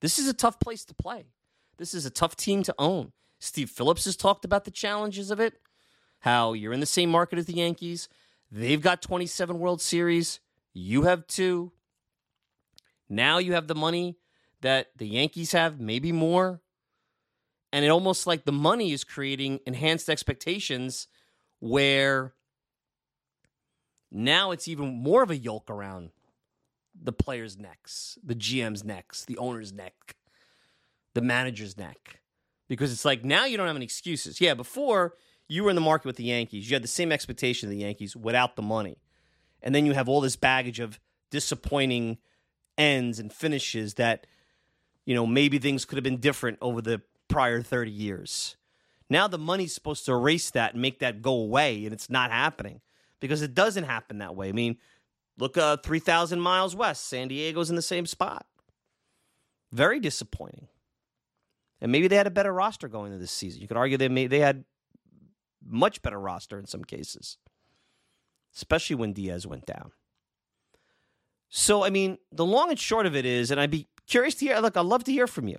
this 0.00 0.18
is 0.18 0.28
a 0.28 0.34
tough 0.34 0.58
place 0.60 0.84
to 0.86 0.94
play. 0.94 1.26
This 1.78 1.94
is 1.94 2.04
a 2.04 2.10
tough 2.10 2.36
team 2.36 2.62
to 2.64 2.74
own. 2.78 3.12
Steve 3.38 3.70
Phillips 3.70 4.04
has 4.04 4.16
talked 4.16 4.44
about 4.44 4.64
the 4.64 4.70
challenges 4.70 5.30
of 5.30 5.40
it, 5.40 5.60
how 6.20 6.52
you're 6.52 6.72
in 6.72 6.80
the 6.80 6.86
same 6.86 7.10
market 7.10 7.38
as 7.38 7.46
the 7.46 7.54
Yankees. 7.54 8.08
They've 8.50 8.80
got 8.80 9.02
27 9.02 9.58
World 9.58 9.80
Series. 9.80 10.40
You 10.72 11.02
have 11.02 11.26
two. 11.26 11.72
Now 13.08 13.38
you 13.38 13.52
have 13.52 13.66
the 13.66 13.74
money 13.74 14.16
that 14.60 14.88
the 14.96 15.06
Yankees 15.06 15.52
have, 15.52 15.78
maybe 15.78 16.10
more. 16.10 16.60
And 17.74 17.84
it 17.84 17.88
almost 17.88 18.24
like 18.28 18.44
the 18.44 18.52
money 18.52 18.92
is 18.92 19.02
creating 19.02 19.58
enhanced 19.66 20.08
expectations 20.08 21.08
where 21.58 22.32
now 24.12 24.52
it's 24.52 24.68
even 24.68 24.94
more 24.94 25.24
of 25.24 25.30
a 25.32 25.36
yoke 25.36 25.68
around 25.68 26.10
the 26.94 27.10
player's 27.10 27.58
necks, 27.58 28.16
the 28.22 28.36
GM's 28.36 28.84
necks, 28.84 29.24
the 29.24 29.36
owner's 29.38 29.72
neck, 29.72 30.14
the 31.14 31.20
manager's 31.20 31.76
neck. 31.76 32.20
Because 32.68 32.92
it's 32.92 33.04
like 33.04 33.24
now 33.24 33.44
you 33.44 33.56
don't 33.56 33.66
have 33.66 33.74
any 33.74 33.86
excuses. 33.86 34.40
Yeah, 34.40 34.54
before 34.54 35.14
you 35.48 35.64
were 35.64 35.70
in 35.70 35.74
the 35.74 35.82
market 35.82 36.06
with 36.06 36.14
the 36.14 36.22
Yankees, 36.22 36.70
you 36.70 36.76
had 36.76 36.84
the 36.84 36.86
same 36.86 37.10
expectation 37.10 37.68
of 37.68 37.70
the 37.70 37.82
Yankees 37.82 38.14
without 38.14 38.54
the 38.54 38.62
money. 38.62 38.98
And 39.64 39.74
then 39.74 39.84
you 39.84 39.94
have 39.94 40.08
all 40.08 40.20
this 40.20 40.36
baggage 40.36 40.78
of 40.78 41.00
disappointing 41.32 42.18
ends 42.78 43.18
and 43.18 43.32
finishes 43.32 43.94
that, 43.94 44.28
you 45.04 45.16
know, 45.16 45.26
maybe 45.26 45.58
things 45.58 45.84
could 45.84 45.96
have 45.96 46.04
been 46.04 46.20
different 46.20 46.58
over 46.60 46.80
the 46.80 47.02
prior 47.28 47.62
30 47.62 47.90
years. 47.90 48.56
Now 49.10 49.28
the 49.28 49.38
money's 49.38 49.74
supposed 49.74 50.04
to 50.06 50.12
erase 50.12 50.50
that 50.50 50.72
and 50.72 50.82
make 50.82 51.00
that 51.00 51.22
go 51.22 51.34
away, 51.34 51.84
and 51.84 51.92
it's 51.92 52.10
not 52.10 52.30
happening 52.30 52.80
because 53.20 53.42
it 53.42 53.54
doesn't 53.54 53.84
happen 53.84 54.18
that 54.18 54.34
way. 54.34 54.48
I 54.48 54.52
mean, 54.52 54.78
look 55.38 55.56
uh, 55.56 55.76
3,000 55.78 56.40
miles 56.40 56.74
west, 56.74 57.06
San 57.06 57.28
Diego's 57.28 57.70
in 57.70 57.76
the 57.76 57.82
same 57.82 58.06
spot. 58.06 58.46
Very 59.72 60.00
disappointing. 60.00 60.68
And 61.80 61.92
maybe 61.92 62.08
they 62.08 62.16
had 62.16 62.26
a 62.26 62.30
better 62.30 62.52
roster 62.52 62.88
going 62.88 63.12
into 63.12 63.18
this 63.18 63.30
season. 63.30 63.60
You 63.60 63.68
could 63.68 63.76
argue 63.76 63.98
they 63.98 64.08
may, 64.08 64.26
they 64.26 64.40
had 64.40 64.64
much 65.66 66.02
better 66.02 66.18
roster 66.18 66.58
in 66.58 66.66
some 66.66 66.84
cases, 66.84 67.38
especially 68.54 68.96
when 68.96 69.12
Diaz 69.12 69.46
went 69.46 69.66
down. 69.66 69.92
So, 71.48 71.84
I 71.84 71.90
mean, 71.90 72.18
the 72.32 72.44
long 72.44 72.70
and 72.70 72.78
short 72.78 73.06
of 73.06 73.14
it 73.14 73.24
is, 73.24 73.50
and 73.50 73.60
I'd 73.60 73.70
be 73.70 73.86
curious 74.06 74.34
to 74.36 74.46
hear, 74.46 74.58
look, 74.58 74.76
I'd 74.76 74.86
love 74.86 75.04
to 75.04 75.12
hear 75.12 75.26
from 75.26 75.48
you. 75.48 75.58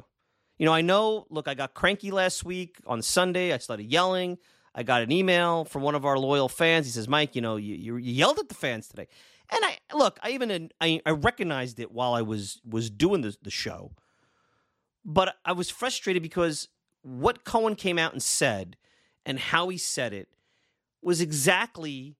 You 0.57 0.65
know, 0.65 0.73
I 0.73 0.81
know, 0.81 1.27
look, 1.29 1.47
I 1.47 1.53
got 1.53 1.73
cranky 1.73 2.11
last 2.11 2.45
week 2.45 2.77
on 2.87 3.01
Sunday. 3.01 3.53
I 3.53 3.57
started 3.57 3.91
yelling. 3.91 4.37
I 4.73 4.83
got 4.83 5.01
an 5.01 5.11
email 5.11 5.65
from 5.65 5.81
one 5.81 5.95
of 5.95 6.05
our 6.05 6.17
loyal 6.17 6.49
fans. 6.49 6.85
He 6.85 6.91
says, 6.91 7.07
Mike, 7.07 7.35
you 7.35 7.41
know, 7.41 7.55
you, 7.57 7.75
you 7.75 7.97
yelled 7.97 8.39
at 8.39 8.49
the 8.49 8.55
fans 8.55 8.87
today. 8.87 9.07
And 9.51 9.63
I 9.63 9.77
look, 9.93 10.19
I 10.23 10.31
even 10.31 10.71
I, 10.81 11.01
I 11.05 11.11
recognized 11.11 11.79
it 11.79 11.91
while 11.91 12.13
I 12.13 12.21
was 12.21 12.61
was 12.67 12.89
doing 12.89 13.21
the, 13.21 13.35
the 13.41 13.51
show. 13.51 13.91
But 15.03 15.35
I 15.45 15.51
was 15.51 15.69
frustrated 15.69 16.23
because 16.23 16.67
what 17.03 17.45
Cohen 17.45 17.75
came 17.75 17.99
out 17.99 18.13
and 18.13 18.23
said 18.23 18.75
and 19.25 19.39
how 19.39 19.69
he 19.69 19.77
said 19.77 20.13
it 20.13 20.29
was 21.01 21.21
exactly 21.21 22.15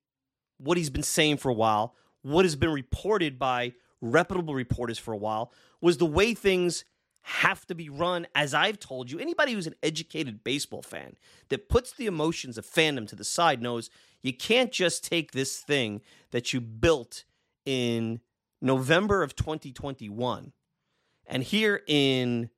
what 0.58 0.78
he's 0.78 0.92
been 0.92 1.04
saying 1.04 1.38
for 1.38 1.50
a 1.50 1.54
while, 1.54 1.96
what 2.22 2.46
has 2.46 2.56
been 2.56 2.72
reported 2.72 3.40
by 3.40 3.74
reputable 4.02 4.54
reporters 4.54 5.00
for 5.00 5.12
a 5.12 5.18
while, 5.18 5.52
was 5.82 5.98
the 5.98 6.06
way 6.06 6.36
things 6.36 6.86
have 7.28 7.66
to 7.66 7.74
be 7.74 7.90
run, 7.90 8.28
as 8.36 8.54
I've 8.54 8.80
told 8.80 9.10
you. 9.10 9.18
Anybody 9.18 9.54
who's 9.54 9.66
an 9.66 9.74
educated 9.82 10.44
baseball 10.44 10.84
fan 10.84 11.16
that 11.50 11.70
puts 11.70 11.92
the 11.92 12.06
emotions 12.06 12.56
of 12.56 12.68
fandom 12.68 13.08
to 13.08 13.16
the 13.16 13.24
side 13.24 13.64
knows 13.64 13.90
you 14.22 14.32
can't 14.32 14.72
just 14.72 15.04
take 15.04 15.32
this 15.32 15.58
thing 15.58 16.02
that 16.30 16.54
you 16.54 16.62
built 16.62 17.24
in 17.66 18.20
November 18.62 19.24
of 19.24 19.36
2021 19.36 20.54
and 21.26 21.44
here 21.44 21.82
in 21.88 22.52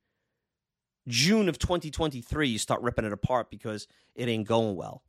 June 1.08 1.48
of 1.48 1.58
2023 1.58 2.50
you 2.50 2.58
start 2.58 2.82
ripping 2.82 3.06
it 3.06 3.14
apart 3.14 3.50
because 3.50 3.88
it 4.16 4.28
ain't 4.28 4.48
going 4.48 4.76
well. 4.76 5.04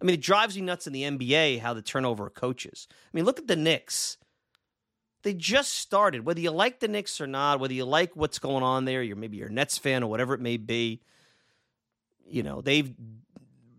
I 0.00 0.04
mean, 0.04 0.14
it 0.14 0.20
drives 0.20 0.56
me 0.56 0.62
nuts 0.62 0.86
in 0.86 0.92
the 0.92 1.04
NBA 1.04 1.60
how 1.60 1.72
the 1.72 1.80
turnover 1.80 2.26
of 2.26 2.34
coaches. 2.34 2.88
I 2.90 3.10
mean, 3.14 3.24
look 3.24 3.38
at 3.38 3.46
the 3.46 3.56
Knicks. 3.56 4.18
They 5.22 5.34
just 5.34 5.72
started. 5.72 6.24
Whether 6.24 6.40
you 6.40 6.50
like 6.50 6.80
the 6.80 6.88
Knicks 6.88 7.20
or 7.20 7.26
not, 7.26 7.60
whether 7.60 7.74
you 7.74 7.84
like 7.84 8.16
what's 8.16 8.38
going 8.38 8.62
on 8.62 8.84
there, 8.84 9.02
you're 9.02 9.16
maybe 9.16 9.36
you're 9.36 9.48
a 9.48 9.52
Nets 9.52 9.78
fan 9.78 10.02
or 10.02 10.10
whatever 10.10 10.34
it 10.34 10.40
may 10.40 10.56
be. 10.56 11.00
You 12.26 12.42
know, 12.42 12.60
they've 12.60 12.92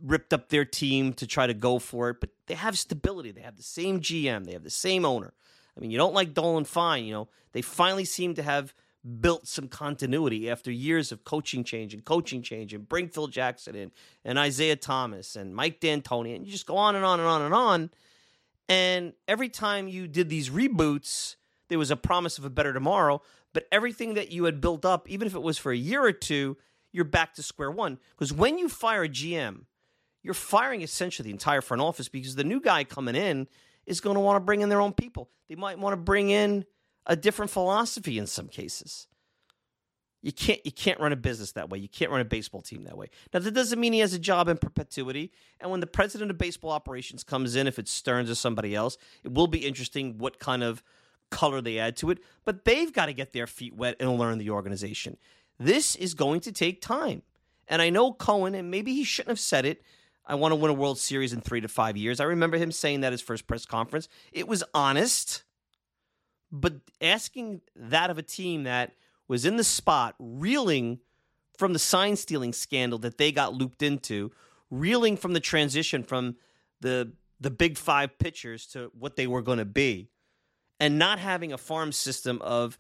ripped 0.02 0.34
up 0.34 0.50
their 0.50 0.66
team 0.66 1.14
to 1.14 1.28
try 1.28 1.48
to 1.48 1.54
go 1.54 1.80
for 1.80 2.10
it, 2.10 2.20
but 2.20 2.30
they 2.48 2.56
have 2.56 2.78
stability. 2.78 3.32
They 3.32 3.42
have 3.42 3.58
the 3.58 3.64
same 3.64 4.00
GM, 4.02 4.46
they 4.46 4.54
have 4.54 4.64
the 4.64 4.70
same 4.70 5.06
owner. 5.06 5.34
I 5.76 5.80
mean, 5.80 5.92
you 5.92 5.98
don't 5.98 6.14
like 6.14 6.34
Dolan, 6.34 6.66
fine. 6.66 7.06
You 7.06 7.14
know, 7.14 7.30
they 7.52 7.62
finally 7.62 8.06
seem 8.06 8.36
to 8.36 8.44
have 8.44 8.74
built 9.20 9.48
some 9.48 9.68
continuity 9.68 10.50
after 10.50 10.72
years 10.72 11.12
of 11.12 11.24
coaching 11.26 11.64
change 11.64 11.94
and 11.94 12.06
coaching 12.06 12.42
change 12.42 12.74
and 12.74 12.88
bring 12.88 13.10
Phil 13.10 13.28
Jackson 13.28 13.76
in 13.76 13.92
and 14.24 14.38
Isiah 14.40 14.78
Thomas 14.78 15.36
and 15.36 15.54
Mike 15.54 15.82
D'Antoni 15.82 16.36
and 16.36 16.46
you 16.46 16.52
just 16.52 16.66
go 16.66 16.78
on 16.78 16.96
and 16.96 17.04
on 17.04 17.20
and 17.20 17.28
on 17.28 17.42
and 17.42 17.54
on. 17.54 17.90
And 18.70 19.14
every 19.28 19.50
time 19.50 19.88
you 19.88 20.08
did 20.08 20.30
these 20.30 20.50
reboots, 20.50 21.36
there 21.68 21.80
was 21.80 21.92
a 21.92 21.96
promise 21.96 22.38
of 22.38 22.46
a 22.46 22.50
better 22.50 22.74
tomorrow. 22.74 23.22
But 23.54 23.68
everything 23.72 24.16
that 24.16 24.32
you 24.32 24.46
had 24.46 24.62
built 24.62 24.84
up, 24.86 25.10
even 25.10 25.28
if 25.28 25.36
it 25.36 25.42
was 25.42 25.58
for 25.58 25.72
a 25.72 25.78
year 25.78 26.04
or 26.04 26.12
two, 26.12 26.58
you're 26.92 27.06
back 27.06 27.34
to 27.36 27.44
square 27.44 27.72
one. 27.72 28.00
Because 28.12 28.34
when 28.34 28.58
you 28.58 28.70
fire 28.70 29.04
a 29.04 29.10
GM, 29.10 29.66
you're 30.24 30.34
firing 30.34 30.82
essentially 30.82 31.26
the 31.26 31.34
entire 31.34 31.62
front 31.62 31.82
office 31.82 32.08
because 32.08 32.36
the 32.36 32.44
new 32.44 32.62
guy 32.62 32.84
coming 32.84 33.16
in 33.16 33.48
is 33.86 34.00
going 34.00 34.16
to 34.16 34.22
want 34.22 34.38
to 34.38 34.40
bring 34.40 34.62
in 34.62 34.70
their 34.70 34.82
own 34.82 34.94
people. 34.94 35.30
They 35.50 35.56
might 35.56 35.78
want 35.78 35.94
to 35.94 35.98
bring 35.98 36.30
in 36.30 36.66
a 37.06 37.16
different 37.16 37.52
philosophy 37.52 38.18
in 38.18 38.28
some 38.28 38.48
cases. 38.48 39.08
You 40.24 40.32
can't 40.32 40.66
you 40.66 40.72
can't 40.72 41.00
run 41.02 41.12
a 41.12 41.18
business 41.18 41.52
that 41.52 41.70
way. 41.70 41.78
You 41.78 41.90
can't 41.90 42.10
run 42.10 42.22
a 42.22 42.26
baseball 42.26 42.62
team 42.62 42.86
that 42.86 42.98
way. 42.98 43.10
Now 43.34 43.42
that 43.42 43.52
doesn't 43.52 43.80
mean 43.80 43.92
he 43.92 44.00
has 44.00 44.14
a 44.14 44.20
job 44.20 44.48
in 44.48 44.58
perpetuity. 44.58 45.34
And 45.60 45.70
when 45.70 45.82
the 45.82 45.88
president 45.88 46.32
of 46.32 46.38
baseball 46.38 46.72
operations 46.72 47.26
comes 47.26 47.58
in, 47.58 47.68
if 47.68 47.78
it's 47.78 47.92
Stearns 47.92 48.32
or 48.32 48.36
somebody 48.36 48.74
else, 48.74 48.98
it 49.24 49.34
will 49.34 49.48
be 49.48 49.60
interesting 49.60 50.18
what 50.18 50.40
kind 50.40 50.64
of 50.64 50.82
color 51.30 51.60
they 51.60 51.78
add 51.78 51.98
to 51.98 52.10
it. 52.10 52.20
But 52.46 52.64
they've 52.64 52.92
got 52.94 53.08
to 53.08 53.14
get 53.14 53.34
their 53.34 53.48
feet 53.48 53.76
wet 53.76 53.98
and 54.00 54.18
learn 54.18 54.38
the 54.38 54.50
organization. 54.50 55.18
This 55.60 55.96
is 55.98 56.14
going 56.14 56.40
to 56.42 56.54
take 56.54 56.82
time. 56.82 57.22
And 57.68 57.82
I 57.82 57.90
know 57.90 58.14
Cohen, 58.14 58.56
and 58.56 58.72
maybe 58.72 58.94
he 58.94 59.04
shouldn't 59.04 59.32
have 59.32 59.40
said 59.40 59.66
it. 59.66 59.82
I 60.26 60.36
want 60.36 60.54
to 60.54 60.56
win 60.56 60.72
a 60.72 60.74
World 60.74 61.00
Series 61.00 61.34
in 61.34 61.42
three 61.42 61.60
to 61.60 61.68
five 61.68 61.98
years. 61.98 62.22
I 62.22 62.26
remember 62.26 62.58
him 62.58 62.72
saying 62.72 63.02
that 63.02 63.08
at 63.08 63.14
his 63.14 63.22
first 63.22 63.46
press 63.46 63.66
conference. 63.66 64.08
It 64.32 64.48
was 64.48 64.64
honest, 64.74 65.44
but 66.50 66.76
asking 67.02 67.60
that 67.76 68.10
of 68.10 68.18
a 68.18 68.22
team 68.22 68.64
that 68.64 68.94
was 69.34 69.46
in 69.46 69.58
the 69.58 69.64
spot, 69.64 70.14
reeling 70.20 71.00
from 71.58 71.74
the 71.74 71.80
sign 71.80 72.16
stealing 72.16 72.54
scandal 72.54 73.00
that 73.00 73.18
they 73.18 73.32
got 73.32 73.52
looped 73.52 73.82
into, 73.82 74.32
reeling 74.70 75.18
from 75.18 75.34
the 75.34 75.40
transition 75.40 76.04
from 76.04 76.36
the 76.82 77.12
the 77.40 77.50
big 77.50 77.76
five 77.76 78.20
pitchers 78.20 78.68
to 78.68 78.92
what 78.94 79.16
they 79.16 79.26
were 79.26 79.42
going 79.42 79.58
to 79.58 79.66
be, 79.66 80.12
and 80.80 81.00
not 81.00 81.18
having 81.18 81.52
a 81.52 81.58
farm 81.58 81.92
system 81.92 82.40
of 82.44 82.78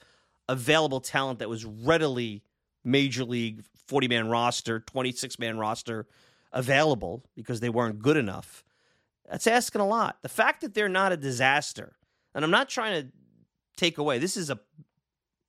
available 0.47 1.01
talent 1.01 1.39
that 1.39 1.49
was 1.49 1.65
readily 1.65 2.43
major 2.83 3.23
league 3.23 3.63
40 3.87 4.07
man 4.07 4.29
roster, 4.29 4.79
26 4.79 5.39
man 5.39 5.57
roster 5.57 6.05
available 6.51 7.25
because 7.35 7.61
they 7.61 7.69
weren't 7.69 7.97
good 7.97 8.15
enough. 8.15 8.63
That's 9.27 9.47
asking 9.47 9.81
a 9.81 9.87
lot. 9.87 10.19
The 10.21 10.29
fact 10.29 10.61
that 10.61 10.75
they're 10.75 10.87
not 10.87 11.11
a 11.11 11.17
disaster, 11.17 11.95
and 12.35 12.45
I'm 12.45 12.51
not 12.51 12.69
trying 12.69 13.01
to 13.01 13.11
take 13.75 13.97
away, 13.97 14.19
this 14.19 14.37
is 14.37 14.51
a 14.51 14.59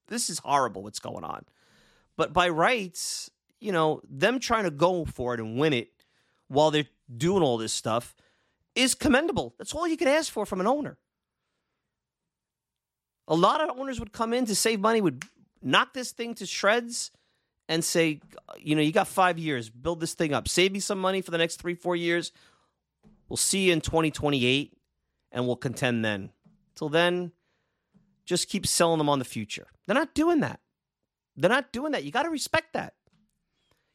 this 0.08 0.30
is 0.30 0.38
horrible 0.40 0.82
what's 0.82 0.98
going 0.98 1.24
on. 1.24 1.44
But 2.16 2.32
by 2.32 2.48
rights, 2.48 3.30
you 3.60 3.72
know, 3.72 4.00
them 4.08 4.38
trying 4.38 4.64
to 4.64 4.70
go 4.70 5.04
for 5.04 5.34
it 5.34 5.40
and 5.40 5.58
win 5.58 5.72
it 5.72 5.90
while 6.48 6.70
they're 6.70 6.86
doing 7.14 7.42
all 7.42 7.58
this 7.58 7.72
stuff 7.72 8.14
is 8.74 8.94
commendable. 8.94 9.54
That's 9.58 9.74
all 9.74 9.86
you 9.86 9.96
can 9.96 10.08
ask 10.08 10.32
for 10.32 10.46
from 10.46 10.60
an 10.60 10.66
owner. 10.66 10.98
A 13.26 13.34
lot 13.34 13.60
of 13.60 13.78
owners 13.78 13.98
would 13.98 14.12
come 14.12 14.32
in 14.34 14.44
to 14.46 14.54
save 14.54 14.80
money, 14.80 15.00
would 15.00 15.24
knock 15.62 15.94
this 15.94 16.12
thing 16.12 16.34
to 16.34 16.46
shreds 16.46 17.10
and 17.68 17.82
say, 17.82 18.20
you 18.58 18.76
know, 18.76 18.82
you 18.82 18.92
got 18.92 19.08
five 19.08 19.38
years, 19.38 19.70
build 19.70 20.00
this 20.00 20.14
thing 20.14 20.34
up, 20.34 20.46
save 20.46 20.72
me 20.72 20.80
some 20.80 21.00
money 21.00 21.22
for 21.22 21.30
the 21.30 21.38
next 21.38 21.56
three, 21.56 21.74
four 21.74 21.96
years. 21.96 22.32
We'll 23.28 23.38
see 23.38 23.66
you 23.66 23.72
in 23.72 23.80
2028 23.80 24.76
and 25.32 25.46
we'll 25.46 25.56
contend 25.56 26.04
then. 26.04 26.30
Till 26.74 26.90
then, 26.90 27.32
just 28.24 28.48
keep 28.48 28.66
selling 28.66 28.98
them 28.98 29.08
on 29.08 29.18
the 29.18 29.24
future. 29.24 29.66
They're 29.86 29.94
not 29.94 30.14
doing 30.14 30.40
that. 30.40 30.60
They're 31.36 31.50
not 31.50 31.72
doing 31.72 31.92
that. 31.92 32.04
You 32.04 32.10
got 32.10 32.22
to 32.22 32.30
respect 32.30 32.72
that. 32.74 32.94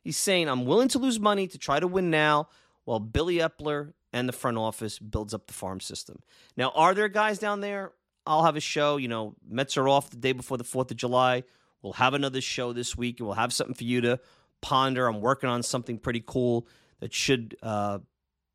He's 0.01 0.17
saying, 0.17 0.47
I'm 0.47 0.65
willing 0.65 0.87
to 0.89 0.99
lose 0.99 1.19
money 1.19 1.47
to 1.47 1.57
try 1.57 1.79
to 1.79 1.87
win 1.87 2.09
now 2.09 2.49
while 2.85 2.99
Billy 2.99 3.37
Eppler 3.37 3.93
and 4.13 4.27
the 4.27 4.33
front 4.33 4.57
office 4.57 4.97
builds 4.99 5.33
up 5.33 5.47
the 5.47 5.53
farm 5.53 5.79
system. 5.79 6.21
Now, 6.57 6.71
are 6.75 6.93
there 6.93 7.09
guys 7.09 7.39
down 7.39 7.61
there? 7.61 7.91
I'll 8.25 8.43
have 8.43 8.55
a 8.55 8.61
show. 8.61 8.97
You 8.97 9.07
know, 9.07 9.35
Mets 9.47 9.77
are 9.77 9.87
off 9.87 10.09
the 10.09 10.17
day 10.17 10.31
before 10.31 10.57
the 10.57 10.63
4th 10.63 10.91
of 10.91 10.97
July. 10.97 11.43
We'll 11.81 11.93
have 11.93 12.13
another 12.13 12.41
show 12.41 12.73
this 12.73 12.97
week 12.97 13.19
and 13.19 13.27
we'll 13.27 13.35
have 13.35 13.53
something 13.53 13.75
for 13.75 13.83
you 13.83 14.01
to 14.01 14.19
ponder. 14.61 15.07
I'm 15.07 15.21
working 15.21 15.49
on 15.49 15.63
something 15.63 15.97
pretty 15.97 16.23
cool 16.25 16.67
that 16.99 17.13
should, 17.13 17.55
uh, 17.63 17.99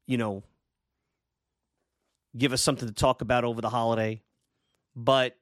you 0.07 0.19
know, 0.19 0.43
give 2.37 2.53
us 2.53 2.63
something 2.63 2.89
to 2.89 2.95
talk 2.95 3.23
about 3.23 3.45
over 3.45 3.61
the 3.61 3.71
holiday. 3.71 4.23
But 4.95 5.37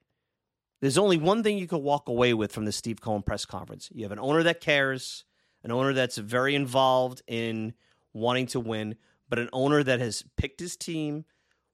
there's 0.83 0.99
only 0.99 1.17
one 1.17 1.45
thing 1.45 1.59
you 1.59 1.69
could 1.69 1.79
walk 1.79 2.09
away 2.09 2.35
with 2.35 2.51
from 2.51 2.65
the 2.65 2.73
Steve 2.73 3.01
Cohen 3.01 3.23
press 3.23 3.45
conference. 3.45 3.89
You 3.95 4.03
have 4.03 4.11
an 4.11 4.19
owner 4.19 4.43
that 4.43 4.61
cares, 4.61 5.23
an 5.63 5.71
owner 5.71 5.93
that's 5.93 6.19
very 6.19 6.57
involved 6.57 7.23
in 7.29 7.75
wanting 8.13 8.47
to 8.49 8.59
win, 8.59 8.97
but 9.29 9.39
an 9.39 9.49
owner 9.53 9.85
that 9.85 10.01
has 10.01 10.25
picked 10.37 10.59
his 10.59 10.77
team, 10.77 11.25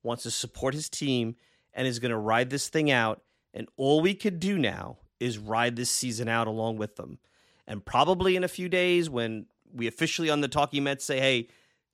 wants 0.02 0.24
to 0.24 0.30
support 0.30 0.74
his 0.74 0.90
team, 0.90 1.36
and 1.72 1.86
is 1.86 2.00
going 2.00 2.11
to 2.11 2.18
ride 2.18 2.50
this 2.50 2.68
thing 2.68 2.90
out. 2.90 3.22
And 3.54 3.66
all 3.78 4.02
we 4.02 4.12
could 4.12 4.40
do 4.40 4.59
now 4.59 4.98
is 5.18 5.38
ride 5.38 5.74
this 5.74 5.90
season 5.90 6.28
out 6.28 6.46
along 6.46 6.76
with 6.76 6.96
them. 6.96 7.18
And 7.66 7.82
probably 7.82 8.36
in 8.36 8.44
a 8.44 8.48
few 8.48 8.68
days, 8.68 9.09
when 9.09 9.46
we 9.72 9.86
officially 9.86 10.28
on 10.28 10.42
the 10.42 10.48
Talking 10.48 10.84
Mets 10.84 11.06
say, 11.06 11.18
hey, 11.18 11.48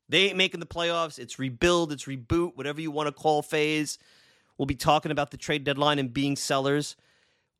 they 0.09 0.23
ain't 0.27 0.37
making 0.37 0.59
the 0.59 0.67
playoffs, 0.67 1.21
it's 1.21 1.39
rebuild, 1.39 1.93
it's 1.93 2.07
reboot, 2.07 2.57
whatever 2.57 2.81
you 2.81 2.91
want 2.91 3.07
to 3.07 3.13
call 3.13 3.41
phase. 3.41 3.99
We'll 4.59 4.67
be 4.67 4.75
talking 4.75 5.13
about 5.13 5.31
the 5.31 5.37
trade 5.37 5.63
deadline 5.63 6.01
and 6.01 6.13
being 6.13 6.35
sellers 6.35 6.97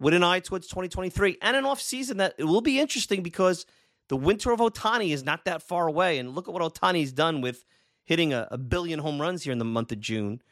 with 0.01 0.15
an 0.15 0.25
eye 0.25 0.41
towards 0.41 0.67
2023 0.69 1.39
and 1.41 1.57
an 1.57 1.65
off 1.65 1.81
season 1.81 2.17
that 2.19 2.35
it 2.39 2.45
will 2.45 2.61
be 2.61 2.81
interesting 2.81 3.23
because 3.23 3.65
the 4.09 4.17
winter 4.17 4.51
of 4.53 4.61
Ohtani 4.61 5.11
is 5.11 5.25
not 5.25 5.45
that 5.45 5.63
far 5.63 5.87
away. 5.87 6.19
And 6.19 6.35
look 6.35 6.49
at 6.49 6.55
what 6.55 6.63
Ohtani's 6.63 7.13
done 7.13 7.41
with 7.41 7.65
hitting 8.05 8.33
a, 8.33 8.49
a 8.51 8.59
billion 8.59 8.99
home 9.01 9.21
runs 9.21 9.45
here 9.45 9.53
in 9.53 9.59
the 9.59 9.65
month 9.65 9.93
of 9.93 10.01
June. 10.01 10.43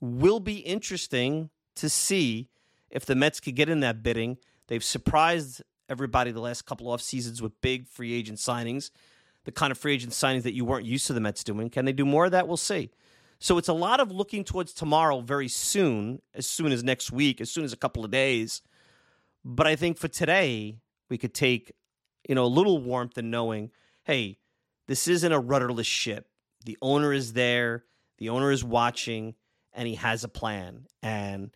Will 0.00 0.40
be 0.40 0.58
interesting 0.58 1.50
to 1.76 1.88
see 1.88 2.48
if 2.90 3.06
the 3.06 3.14
Mets 3.14 3.40
could 3.40 3.56
get 3.56 3.68
in 3.68 3.80
that 3.80 4.02
bidding 4.02 4.38
They've 4.68 4.84
surprised 4.84 5.62
everybody 5.88 6.30
the 6.30 6.40
last 6.40 6.62
couple 6.66 6.90
off 6.90 7.00
seasons 7.00 7.42
with 7.42 7.60
big 7.60 7.88
free 7.88 8.12
agent 8.12 8.38
signings, 8.38 8.90
the 9.44 9.52
kind 9.52 9.72
of 9.72 9.78
free 9.78 9.94
agent 9.94 10.12
signings 10.12 10.42
that 10.42 10.54
you 10.54 10.64
weren't 10.64 10.84
used 10.86 11.06
to 11.08 11.14
the 11.14 11.20
Mets 11.20 11.42
doing. 11.42 11.70
Can 11.70 11.86
they 11.86 11.92
do 11.92 12.04
more 12.04 12.26
of 12.26 12.30
that? 12.30 12.46
We'll 12.46 12.58
see. 12.58 12.90
So 13.40 13.56
it's 13.56 13.68
a 13.68 13.74
lot 13.74 14.00
of 14.00 14.10
looking 14.10 14.44
towards 14.44 14.72
tomorrow 14.72 15.20
very 15.20 15.48
soon, 15.48 16.20
as 16.34 16.46
soon 16.46 16.70
as 16.70 16.84
next 16.84 17.10
week, 17.10 17.40
as 17.40 17.50
soon 17.50 17.64
as 17.64 17.72
a 17.72 17.76
couple 17.76 18.04
of 18.04 18.10
days. 18.10 18.62
But 19.50 19.66
I 19.66 19.76
think 19.76 19.96
for 19.96 20.08
today, 20.08 20.76
we 21.08 21.16
could 21.16 21.32
take, 21.32 21.72
you 22.28 22.34
know, 22.34 22.44
a 22.44 22.46
little 22.46 22.82
warmth 22.82 23.16
in 23.16 23.30
knowing, 23.30 23.70
hey, 24.04 24.36
this 24.88 25.08
isn't 25.08 25.32
a 25.32 25.40
rudderless 25.40 25.86
ship. 25.86 26.28
The 26.66 26.76
owner 26.82 27.14
is 27.14 27.32
there, 27.32 27.84
the 28.18 28.28
owner 28.28 28.52
is 28.52 28.62
watching, 28.62 29.36
and 29.72 29.88
he 29.88 29.94
has 29.94 30.22
a 30.22 30.28
plan. 30.28 30.86
And 31.02 31.50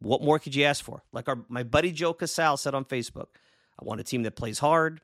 what 0.00 0.20
more 0.20 0.40
could 0.40 0.56
you 0.56 0.64
ask 0.64 0.84
for? 0.84 1.04
Like 1.12 1.28
our 1.28 1.38
my 1.48 1.62
buddy 1.62 1.92
Joe 1.92 2.12
Casal 2.12 2.56
said 2.56 2.74
on 2.74 2.84
Facebook, 2.84 3.28
I 3.80 3.84
want 3.84 4.00
a 4.00 4.04
team 4.04 4.24
that 4.24 4.34
plays 4.34 4.58
hard. 4.58 5.00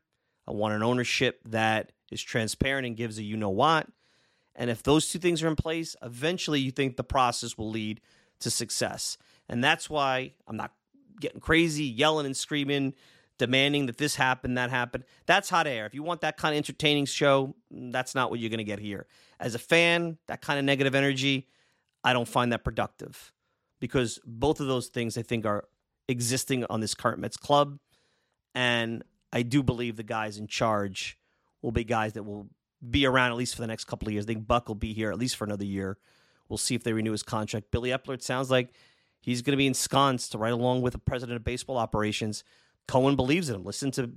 I 0.49 0.51
want 0.51 0.75
an 0.75 0.83
ownership 0.83 1.41
that 1.45 1.93
is 2.11 2.21
transparent 2.21 2.85
and 2.85 2.97
gives 2.97 3.19
a 3.19 3.23
you 3.23 3.37
know 3.37 3.51
what. 3.51 3.87
And 4.57 4.71
if 4.71 4.83
those 4.83 5.09
two 5.09 5.21
things 5.21 5.41
are 5.45 5.49
in 5.49 5.55
place, 5.55 5.95
eventually 6.03 6.59
you 6.59 6.73
think 6.73 6.97
the 6.97 7.05
process 7.05 7.57
will 7.57 7.71
lead 7.71 8.01
to 8.41 8.51
success. 8.51 9.19
And 9.49 9.63
that's 9.63 9.89
why 9.89 10.33
I'm 10.49 10.57
not 10.57 10.73
getting 11.21 11.41
crazy, 11.41 11.85
yelling 11.85 12.27
and 12.27 12.37
screaming, 12.37 12.95
demanding 13.39 13.87
that 13.87 13.99
this 13.99 14.17
happen, 14.17 14.55
that 14.55 14.71
happen. 14.71 15.05
That's 15.27 15.49
hot 15.49 15.67
air. 15.67 15.87
If 15.87 15.95
you 15.95 16.03
want 16.03 16.21
that 16.23 16.37
kind 16.37 16.55
of 16.55 16.59
entertaining 16.59 17.07
show, 17.07 17.55
that's 17.71 18.15
not 18.15 18.31
what 18.31 18.41
you're 18.41 18.51
going 18.51 18.59
to 18.59 18.65
get 18.65 18.79
here. 18.79 19.07
As 19.41 19.55
a 19.55 19.59
fan, 19.59 20.19
that 20.27 20.43
kind 20.43 20.59
of 20.59 20.65
negative 20.65 20.95
energy, 20.95 21.49
I 22.03 22.13
don't 22.13 22.29
find 22.29 22.53
that 22.53 22.65
productive 22.65 23.33
because 23.81 24.19
both 24.25 24.61
of 24.61 24.67
those 24.67 24.89
things 24.89 25.17
I 25.17 25.23
think 25.23 25.47
are 25.47 25.69
existing 26.09 26.65
on 26.69 26.81
this 26.81 26.95
current 26.95 27.21
Mets 27.21 27.37
club. 27.37 27.79
And 28.55 29.05
I 29.33 29.43
do 29.43 29.63
believe 29.63 29.97
the 29.97 30.03
guys 30.03 30.39
in 30.39 30.47
charge 30.47 31.19
will 31.63 31.73
be 31.73 31.85
guys 31.85 32.15
that 32.15 32.25
will 32.25 32.49
be 32.89 33.07
around 33.07 33.31
at 33.31 33.37
least 33.37 33.55
for 33.55 33.61
the 33.61 33.67
next 33.67 33.85
couple 33.85 34.09
of 34.09 34.13
years. 34.13 34.25
I 34.25 34.29
think 34.29 34.47
Buck 34.47 34.69
will 34.69 34.75
be 34.75 34.93
here 34.93 35.11
at 35.11 35.19
least 35.19 35.37
for 35.37 35.45
another 35.45 35.65
year. 35.65 35.99
We'll 36.49 36.59
see 36.59 36.75
if 36.75 36.83
they 36.83 36.93
renew 36.93 37.13
his 37.13 37.23
contract. 37.23 37.71
Billy 37.71 37.91
Eppler, 37.91 38.15
it 38.15 38.23
sounds 38.23 38.51
like 38.51 38.71
he's 39.29 39.43
going 39.43 39.53
to 39.53 39.59
be 39.59 39.67
ensconced 39.67 40.35
right 40.35 40.55
along 40.55 40.81
with 40.81 40.95
the 40.95 40.99
president 40.99 41.37
of 41.37 41.45
baseball 41.45 41.77
operations. 41.77 42.45
Cohen 42.87 43.15
believes 43.15 43.51
in 43.51 43.57
him. 43.57 43.63
Listen 43.63 43.91
to 43.91 44.11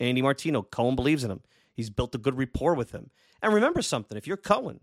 Andy 0.00 0.22
Martino. 0.22 0.62
Cohen 0.62 0.96
believes 0.96 1.22
in 1.22 1.30
him. 1.30 1.40
He's 1.72 1.88
built 1.88 2.16
a 2.16 2.18
good 2.18 2.36
rapport 2.36 2.74
with 2.74 2.90
him. 2.90 3.10
And 3.40 3.54
remember 3.54 3.80
something 3.80 4.18
if 4.18 4.26
you're 4.26 4.36
Cohen, 4.36 4.80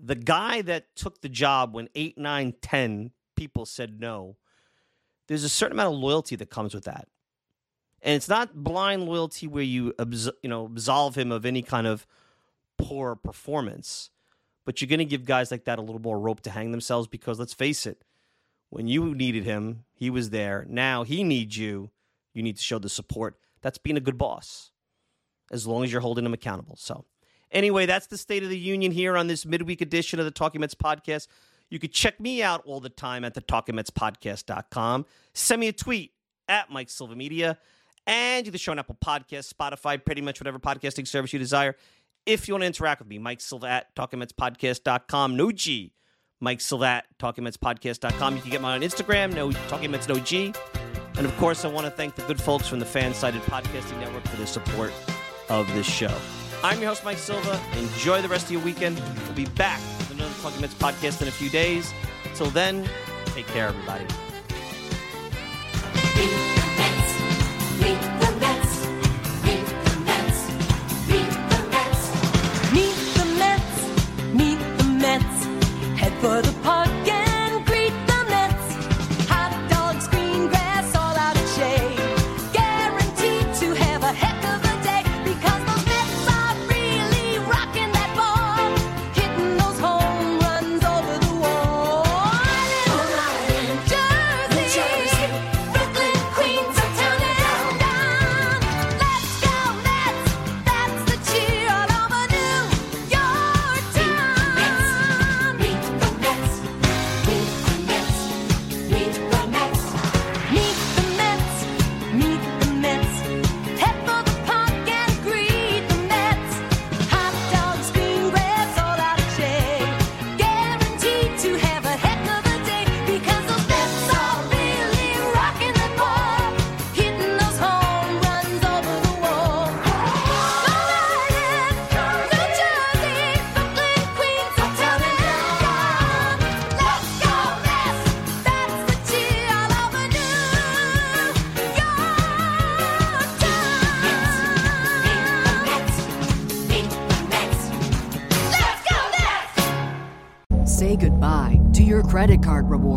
the 0.00 0.16
guy 0.16 0.60
that 0.62 0.96
took 0.96 1.20
the 1.20 1.28
job 1.28 1.72
when 1.72 1.88
eight, 1.94 2.18
nine, 2.18 2.54
ten 2.60 3.12
people 3.36 3.64
said 3.64 4.00
no, 4.00 4.36
there's 5.28 5.44
a 5.44 5.48
certain 5.48 5.76
amount 5.76 5.94
of 5.94 6.00
loyalty 6.00 6.34
that 6.34 6.50
comes 6.50 6.74
with 6.74 6.84
that. 6.84 7.06
And 8.02 8.16
it's 8.16 8.28
not 8.28 8.54
blind 8.54 9.06
loyalty 9.06 9.46
where 9.46 9.62
you 9.62 9.94
you 10.42 10.50
know 10.50 10.64
absolve 10.66 11.16
him 11.16 11.30
of 11.30 11.46
any 11.46 11.62
kind 11.62 11.86
of 11.86 12.08
poor 12.76 13.14
performance, 13.14 14.10
but 14.64 14.80
you're 14.80 14.88
going 14.88 14.98
to 14.98 15.04
give 15.04 15.24
guys 15.24 15.50
like 15.50 15.64
that 15.64 15.78
a 15.78 15.82
little 15.82 16.00
more 16.00 16.18
rope 16.18 16.40
to 16.42 16.50
hang 16.50 16.70
themselves 16.70 17.06
because 17.08 17.38
let's 17.38 17.54
face 17.54 17.86
it, 17.86 18.04
when 18.70 18.88
you 18.88 19.14
needed 19.14 19.44
him, 19.44 19.84
he 19.92 20.10
was 20.10 20.30
there. 20.30 20.66
Now 20.68 21.04
he 21.04 21.22
needs 21.22 21.56
you. 21.56 21.90
You 22.32 22.42
need 22.42 22.56
to 22.56 22.62
show 22.62 22.78
the 22.78 22.88
support. 22.88 23.38
That's 23.62 23.78
being 23.78 23.96
a 23.96 24.00
good 24.00 24.18
boss, 24.18 24.72
as 25.50 25.66
long 25.66 25.84
as 25.84 25.92
you're 25.92 26.00
holding 26.00 26.26
him 26.26 26.34
accountable. 26.34 26.76
So, 26.76 27.04
anyway, 27.50 27.86
that's 27.86 28.08
the 28.08 28.18
State 28.18 28.42
of 28.42 28.50
the 28.50 28.58
Union 28.58 28.92
here 28.92 29.16
on 29.16 29.26
this 29.26 29.46
midweek 29.46 29.80
edition 29.80 30.18
of 30.18 30.24
the 30.24 30.30
Talking 30.30 30.60
Mets 30.60 30.74
podcast. 30.74 31.28
You 31.70 31.78
can 31.78 31.90
check 31.90 32.20
me 32.20 32.42
out 32.42 32.62
all 32.66 32.80
the 32.80 32.90
time 32.90 33.24
at 33.24 33.34
the 33.34 33.40
TalkingMetsPodcast.com. 33.40 35.06
Send 35.32 35.60
me 35.60 35.68
a 35.68 35.72
tweet 35.72 36.12
at 36.48 36.70
Mike 36.70 36.90
Silva 36.90 37.16
Media 37.16 37.58
and 38.06 38.44
do 38.44 38.50
the 38.50 38.58
show 38.58 38.72
on 38.72 38.78
Apple 38.78 38.98
Podcasts, 39.02 39.52
Spotify, 39.52 40.04
pretty 40.04 40.20
much 40.20 40.40
whatever 40.40 40.58
podcasting 40.58 41.06
service 41.06 41.32
you 41.32 41.38
desire. 41.38 41.74
If 42.26 42.48
you 42.48 42.54
want 42.54 42.62
to 42.62 42.66
interact 42.66 43.00
with 43.00 43.08
me, 43.08 43.18
Mike 43.18 43.40
Silva 43.40 43.68
at 43.68 43.94
TalkingMetsPodcast.com. 43.96 45.36
No 45.36 45.52
G. 45.52 45.92
Mike 46.40 46.60
Silva 46.60 46.86
at 46.86 47.06
TalkingMetsPodcast.com. 47.18 48.36
You 48.36 48.42
can 48.42 48.50
get 48.50 48.60
me 48.60 48.68
on 48.68 48.80
Instagram, 48.80 49.34
no 49.34 49.52
Talking 49.68 49.90
Mets, 49.90 50.08
no 50.08 50.16
G. 50.16 50.52
And 51.16 51.26
of 51.26 51.36
course, 51.36 51.64
I 51.64 51.68
want 51.68 51.86
to 51.86 51.90
thank 51.90 52.16
the 52.16 52.22
good 52.22 52.40
folks 52.40 52.66
from 52.66 52.80
the 52.80 52.86
Fansided 52.86 53.40
Podcasting 53.42 53.98
Network 54.00 54.26
for 54.28 54.36
the 54.36 54.46
support 54.46 54.92
of 55.48 55.72
this 55.74 55.86
show. 55.86 56.14
I'm 56.62 56.80
your 56.80 56.88
host, 56.88 57.04
Mike 57.04 57.18
Silva. 57.18 57.60
Enjoy 57.76 58.22
the 58.22 58.28
rest 58.28 58.46
of 58.46 58.52
your 58.52 58.62
weekend. 58.62 59.00
We'll 59.26 59.34
be 59.34 59.44
back 59.44 59.80
with 59.98 60.12
another 60.12 60.34
Talking 60.40 60.60
Mets 60.62 60.74
podcast 60.74 61.20
in 61.22 61.28
a 61.28 61.32
few 61.32 61.50
days. 61.50 61.92
Till 62.34 62.50
then, 62.50 62.88
take 63.26 63.46
care, 63.48 63.68
everybody. 63.68 64.06
Head 76.24 76.53